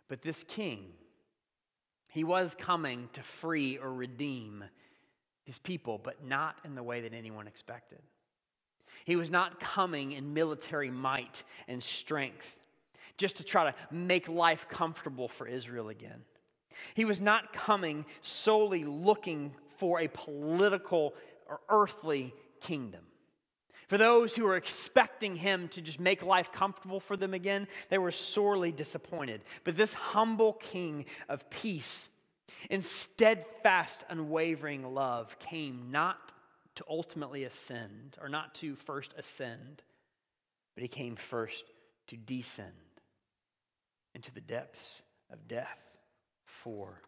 But 0.08 0.22
this 0.22 0.42
king, 0.42 0.86
he 2.10 2.24
was 2.24 2.54
coming 2.54 3.10
to 3.12 3.22
free 3.22 3.76
or 3.76 3.92
redeem 3.92 4.64
his 5.44 5.58
people, 5.58 5.98
but 6.02 6.24
not 6.24 6.56
in 6.64 6.74
the 6.74 6.82
way 6.82 7.02
that 7.02 7.12
anyone 7.12 7.46
expected. 7.46 8.00
He 9.04 9.16
was 9.16 9.30
not 9.30 9.60
coming 9.60 10.12
in 10.12 10.34
military 10.34 10.90
might 10.90 11.42
and 11.68 11.82
strength 11.82 12.57
just 13.18 13.36
to 13.36 13.44
try 13.44 13.70
to 13.70 13.74
make 13.90 14.28
life 14.28 14.66
comfortable 14.70 15.28
for 15.28 15.46
Israel 15.46 15.88
again. 15.88 16.22
He 16.94 17.04
was 17.04 17.20
not 17.20 17.52
coming 17.52 18.06
solely 18.22 18.84
looking 18.84 19.54
for 19.76 20.00
a 20.00 20.08
political 20.08 21.14
or 21.46 21.60
earthly 21.68 22.32
kingdom. 22.60 23.04
For 23.88 23.98
those 23.98 24.36
who 24.36 24.44
were 24.44 24.56
expecting 24.56 25.34
him 25.34 25.68
to 25.68 25.80
just 25.80 25.98
make 25.98 26.22
life 26.22 26.52
comfortable 26.52 27.00
for 27.00 27.16
them 27.16 27.32
again, 27.32 27.66
they 27.88 27.98
were 27.98 28.10
sorely 28.10 28.70
disappointed. 28.70 29.42
But 29.64 29.76
this 29.76 29.94
humble 29.94 30.52
king 30.54 31.06
of 31.28 31.48
peace 31.48 32.10
and 32.70 32.84
steadfast, 32.84 34.04
unwavering 34.10 34.94
love 34.94 35.38
came 35.38 35.90
not 35.90 36.32
to 36.76 36.84
ultimately 36.88 37.44
ascend, 37.44 38.16
or 38.20 38.28
not 38.28 38.54
to 38.56 38.76
first 38.76 39.12
ascend, 39.16 39.82
but 40.74 40.82
he 40.82 40.88
came 40.88 41.16
first 41.16 41.64
to 42.08 42.16
descend 42.16 42.72
into 44.18 44.34
the 44.34 44.40
depths 44.40 45.02
of 45.32 45.46
death 45.46 45.78
for 46.44 47.00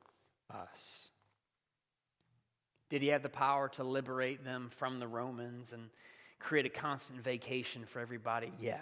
us. 0.48 1.08
Did 2.88 3.02
he 3.02 3.08
have 3.08 3.24
the 3.24 3.28
power 3.28 3.68
to 3.70 3.82
liberate 3.82 4.44
them 4.44 4.68
from 4.68 5.00
the 5.00 5.08
Romans 5.08 5.72
and 5.72 5.90
create 6.38 6.66
a 6.66 6.68
constant 6.68 7.20
vacation 7.20 7.84
for 7.84 7.98
everybody? 7.98 8.52
Yeah. 8.60 8.78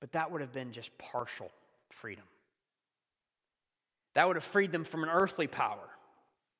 But 0.00 0.12
that 0.12 0.30
would 0.30 0.40
have 0.40 0.54
been 0.54 0.72
just 0.72 0.96
partial 0.96 1.50
freedom. 1.90 2.24
That 4.14 4.26
would 4.26 4.36
have 4.36 4.44
freed 4.44 4.72
them 4.72 4.84
from 4.84 5.02
an 5.02 5.10
earthly 5.10 5.46
power. 5.46 5.90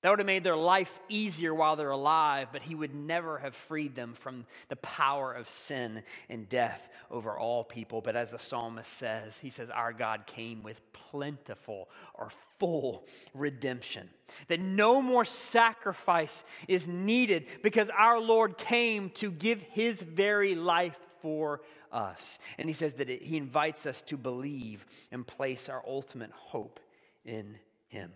That 0.02 0.10
would 0.10 0.18
have 0.18 0.26
made 0.26 0.44
their 0.44 0.56
life 0.56 1.00
easier 1.08 1.54
while 1.54 1.74
they're 1.74 1.90
alive, 1.90 2.48
but 2.52 2.62
he 2.62 2.74
would 2.74 2.94
never 2.94 3.38
have 3.38 3.54
freed 3.54 3.94
them 3.94 4.12
from 4.12 4.46
the 4.68 4.76
power 4.76 5.32
of 5.32 5.48
sin 5.48 6.02
and 6.28 6.48
death 6.48 6.88
over 7.10 7.36
all 7.36 7.64
people. 7.64 8.02
But 8.02 8.14
as 8.14 8.30
the 8.30 8.38
psalmist 8.38 8.92
says, 8.92 9.38
he 9.38 9.50
says, 9.50 9.70
Our 9.70 9.92
God 9.92 10.26
came 10.26 10.62
with 10.62 10.80
plentiful 10.92 11.88
or 12.14 12.28
full 12.58 13.06
redemption. 13.34 14.10
That 14.48 14.60
no 14.60 15.00
more 15.00 15.24
sacrifice 15.24 16.44
is 16.68 16.86
needed 16.86 17.46
because 17.62 17.90
our 17.90 18.20
Lord 18.20 18.58
came 18.58 19.10
to 19.10 19.30
give 19.30 19.60
his 19.62 20.02
very 20.02 20.54
life 20.54 20.98
for 21.22 21.62
us. 21.90 22.38
And 22.58 22.68
he 22.68 22.74
says 22.74 22.94
that 22.94 23.08
it, 23.08 23.22
he 23.22 23.38
invites 23.38 23.86
us 23.86 24.02
to 24.02 24.16
believe 24.16 24.84
and 25.10 25.26
place 25.26 25.68
our 25.68 25.82
ultimate 25.86 26.30
hope 26.32 26.80
in 27.24 27.58
him. 27.88 28.12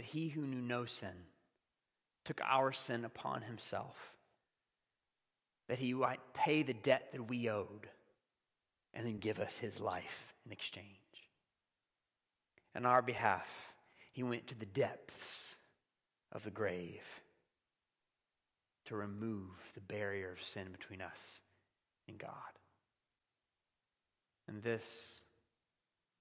That 0.00 0.06
he 0.06 0.30
who 0.30 0.40
knew 0.40 0.62
no 0.62 0.86
sin 0.86 1.12
took 2.24 2.40
our 2.40 2.72
sin 2.72 3.04
upon 3.04 3.42
himself, 3.42 4.14
that 5.68 5.78
he 5.78 5.92
might 5.92 6.32
pay 6.32 6.62
the 6.62 6.72
debt 6.72 7.10
that 7.12 7.28
we 7.28 7.50
owed 7.50 7.86
and 8.94 9.06
then 9.06 9.18
give 9.18 9.38
us 9.38 9.58
his 9.58 9.78
life 9.78 10.32
in 10.46 10.52
exchange. 10.52 10.86
On 12.74 12.86
our 12.86 13.02
behalf, 13.02 13.74
he 14.10 14.22
went 14.22 14.46
to 14.46 14.58
the 14.58 14.64
depths 14.64 15.56
of 16.32 16.44
the 16.44 16.50
grave 16.50 17.04
to 18.86 18.96
remove 18.96 19.50
the 19.74 19.82
barrier 19.82 20.32
of 20.32 20.42
sin 20.42 20.68
between 20.72 21.02
us 21.02 21.42
and 22.08 22.16
God. 22.16 22.30
And 24.48 24.62
this 24.62 25.20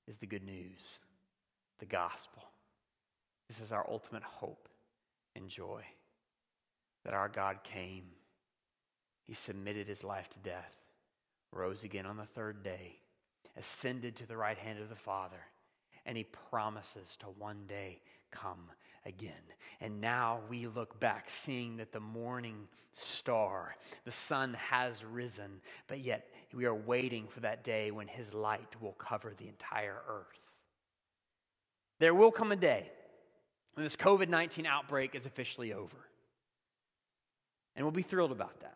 is 0.06 0.18
the 0.18 0.28
good 0.28 0.44
news 0.44 1.00
the 1.80 1.86
gospel. 1.86 2.44
This 3.50 3.60
is 3.60 3.72
our 3.72 3.86
ultimate 3.90 4.24
hope 4.24 4.70
and 5.36 5.50
joy 5.50 5.84
that 7.04 7.14
our 7.14 7.28
God 7.28 7.64
came, 7.64 8.04
He 9.26 9.34
submitted 9.34 9.88
His 9.88 10.04
life 10.04 10.30
to 10.30 10.40
death, 10.40 10.76
rose 11.52 11.84
again 11.84 12.06
on 12.06 12.18
the 12.18 12.26
third 12.26 12.64
day, 12.64 13.00
ascended 13.58 14.16
to 14.18 14.28
the 14.28 14.38
right 14.38 14.58
hand 14.58 14.80
of 14.80 14.90
the 14.90 14.96
Father, 14.96 15.42
and 16.06 16.16
He 16.16 16.26
promises 16.26 17.18
to 17.18 17.26
one 17.26 17.64
day 17.68 18.02
come 18.32 18.70
again. 19.04 19.34
And 19.82 20.00
now 20.00 20.42
we 20.48 20.68
look 20.68 21.00
back, 21.00 21.30
seeing 21.30 21.78
that 21.78 21.92
the 21.92 22.00
morning 22.00 22.68
star, 22.94 23.76
the 24.06 24.12
sun 24.12 24.54
has 24.54 25.04
risen, 25.04 25.62
but 25.88 26.00
yet 26.00 26.30
we 26.54 26.66
are 26.66 26.76
waiting 26.76 27.28
for 27.28 27.40
that 27.40 27.64
day 27.64 27.90
when 27.90 28.08
His 28.08 28.32
light 28.32 28.80
will 28.80 28.94
cover 28.94 29.34
the 29.36 29.48
entire 29.48 30.04
earth. 30.08 30.40
There 32.00 32.14
will 32.14 32.32
come 32.32 32.52
a 32.52 32.56
day 32.56 32.92
when 33.80 33.86
this 33.86 33.96
COVID 33.96 34.28
19 34.28 34.66
outbreak 34.66 35.16
is 35.16 35.26
officially 35.26 35.72
over. 35.72 35.96
And 37.78 37.86
we'll 37.86 37.94
be 37.94 38.02
thrilled 38.02 38.34
about 38.34 38.60
that. 38.60 38.76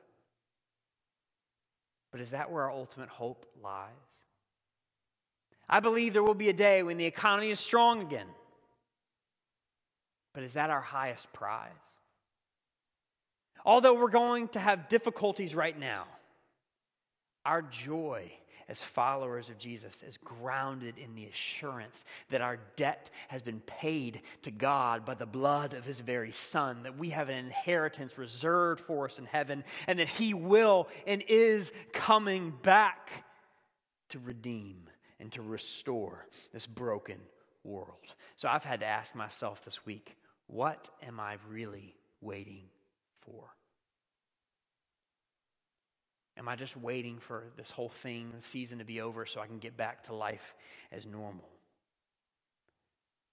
But 2.13 2.21
is 2.21 2.29
that 2.29 2.49
where 2.49 2.63
our 2.63 2.71
ultimate 2.71 3.09
hope 3.09 3.45
lies? 3.61 3.89
I 5.67 5.81
believe 5.81 6.13
there 6.13 6.23
will 6.23 6.35
be 6.35 6.47
a 6.47 6.53
day 6.53 6.83
when 6.83 6.95
the 6.95 7.05
economy 7.05 7.49
is 7.49 7.59
strong 7.59 8.01
again. 8.01 8.27
But 10.33 10.43
is 10.43 10.53
that 10.53 10.69
our 10.69 10.79
highest 10.79 11.33
prize? 11.33 11.67
Although 13.65 13.95
we're 13.95 14.09
going 14.09 14.47
to 14.49 14.59
have 14.59 14.87
difficulties 14.87 15.53
right 15.53 15.77
now, 15.77 16.05
our 17.45 17.61
joy 17.61 18.31
as 18.68 18.84
followers 18.84 19.49
of 19.49 19.57
Jesus 19.57 20.03
is 20.03 20.18
grounded 20.18 20.97
in 20.97 21.16
the 21.16 21.26
assurance 21.26 22.05
that 22.30 22.41
our 22.41 22.59
debt 22.76 23.09
has 23.28 23.41
been 23.41 23.59
paid 23.61 24.22
to 24.43 24.51
God 24.51 25.05
by 25.05 25.14
the 25.16 25.26
blood 25.26 25.74
of 25.74 25.86
his 25.86 25.99
very 25.99 26.32
Son, 26.32 26.84
that 26.84 26.97
we 26.97 27.09
have 27.09 27.30
an 27.30 27.38
inheritance 27.38 28.18
reserved 28.18 28.82
for 28.82 29.05
us 29.05 29.20
in 29.20 29.26
heaven, 29.26 29.64
and 29.88 29.99
that 29.99 30.07
he 30.07 30.34
will 30.34 30.88
and 31.05 31.24
is 31.28 31.72
coming 31.91 32.53
back 32.61 33.26
to 34.09 34.20
redeem 34.20 34.89
and 35.20 35.32
to 35.32 35.41
restore 35.41 36.28
this 36.51 36.68
broken 36.68 37.20
world. 37.64 38.16
So 38.36 38.47
I've 38.47 38.64
had 38.64 38.82
to 38.82 38.86
ask 38.86 39.16
myself 39.16 39.64
this 39.64 39.86
week 39.86 40.16
what 40.47 40.89
am 41.01 41.20
I 41.20 41.38
really 41.49 41.95
waiting 42.22 42.66
for? 43.22 43.49
Am 46.38 46.49
I 46.49 46.55
just 46.55 46.75
waiting 46.75 47.19
for 47.19 47.51
this 47.57 47.69
whole 47.69 47.89
thing, 47.89 48.31
the 48.36 48.41
season 48.41 48.79
to 48.79 48.86
be 48.86 49.01
over 49.01 49.25
so 49.25 49.39
I 49.39 49.47
can 49.47 49.59
get 49.59 49.77
back 49.77 50.03
to 50.05 50.15
life 50.15 50.55
as 50.91 51.05
normal? 51.05 51.47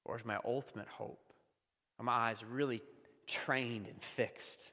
Or 0.05 0.19
is 0.19 0.25
my 0.25 0.39
ultimate 0.45 0.89
hope? 0.89 1.33
Are 1.99 2.05
my 2.05 2.13
eyes 2.13 2.45
really 2.45 2.83
trained 3.27 3.87
and 3.87 4.03
fixed 4.03 4.73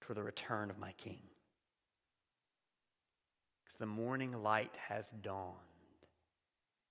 for 0.00 0.14
the 0.14 0.22
return 0.22 0.70
of 0.70 0.78
my 0.78 0.92
King? 0.92 1.20
Because 3.64 3.76
the 3.78 3.86
morning 3.86 4.32
light 4.42 4.74
has 4.88 5.10
dawned 5.22 5.54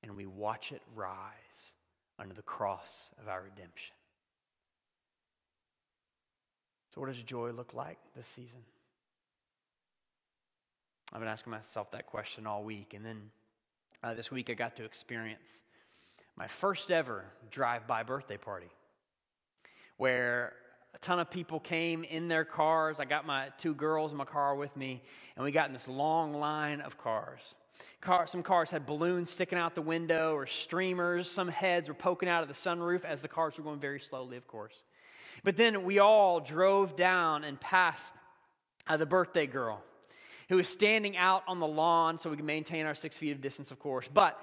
and 0.03 0.15
we 0.15 0.25
watch 0.25 0.71
it 0.71 0.81
rise 0.93 1.73
under 2.19 2.33
the 2.33 2.41
cross 2.41 3.09
of 3.21 3.27
our 3.27 3.41
redemption. 3.41 3.95
So, 6.93 7.01
what 7.01 7.07
does 7.07 7.21
joy 7.23 7.51
look 7.51 7.73
like 7.73 7.97
this 8.15 8.27
season? 8.27 8.61
I've 11.15 11.21
been 11.21 11.29
asking 11.29 11.51
myself 11.51 11.91
that 11.91 12.07
question 12.07 12.45
all 12.45 12.61
week. 12.61 12.93
And 12.93 13.05
then 13.05 13.31
uh, 14.03 14.15
this 14.15 14.31
week 14.31 14.49
I 14.49 14.53
got 14.53 14.75
to 14.75 14.83
experience 14.83 15.63
my 16.35 16.45
first 16.45 16.91
ever 16.91 17.23
drive 17.49 17.87
by 17.87 18.03
birthday 18.03 18.35
party 18.35 18.67
where 19.95 20.51
a 20.93 20.97
ton 20.97 21.21
of 21.21 21.31
people 21.31 21.61
came 21.61 22.03
in 22.03 22.27
their 22.27 22.43
cars. 22.43 22.99
I 22.99 23.05
got 23.05 23.25
my 23.25 23.47
two 23.57 23.73
girls 23.73 24.11
in 24.11 24.17
my 24.17 24.25
car 24.25 24.55
with 24.55 24.75
me, 24.75 25.01
and 25.37 25.45
we 25.45 25.53
got 25.53 25.67
in 25.67 25.71
this 25.73 25.87
long 25.87 26.33
line 26.33 26.81
of 26.81 26.97
cars. 26.97 27.55
Car, 28.01 28.27
some 28.27 28.43
cars 28.43 28.69
had 28.69 28.85
balloons 28.85 29.29
sticking 29.29 29.57
out 29.57 29.73
the 29.73 29.81
window 29.81 30.33
or 30.33 30.45
streamers. 30.45 31.31
Some 31.31 31.47
heads 31.47 31.87
were 31.87 31.93
poking 31.93 32.27
out 32.27 32.41
of 32.41 32.49
the 32.49 32.53
sunroof 32.53 33.05
as 33.05 33.21
the 33.21 33.29
cars 33.29 33.57
were 33.57 33.63
going 33.63 33.79
very 33.79 34.01
slowly, 34.01 34.35
of 34.35 34.47
course. 34.47 34.83
But 35.45 35.55
then 35.55 35.85
we 35.85 35.97
all 35.97 36.41
drove 36.41 36.97
down 36.97 37.45
and 37.45 37.57
passed 37.57 38.13
uh, 38.85 38.97
the 38.97 39.05
birthday 39.05 39.47
girl 39.47 39.81
who 40.49 40.57
was 40.57 40.67
standing 40.67 41.17
out 41.17 41.43
on 41.47 41.59
the 41.59 41.67
lawn 41.67 42.17
so 42.17 42.29
we 42.29 42.35
could 42.35 42.45
maintain 42.45 42.85
our 42.85 42.95
six 42.95 43.17
feet 43.17 43.31
of 43.31 43.41
distance, 43.41 43.71
of 43.71 43.79
course. 43.79 44.07
But 44.13 44.39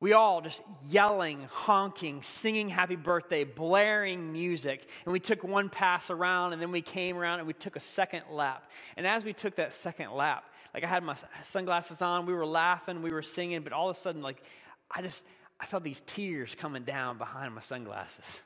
we 0.00 0.12
all 0.12 0.40
just 0.42 0.60
yelling, 0.88 1.48
honking, 1.50 2.22
singing 2.22 2.68
happy 2.68 2.96
birthday, 2.96 3.44
blaring 3.44 4.32
music. 4.32 4.88
And 5.04 5.12
we 5.12 5.20
took 5.20 5.42
one 5.42 5.70
pass 5.70 6.10
around 6.10 6.52
and 6.52 6.60
then 6.60 6.72
we 6.72 6.82
came 6.82 7.16
around 7.16 7.38
and 7.38 7.46
we 7.46 7.54
took 7.54 7.76
a 7.76 7.80
second 7.80 8.24
lap. 8.30 8.70
And 8.96 9.06
as 9.06 9.24
we 9.24 9.32
took 9.32 9.56
that 9.56 9.72
second 9.72 10.12
lap, 10.12 10.44
like 10.74 10.84
I 10.84 10.88
had 10.88 11.04
my 11.04 11.16
sunglasses 11.44 12.02
on, 12.02 12.26
we 12.26 12.34
were 12.34 12.44
laughing, 12.44 13.00
we 13.00 13.12
were 13.12 13.22
singing, 13.22 13.62
but 13.62 13.72
all 13.72 13.88
of 13.88 13.96
a 13.96 13.98
sudden, 13.98 14.20
like 14.20 14.42
I 14.90 15.00
just, 15.00 15.22
I 15.58 15.66
felt 15.66 15.84
these 15.84 16.02
tears 16.02 16.54
coming 16.54 16.82
down 16.82 17.16
behind 17.16 17.54
my 17.54 17.60
sunglasses 17.60 18.40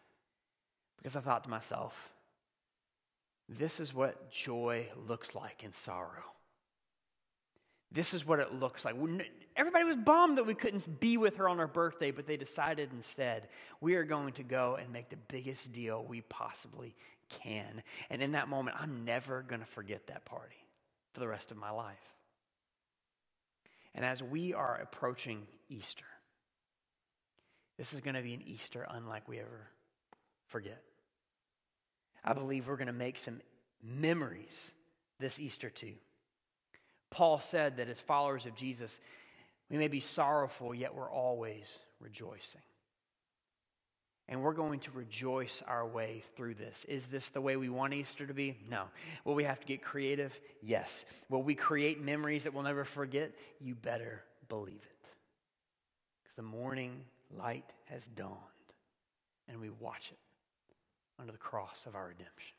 because 0.98 1.16
I 1.16 1.20
thought 1.20 1.44
to 1.44 1.50
myself, 1.50 2.12
this 3.48 3.80
is 3.80 3.94
what 3.94 4.30
joy 4.30 4.86
looks 5.08 5.34
like 5.34 5.64
in 5.64 5.72
sorrow. 5.72 6.24
This 7.90 8.12
is 8.12 8.26
what 8.26 8.38
it 8.38 8.54
looks 8.54 8.84
like. 8.84 8.94
Everybody 9.56 9.84
was 9.84 9.96
bummed 9.96 10.38
that 10.38 10.46
we 10.46 10.54
couldn't 10.54 11.00
be 11.00 11.16
with 11.16 11.36
her 11.36 11.48
on 11.48 11.58
her 11.58 11.66
birthday, 11.66 12.10
but 12.10 12.26
they 12.26 12.36
decided 12.36 12.90
instead 12.92 13.48
we 13.80 13.94
are 13.94 14.04
going 14.04 14.32
to 14.34 14.42
go 14.42 14.76
and 14.80 14.92
make 14.92 15.08
the 15.08 15.16
biggest 15.16 15.72
deal 15.72 16.04
we 16.04 16.20
possibly 16.20 16.94
can. 17.28 17.82
And 18.10 18.22
in 18.22 18.32
that 18.32 18.48
moment, 18.48 18.76
I'm 18.80 19.04
never 19.04 19.42
going 19.42 19.60
to 19.60 19.66
forget 19.66 20.06
that 20.08 20.24
party 20.24 20.56
for 21.12 21.20
the 21.20 21.28
rest 21.28 21.50
of 21.50 21.56
my 21.56 21.70
life. 21.70 21.96
And 23.94 24.04
as 24.04 24.22
we 24.22 24.54
are 24.54 24.76
approaching 24.76 25.46
Easter, 25.68 26.04
this 27.78 27.92
is 27.92 28.00
going 28.00 28.16
to 28.16 28.22
be 28.22 28.34
an 28.34 28.42
Easter 28.44 28.86
unlike 28.88 29.28
we 29.28 29.40
ever 29.40 29.70
forget. 30.46 30.82
I 32.24 32.34
believe 32.34 32.68
we're 32.68 32.76
going 32.76 32.88
to 32.88 32.92
make 32.92 33.18
some 33.18 33.40
memories 33.82 34.72
this 35.18 35.40
Easter 35.40 35.70
too. 35.70 35.94
Paul 37.10 37.40
said 37.40 37.78
that 37.78 37.88
as 37.88 38.00
followers 38.00 38.46
of 38.46 38.54
Jesus, 38.54 39.00
we 39.70 39.78
may 39.78 39.88
be 39.88 40.00
sorrowful, 40.00 40.74
yet 40.74 40.94
we're 40.94 41.10
always 41.10 41.78
rejoicing. 42.00 42.60
And 44.30 44.42
we're 44.42 44.52
going 44.52 44.80
to 44.80 44.90
rejoice 44.90 45.62
our 45.66 45.86
way 45.86 46.22
through 46.36 46.54
this. 46.54 46.84
Is 46.84 47.06
this 47.06 47.30
the 47.30 47.40
way 47.40 47.56
we 47.56 47.70
want 47.70 47.94
Easter 47.94 48.26
to 48.26 48.34
be? 48.34 48.58
No. 48.68 48.84
Will 49.24 49.34
we 49.34 49.44
have 49.44 49.58
to 49.60 49.66
get 49.66 49.82
creative? 49.82 50.38
Yes. 50.62 51.06
Will 51.30 51.42
we 51.42 51.54
create 51.54 51.98
memories 52.00 52.44
that 52.44 52.52
we'll 52.52 52.62
never 52.62 52.84
forget? 52.84 53.32
You 53.58 53.74
better 53.74 54.22
believe 54.50 54.74
it. 54.74 55.10
Because 56.22 56.36
the 56.36 56.42
morning 56.42 57.04
light 57.34 57.64
has 57.86 58.06
dawned, 58.06 58.36
and 59.48 59.60
we 59.60 59.70
watch 59.70 60.10
it 60.12 60.18
under 61.18 61.32
the 61.32 61.38
cross 61.38 61.86
of 61.86 61.94
our 61.94 62.08
redemption. 62.08 62.57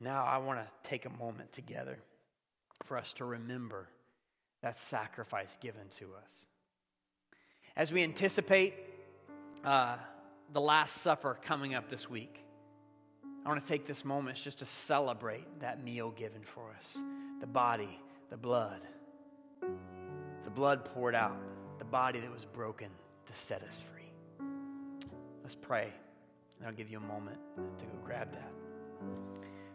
Now, 0.00 0.24
I 0.24 0.38
want 0.38 0.58
to 0.58 0.66
take 0.88 1.04
a 1.04 1.10
moment 1.10 1.52
together 1.52 1.98
for 2.84 2.96
us 2.96 3.12
to 3.14 3.24
remember 3.24 3.86
that 4.62 4.80
sacrifice 4.80 5.56
given 5.60 5.88
to 5.98 6.06
us. 6.14 6.46
As 7.76 7.92
we 7.92 8.02
anticipate 8.02 8.74
uh, 9.64 9.96
the 10.52 10.60
Last 10.60 10.98
Supper 11.02 11.38
coming 11.42 11.74
up 11.74 11.88
this 11.88 12.08
week, 12.08 12.42
I 13.44 13.48
want 13.48 13.62
to 13.62 13.68
take 13.68 13.86
this 13.86 14.04
moment 14.04 14.38
just 14.38 14.58
to 14.58 14.66
celebrate 14.66 15.60
that 15.60 15.82
meal 15.82 16.10
given 16.10 16.42
for 16.42 16.70
us 16.78 17.02
the 17.40 17.46
body, 17.46 17.98
the 18.28 18.36
blood, 18.36 18.80
the 20.44 20.50
blood 20.50 20.84
poured 20.84 21.14
out, 21.14 21.36
the 21.78 21.84
body 21.84 22.20
that 22.20 22.30
was 22.30 22.44
broken 22.44 22.88
to 23.26 23.34
set 23.34 23.62
us 23.62 23.82
free. 23.92 24.46
Let's 25.42 25.54
pray, 25.54 25.92
and 26.58 26.66
I'll 26.66 26.74
give 26.74 26.90
you 26.90 26.98
a 26.98 27.00
moment 27.00 27.38
to 27.56 27.84
go 27.86 27.92
grab 28.04 28.30
that. 28.32 28.52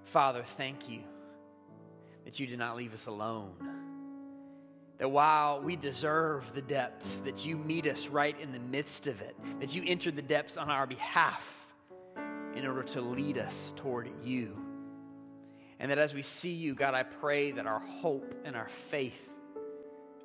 Father, 0.05 0.43
thank 0.43 0.89
you 0.89 1.01
that 2.23 2.39
you 2.39 2.47
did 2.47 2.59
not 2.59 2.75
leave 2.75 2.93
us 2.93 3.05
alone. 3.07 3.55
That 4.97 5.09
while 5.09 5.61
we 5.61 5.75
deserve 5.75 6.53
the 6.53 6.61
depths, 6.61 7.19
that 7.19 7.45
you 7.45 7.57
meet 7.57 7.85
us 7.85 8.07
right 8.07 8.39
in 8.39 8.51
the 8.51 8.59
midst 8.59 9.07
of 9.07 9.21
it, 9.21 9.35
that 9.59 9.75
you 9.75 9.83
entered 9.85 10.15
the 10.15 10.21
depths 10.21 10.57
on 10.57 10.69
our 10.69 10.87
behalf 10.87 11.73
in 12.55 12.65
order 12.65 12.83
to 12.83 13.01
lead 13.01 13.37
us 13.37 13.73
toward 13.75 14.09
you. 14.23 14.65
And 15.79 15.91
that 15.91 15.97
as 15.97 16.13
we 16.13 16.21
see 16.21 16.53
you, 16.53 16.73
God, 16.73 16.93
I 16.93 17.03
pray 17.03 17.51
that 17.51 17.67
our 17.67 17.79
hope 17.79 18.33
and 18.45 18.55
our 18.55 18.69
faith 18.69 19.29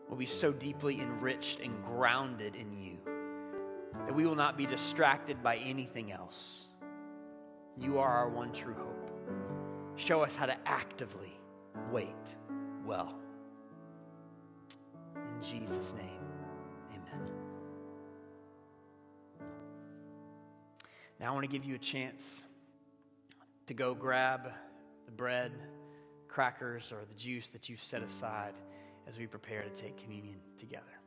will 0.09 0.16
be 0.16 0.26
so 0.26 0.53
deeply 0.53 1.01
enriched 1.01 1.61
and 1.61 1.85
grounded 1.85 2.55
in 2.55 2.76
you 2.78 2.99
that 4.07 4.14
we 4.14 4.24
will 4.26 4.37
not 4.37 4.57
be 4.57 4.66
distracted 4.66 5.43
by 5.43 5.57
anything 5.57 6.12
else. 6.12 6.66
You 7.76 7.99
are 7.99 8.09
our 8.09 8.28
one 8.28 8.53
true 8.53 8.74
hope. 8.74 8.99
Show 10.01 10.22
us 10.22 10.34
how 10.34 10.46
to 10.46 10.57
actively 10.66 11.38
wait 11.92 12.36
well. 12.86 13.14
In 15.14 15.42
Jesus' 15.42 15.92
name, 15.92 16.22
amen. 16.90 17.28
Now 21.20 21.30
I 21.30 21.34
want 21.34 21.44
to 21.44 21.53
give 21.53 21.66
you 21.66 21.74
a 21.74 21.78
chance 21.78 22.44
to 23.66 23.74
go 23.74 23.94
grab 23.94 24.51
the 25.05 25.12
bread, 25.12 25.53
crackers, 26.28 26.92
or 26.92 27.05
the 27.07 27.14
juice 27.14 27.51
that 27.51 27.68
you've 27.68 27.84
set 27.84 28.03
aside 28.03 28.55
as 29.07 29.18
we 29.18 29.26
prepare 29.26 29.62
to 29.62 29.70
take 29.70 30.03
communion 30.03 30.38
together. 30.57 30.99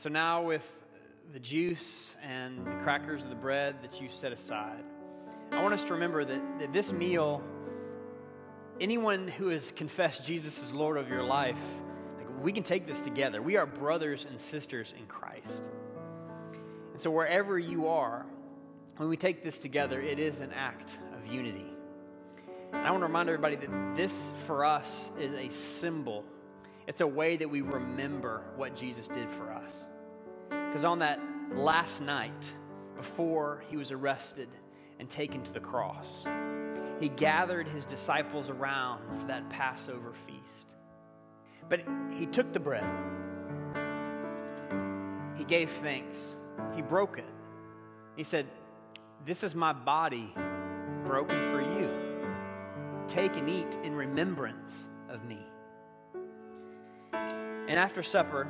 So 0.00 0.08
now, 0.08 0.40
with 0.40 0.66
the 1.34 1.38
juice 1.38 2.16
and 2.22 2.66
the 2.66 2.70
crackers 2.82 3.22
and 3.22 3.30
the 3.30 3.36
bread 3.36 3.82
that 3.82 4.00
you 4.00 4.08
set 4.08 4.32
aside, 4.32 4.82
I 5.52 5.62
want 5.62 5.74
us 5.74 5.84
to 5.84 5.92
remember 5.92 6.24
that, 6.24 6.58
that 6.58 6.72
this 6.72 6.90
meal, 6.90 7.42
anyone 8.80 9.28
who 9.28 9.48
has 9.48 9.72
confessed 9.72 10.24
Jesus 10.24 10.64
as 10.64 10.72
Lord 10.72 10.96
of 10.96 11.10
your 11.10 11.22
life, 11.22 11.60
like 12.16 12.26
we 12.42 12.50
can 12.50 12.62
take 12.62 12.86
this 12.86 13.02
together. 13.02 13.42
We 13.42 13.58
are 13.58 13.66
brothers 13.66 14.24
and 14.24 14.40
sisters 14.40 14.94
in 14.98 15.04
Christ. 15.04 15.64
And 16.92 16.98
so, 16.98 17.10
wherever 17.10 17.58
you 17.58 17.88
are, 17.88 18.24
when 18.96 19.10
we 19.10 19.18
take 19.18 19.44
this 19.44 19.58
together, 19.58 20.00
it 20.00 20.18
is 20.18 20.40
an 20.40 20.54
act 20.54 20.98
of 21.14 21.30
unity. 21.30 21.74
And 22.72 22.86
I 22.86 22.90
want 22.90 23.02
to 23.02 23.06
remind 23.06 23.28
everybody 23.28 23.56
that 23.56 23.96
this, 23.98 24.32
for 24.46 24.64
us, 24.64 25.10
is 25.20 25.34
a 25.34 25.50
symbol. 25.50 26.24
It's 26.86 27.00
a 27.00 27.06
way 27.06 27.36
that 27.36 27.48
we 27.48 27.60
remember 27.60 28.42
what 28.56 28.74
Jesus 28.74 29.08
did 29.08 29.28
for 29.30 29.52
us. 29.52 29.74
Because 30.48 30.84
on 30.84 30.98
that 31.00 31.20
last 31.52 32.00
night, 32.00 32.44
before 32.96 33.62
he 33.68 33.76
was 33.76 33.90
arrested 33.90 34.48
and 34.98 35.08
taken 35.08 35.42
to 35.42 35.52
the 35.52 35.60
cross, 35.60 36.24
he 37.00 37.08
gathered 37.08 37.68
his 37.68 37.84
disciples 37.84 38.50
around 38.50 39.00
for 39.18 39.26
that 39.26 39.48
Passover 39.48 40.12
feast. 40.12 40.66
But 41.68 41.82
he 42.12 42.26
took 42.26 42.52
the 42.52 42.60
bread, 42.60 42.84
he 45.36 45.44
gave 45.44 45.70
thanks, 45.70 46.36
he 46.74 46.82
broke 46.82 47.18
it. 47.18 47.24
He 48.16 48.24
said, 48.24 48.46
This 49.24 49.42
is 49.42 49.54
my 49.54 49.72
body 49.72 50.28
broken 51.04 51.40
for 51.50 51.62
you. 51.62 51.90
Take 53.08 53.36
and 53.36 53.48
eat 53.48 53.78
in 53.82 53.94
remembrance 53.94 54.88
of 55.08 55.24
me. 55.24 55.38
And 57.70 57.78
after 57.78 58.02
supper, 58.02 58.48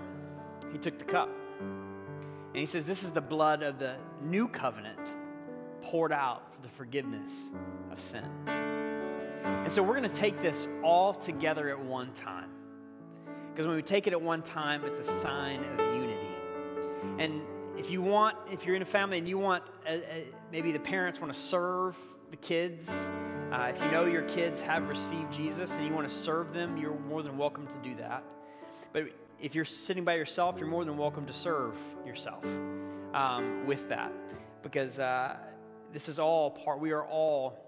he 0.72 0.78
took 0.78 0.98
the 0.98 1.04
cup. 1.04 1.28
And 1.60 2.56
he 2.56 2.64
says, 2.64 2.86
This 2.86 3.02
is 3.02 3.10
the 3.10 3.20
blood 3.20 3.62
of 3.62 3.78
the 3.78 3.94
new 4.22 4.48
covenant 4.48 4.98
poured 5.82 6.10
out 6.10 6.54
for 6.54 6.62
the 6.62 6.70
forgiveness 6.70 7.50
of 7.92 8.00
sin. 8.00 8.24
And 8.46 9.70
so 9.70 9.82
we're 9.82 9.98
going 9.98 10.08
to 10.08 10.16
take 10.16 10.40
this 10.40 10.66
all 10.82 11.12
together 11.12 11.68
at 11.68 11.78
one 11.78 12.14
time. 12.14 12.48
Because 13.50 13.66
when 13.66 13.76
we 13.76 13.82
take 13.82 14.06
it 14.06 14.14
at 14.14 14.22
one 14.22 14.40
time, 14.40 14.86
it's 14.86 14.98
a 14.98 15.04
sign 15.04 15.64
of 15.64 15.94
unity. 15.94 16.34
And 17.18 17.42
if 17.76 17.90
you 17.90 18.00
want, 18.00 18.38
if 18.50 18.64
you're 18.64 18.76
in 18.76 18.80
a 18.80 18.86
family 18.86 19.18
and 19.18 19.28
you 19.28 19.36
want, 19.36 19.64
uh, 19.86 19.96
uh, 19.96 19.98
maybe 20.50 20.72
the 20.72 20.80
parents 20.80 21.20
want 21.20 21.30
to 21.30 21.38
serve 21.38 21.94
the 22.30 22.38
kids, 22.38 22.88
uh, 23.52 23.70
if 23.74 23.82
you 23.82 23.90
know 23.90 24.06
your 24.06 24.22
kids 24.22 24.62
have 24.62 24.88
received 24.88 25.30
Jesus 25.30 25.76
and 25.76 25.86
you 25.86 25.92
want 25.92 26.08
to 26.08 26.14
serve 26.14 26.54
them, 26.54 26.78
you're 26.78 26.98
more 27.00 27.22
than 27.22 27.36
welcome 27.36 27.66
to 27.66 27.76
do 27.82 27.94
that. 27.96 28.24
But 28.92 29.04
if 29.40 29.54
you're 29.54 29.64
sitting 29.64 30.04
by 30.04 30.14
yourself, 30.14 30.56
you're 30.58 30.68
more 30.68 30.84
than 30.84 30.96
welcome 30.96 31.26
to 31.26 31.32
serve 31.32 31.76
yourself 32.04 32.44
um, 33.14 33.64
with 33.66 33.88
that 33.88 34.12
because 34.62 34.98
uh, 34.98 35.36
this 35.92 36.08
is 36.08 36.18
all 36.18 36.50
part, 36.50 36.80
we 36.80 36.92
are 36.92 37.04
all 37.04 37.58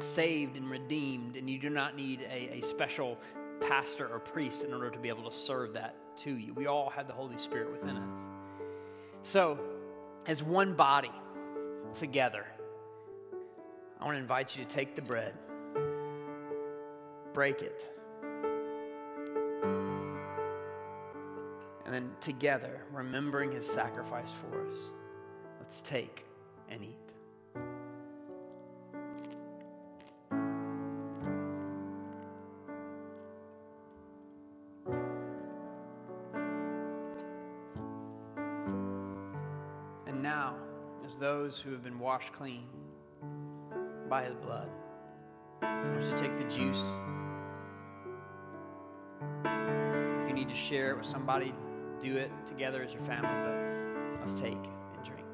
saved 0.00 0.56
and 0.56 0.68
redeemed, 0.70 1.36
and 1.36 1.48
you 1.48 1.58
do 1.58 1.70
not 1.70 1.96
need 1.96 2.26
a, 2.30 2.58
a 2.58 2.62
special 2.62 3.18
pastor 3.60 4.08
or 4.08 4.18
priest 4.18 4.62
in 4.62 4.72
order 4.72 4.90
to 4.90 4.98
be 4.98 5.08
able 5.08 5.28
to 5.28 5.36
serve 5.36 5.74
that 5.74 5.94
to 6.16 6.36
you. 6.36 6.54
We 6.54 6.66
all 6.66 6.90
have 6.90 7.06
the 7.06 7.12
Holy 7.12 7.38
Spirit 7.38 7.70
within 7.70 7.96
us. 7.96 8.18
So, 9.22 9.58
as 10.26 10.42
one 10.42 10.74
body 10.74 11.12
together, 11.94 12.46
I 14.00 14.04
want 14.04 14.16
to 14.16 14.20
invite 14.20 14.56
you 14.56 14.64
to 14.64 14.70
take 14.70 14.96
the 14.96 15.02
bread, 15.02 15.34
break 17.32 17.62
it 17.62 17.88
And 21.92 22.08
then 22.08 22.16
together, 22.22 22.80
remembering 22.90 23.52
his 23.52 23.70
sacrifice 23.70 24.30
for 24.40 24.66
us, 24.66 24.74
let's 25.60 25.82
take 25.82 26.24
and 26.70 26.82
eat. 26.82 26.96
And 40.06 40.22
now, 40.22 40.54
as 41.04 41.16
those 41.16 41.58
who 41.58 41.72
have 41.72 41.84
been 41.84 41.98
washed 41.98 42.32
clean 42.32 42.68
by 44.08 44.24
his 44.24 44.34
blood, 44.36 44.70
want 45.60 46.04
you 46.04 46.16
take 46.16 46.38
the 46.38 46.44
juice. 46.44 46.96
If 49.44 50.28
you 50.28 50.32
need 50.34 50.48
to 50.48 50.54
share 50.54 50.92
it 50.92 50.96
with 50.96 51.06
somebody, 51.06 51.52
do 52.02 52.16
it 52.16 52.30
together 52.46 52.82
as 52.82 52.92
your 52.92 53.00
family, 53.02 53.28
but 53.28 54.20
let's 54.20 54.34
take 54.34 54.54
and 54.54 55.04
drink. 55.04 55.24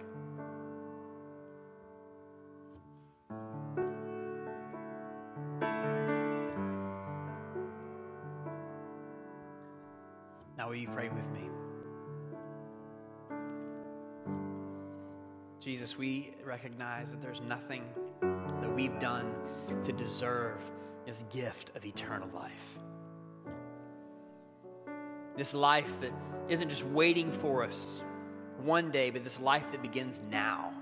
Now, 10.59 10.69
will 10.69 10.77
you 10.77 10.89
pray 10.89 11.09
with 11.09 11.31
me? 11.31 11.49
Jesus, 15.59 15.97
we 15.97 16.35
recognize 16.45 17.11
that 17.11 17.23
there's 17.23 17.41
nothing 17.41 17.83
that 18.21 18.75
we've 18.75 18.99
done 19.01 19.33
to 19.85 19.93
deserve 19.93 20.71
this 21.07 21.25
gift 21.31 21.75
of 21.75 21.87
eternal 21.87 22.29
life. 22.35 22.79
This 25.39 25.55
life 25.55 26.01
that 26.01 26.13
isn't 26.49 26.69
just 26.69 26.85
waiting 26.85 27.31
for 27.31 27.63
us 27.63 28.03
one 28.63 28.91
day, 28.91 29.11
but 29.11 29.23
this 29.23 29.39
life 29.39 29.71
that 29.71 29.81
begins 29.81 30.21
now. 30.31 30.73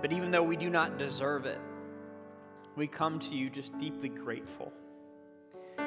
But 0.00 0.12
even 0.12 0.30
though 0.30 0.44
we 0.44 0.56
do 0.56 0.70
not 0.70 0.96
deserve 0.96 1.44
it, 1.44 1.58
we 2.76 2.86
come 2.86 3.18
to 3.18 3.34
you 3.34 3.50
just 3.50 3.76
deeply 3.78 4.08
grateful 4.08 4.72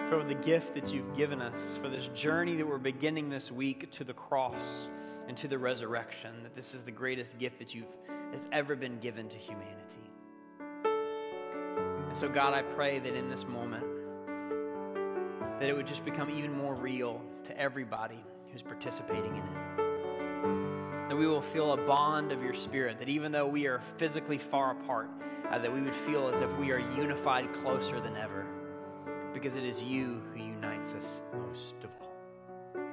for 0.09 0.21
the 0.23 0.35
gift 0.35 0.75
that 0.75 0.93
you've 0.93 1.15
given 1.15 1.41
us, 1.41 1.79
for 1.81 1.87
this 1.87 2.09
journey 2.13 2.55
that 2.57 2.67
we're 2.67 2.77
beginning 2.77 3.29
this 3.29 3.49
week 3.49 3.89
to 3.91 4.03
the 4.03 4.13
cross 4.13 4.89
and 5.29 5.37
to 5.37 5.47
the 5.47 5.57
resurrection, 5.57 6.43
that 6.43 6.55
this 6.55 6.73
is 6.73 6.83
the 6.83 6.91
greatest 6.91 7.37
gift 7.39 7.59
that 7.59 7.73
you've 7.73 7.87
that's 8.31 8.47
ever 8.51 8.75
been 8.75 8.99
given 8.99 9.29
to 9.29 9.37
humanity. 9.37 10.11
And 12.07 12.17
so, 12.17 12.27
God, 12.27 12.53
I 12.53 12.63
pray 12.63 12.99
that 12.99 13.15
in 13.15 13.29
this 13.29 13.45
moment, 13.47 13.85
that 15.59 15.69
it 15.69 15.75
would 15.75 15.87
just 15.87 16.05
become 16.05 16.29
even 16.29 16.55
more 16.55 16.75
real 16.75 17.21
to 17.45 17.57
everybody 17.57 18.23
who's 18.51 18.61
participating 18.61 19.35
in 19.35 19.43
it. 19.43 21.09
That 21.09 21.15
we 21.15 21.27
will 21.27 21.41
feel 21.41 21.73
a 21.73 21.77
bond 21.77 22.31
of 22.31 22.43
your 22.43 22.53
spirit, 22.53 22.99
that 22.99 23.09
even 23.09 23.31
though 23.31 23.47
we 23.47 23.65
are 23.65 23.79
physically 23.97 24.37
far 24.37 24.71
apart, 24.71 25.09
uh, 25.49 25.57
that 25.57 25.73
we 25.73 25.81
would 25.81 25.95
feel 25.95 26.27
as 26.27 26.41
if 26.41 26.55
we 26.57 26.71
are 26.71 26.79
unified 26.79 27.51
closer 27.53 27.99
than 27.99 28.15
ever, 28.17 28.45
because 29.33 29.55
it 29.55 29.63
is 29.63 29.81
you 29.81 30.21
who 30.33 30.39
unites 30.39 30.93
us 30.93 31.21
most 31.33 31.75
of 31.83 31.89
all. 32.01 32.83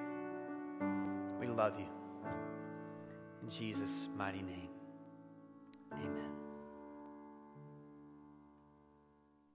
We 1.40 1.48
love 1.48 1.78
you. 1.78 1.86
In 3.42 3.50
Jesus' 3.50 4.08
mighty 4.16 4.42
name, 4.42 4.70
amen. 5.92 6.43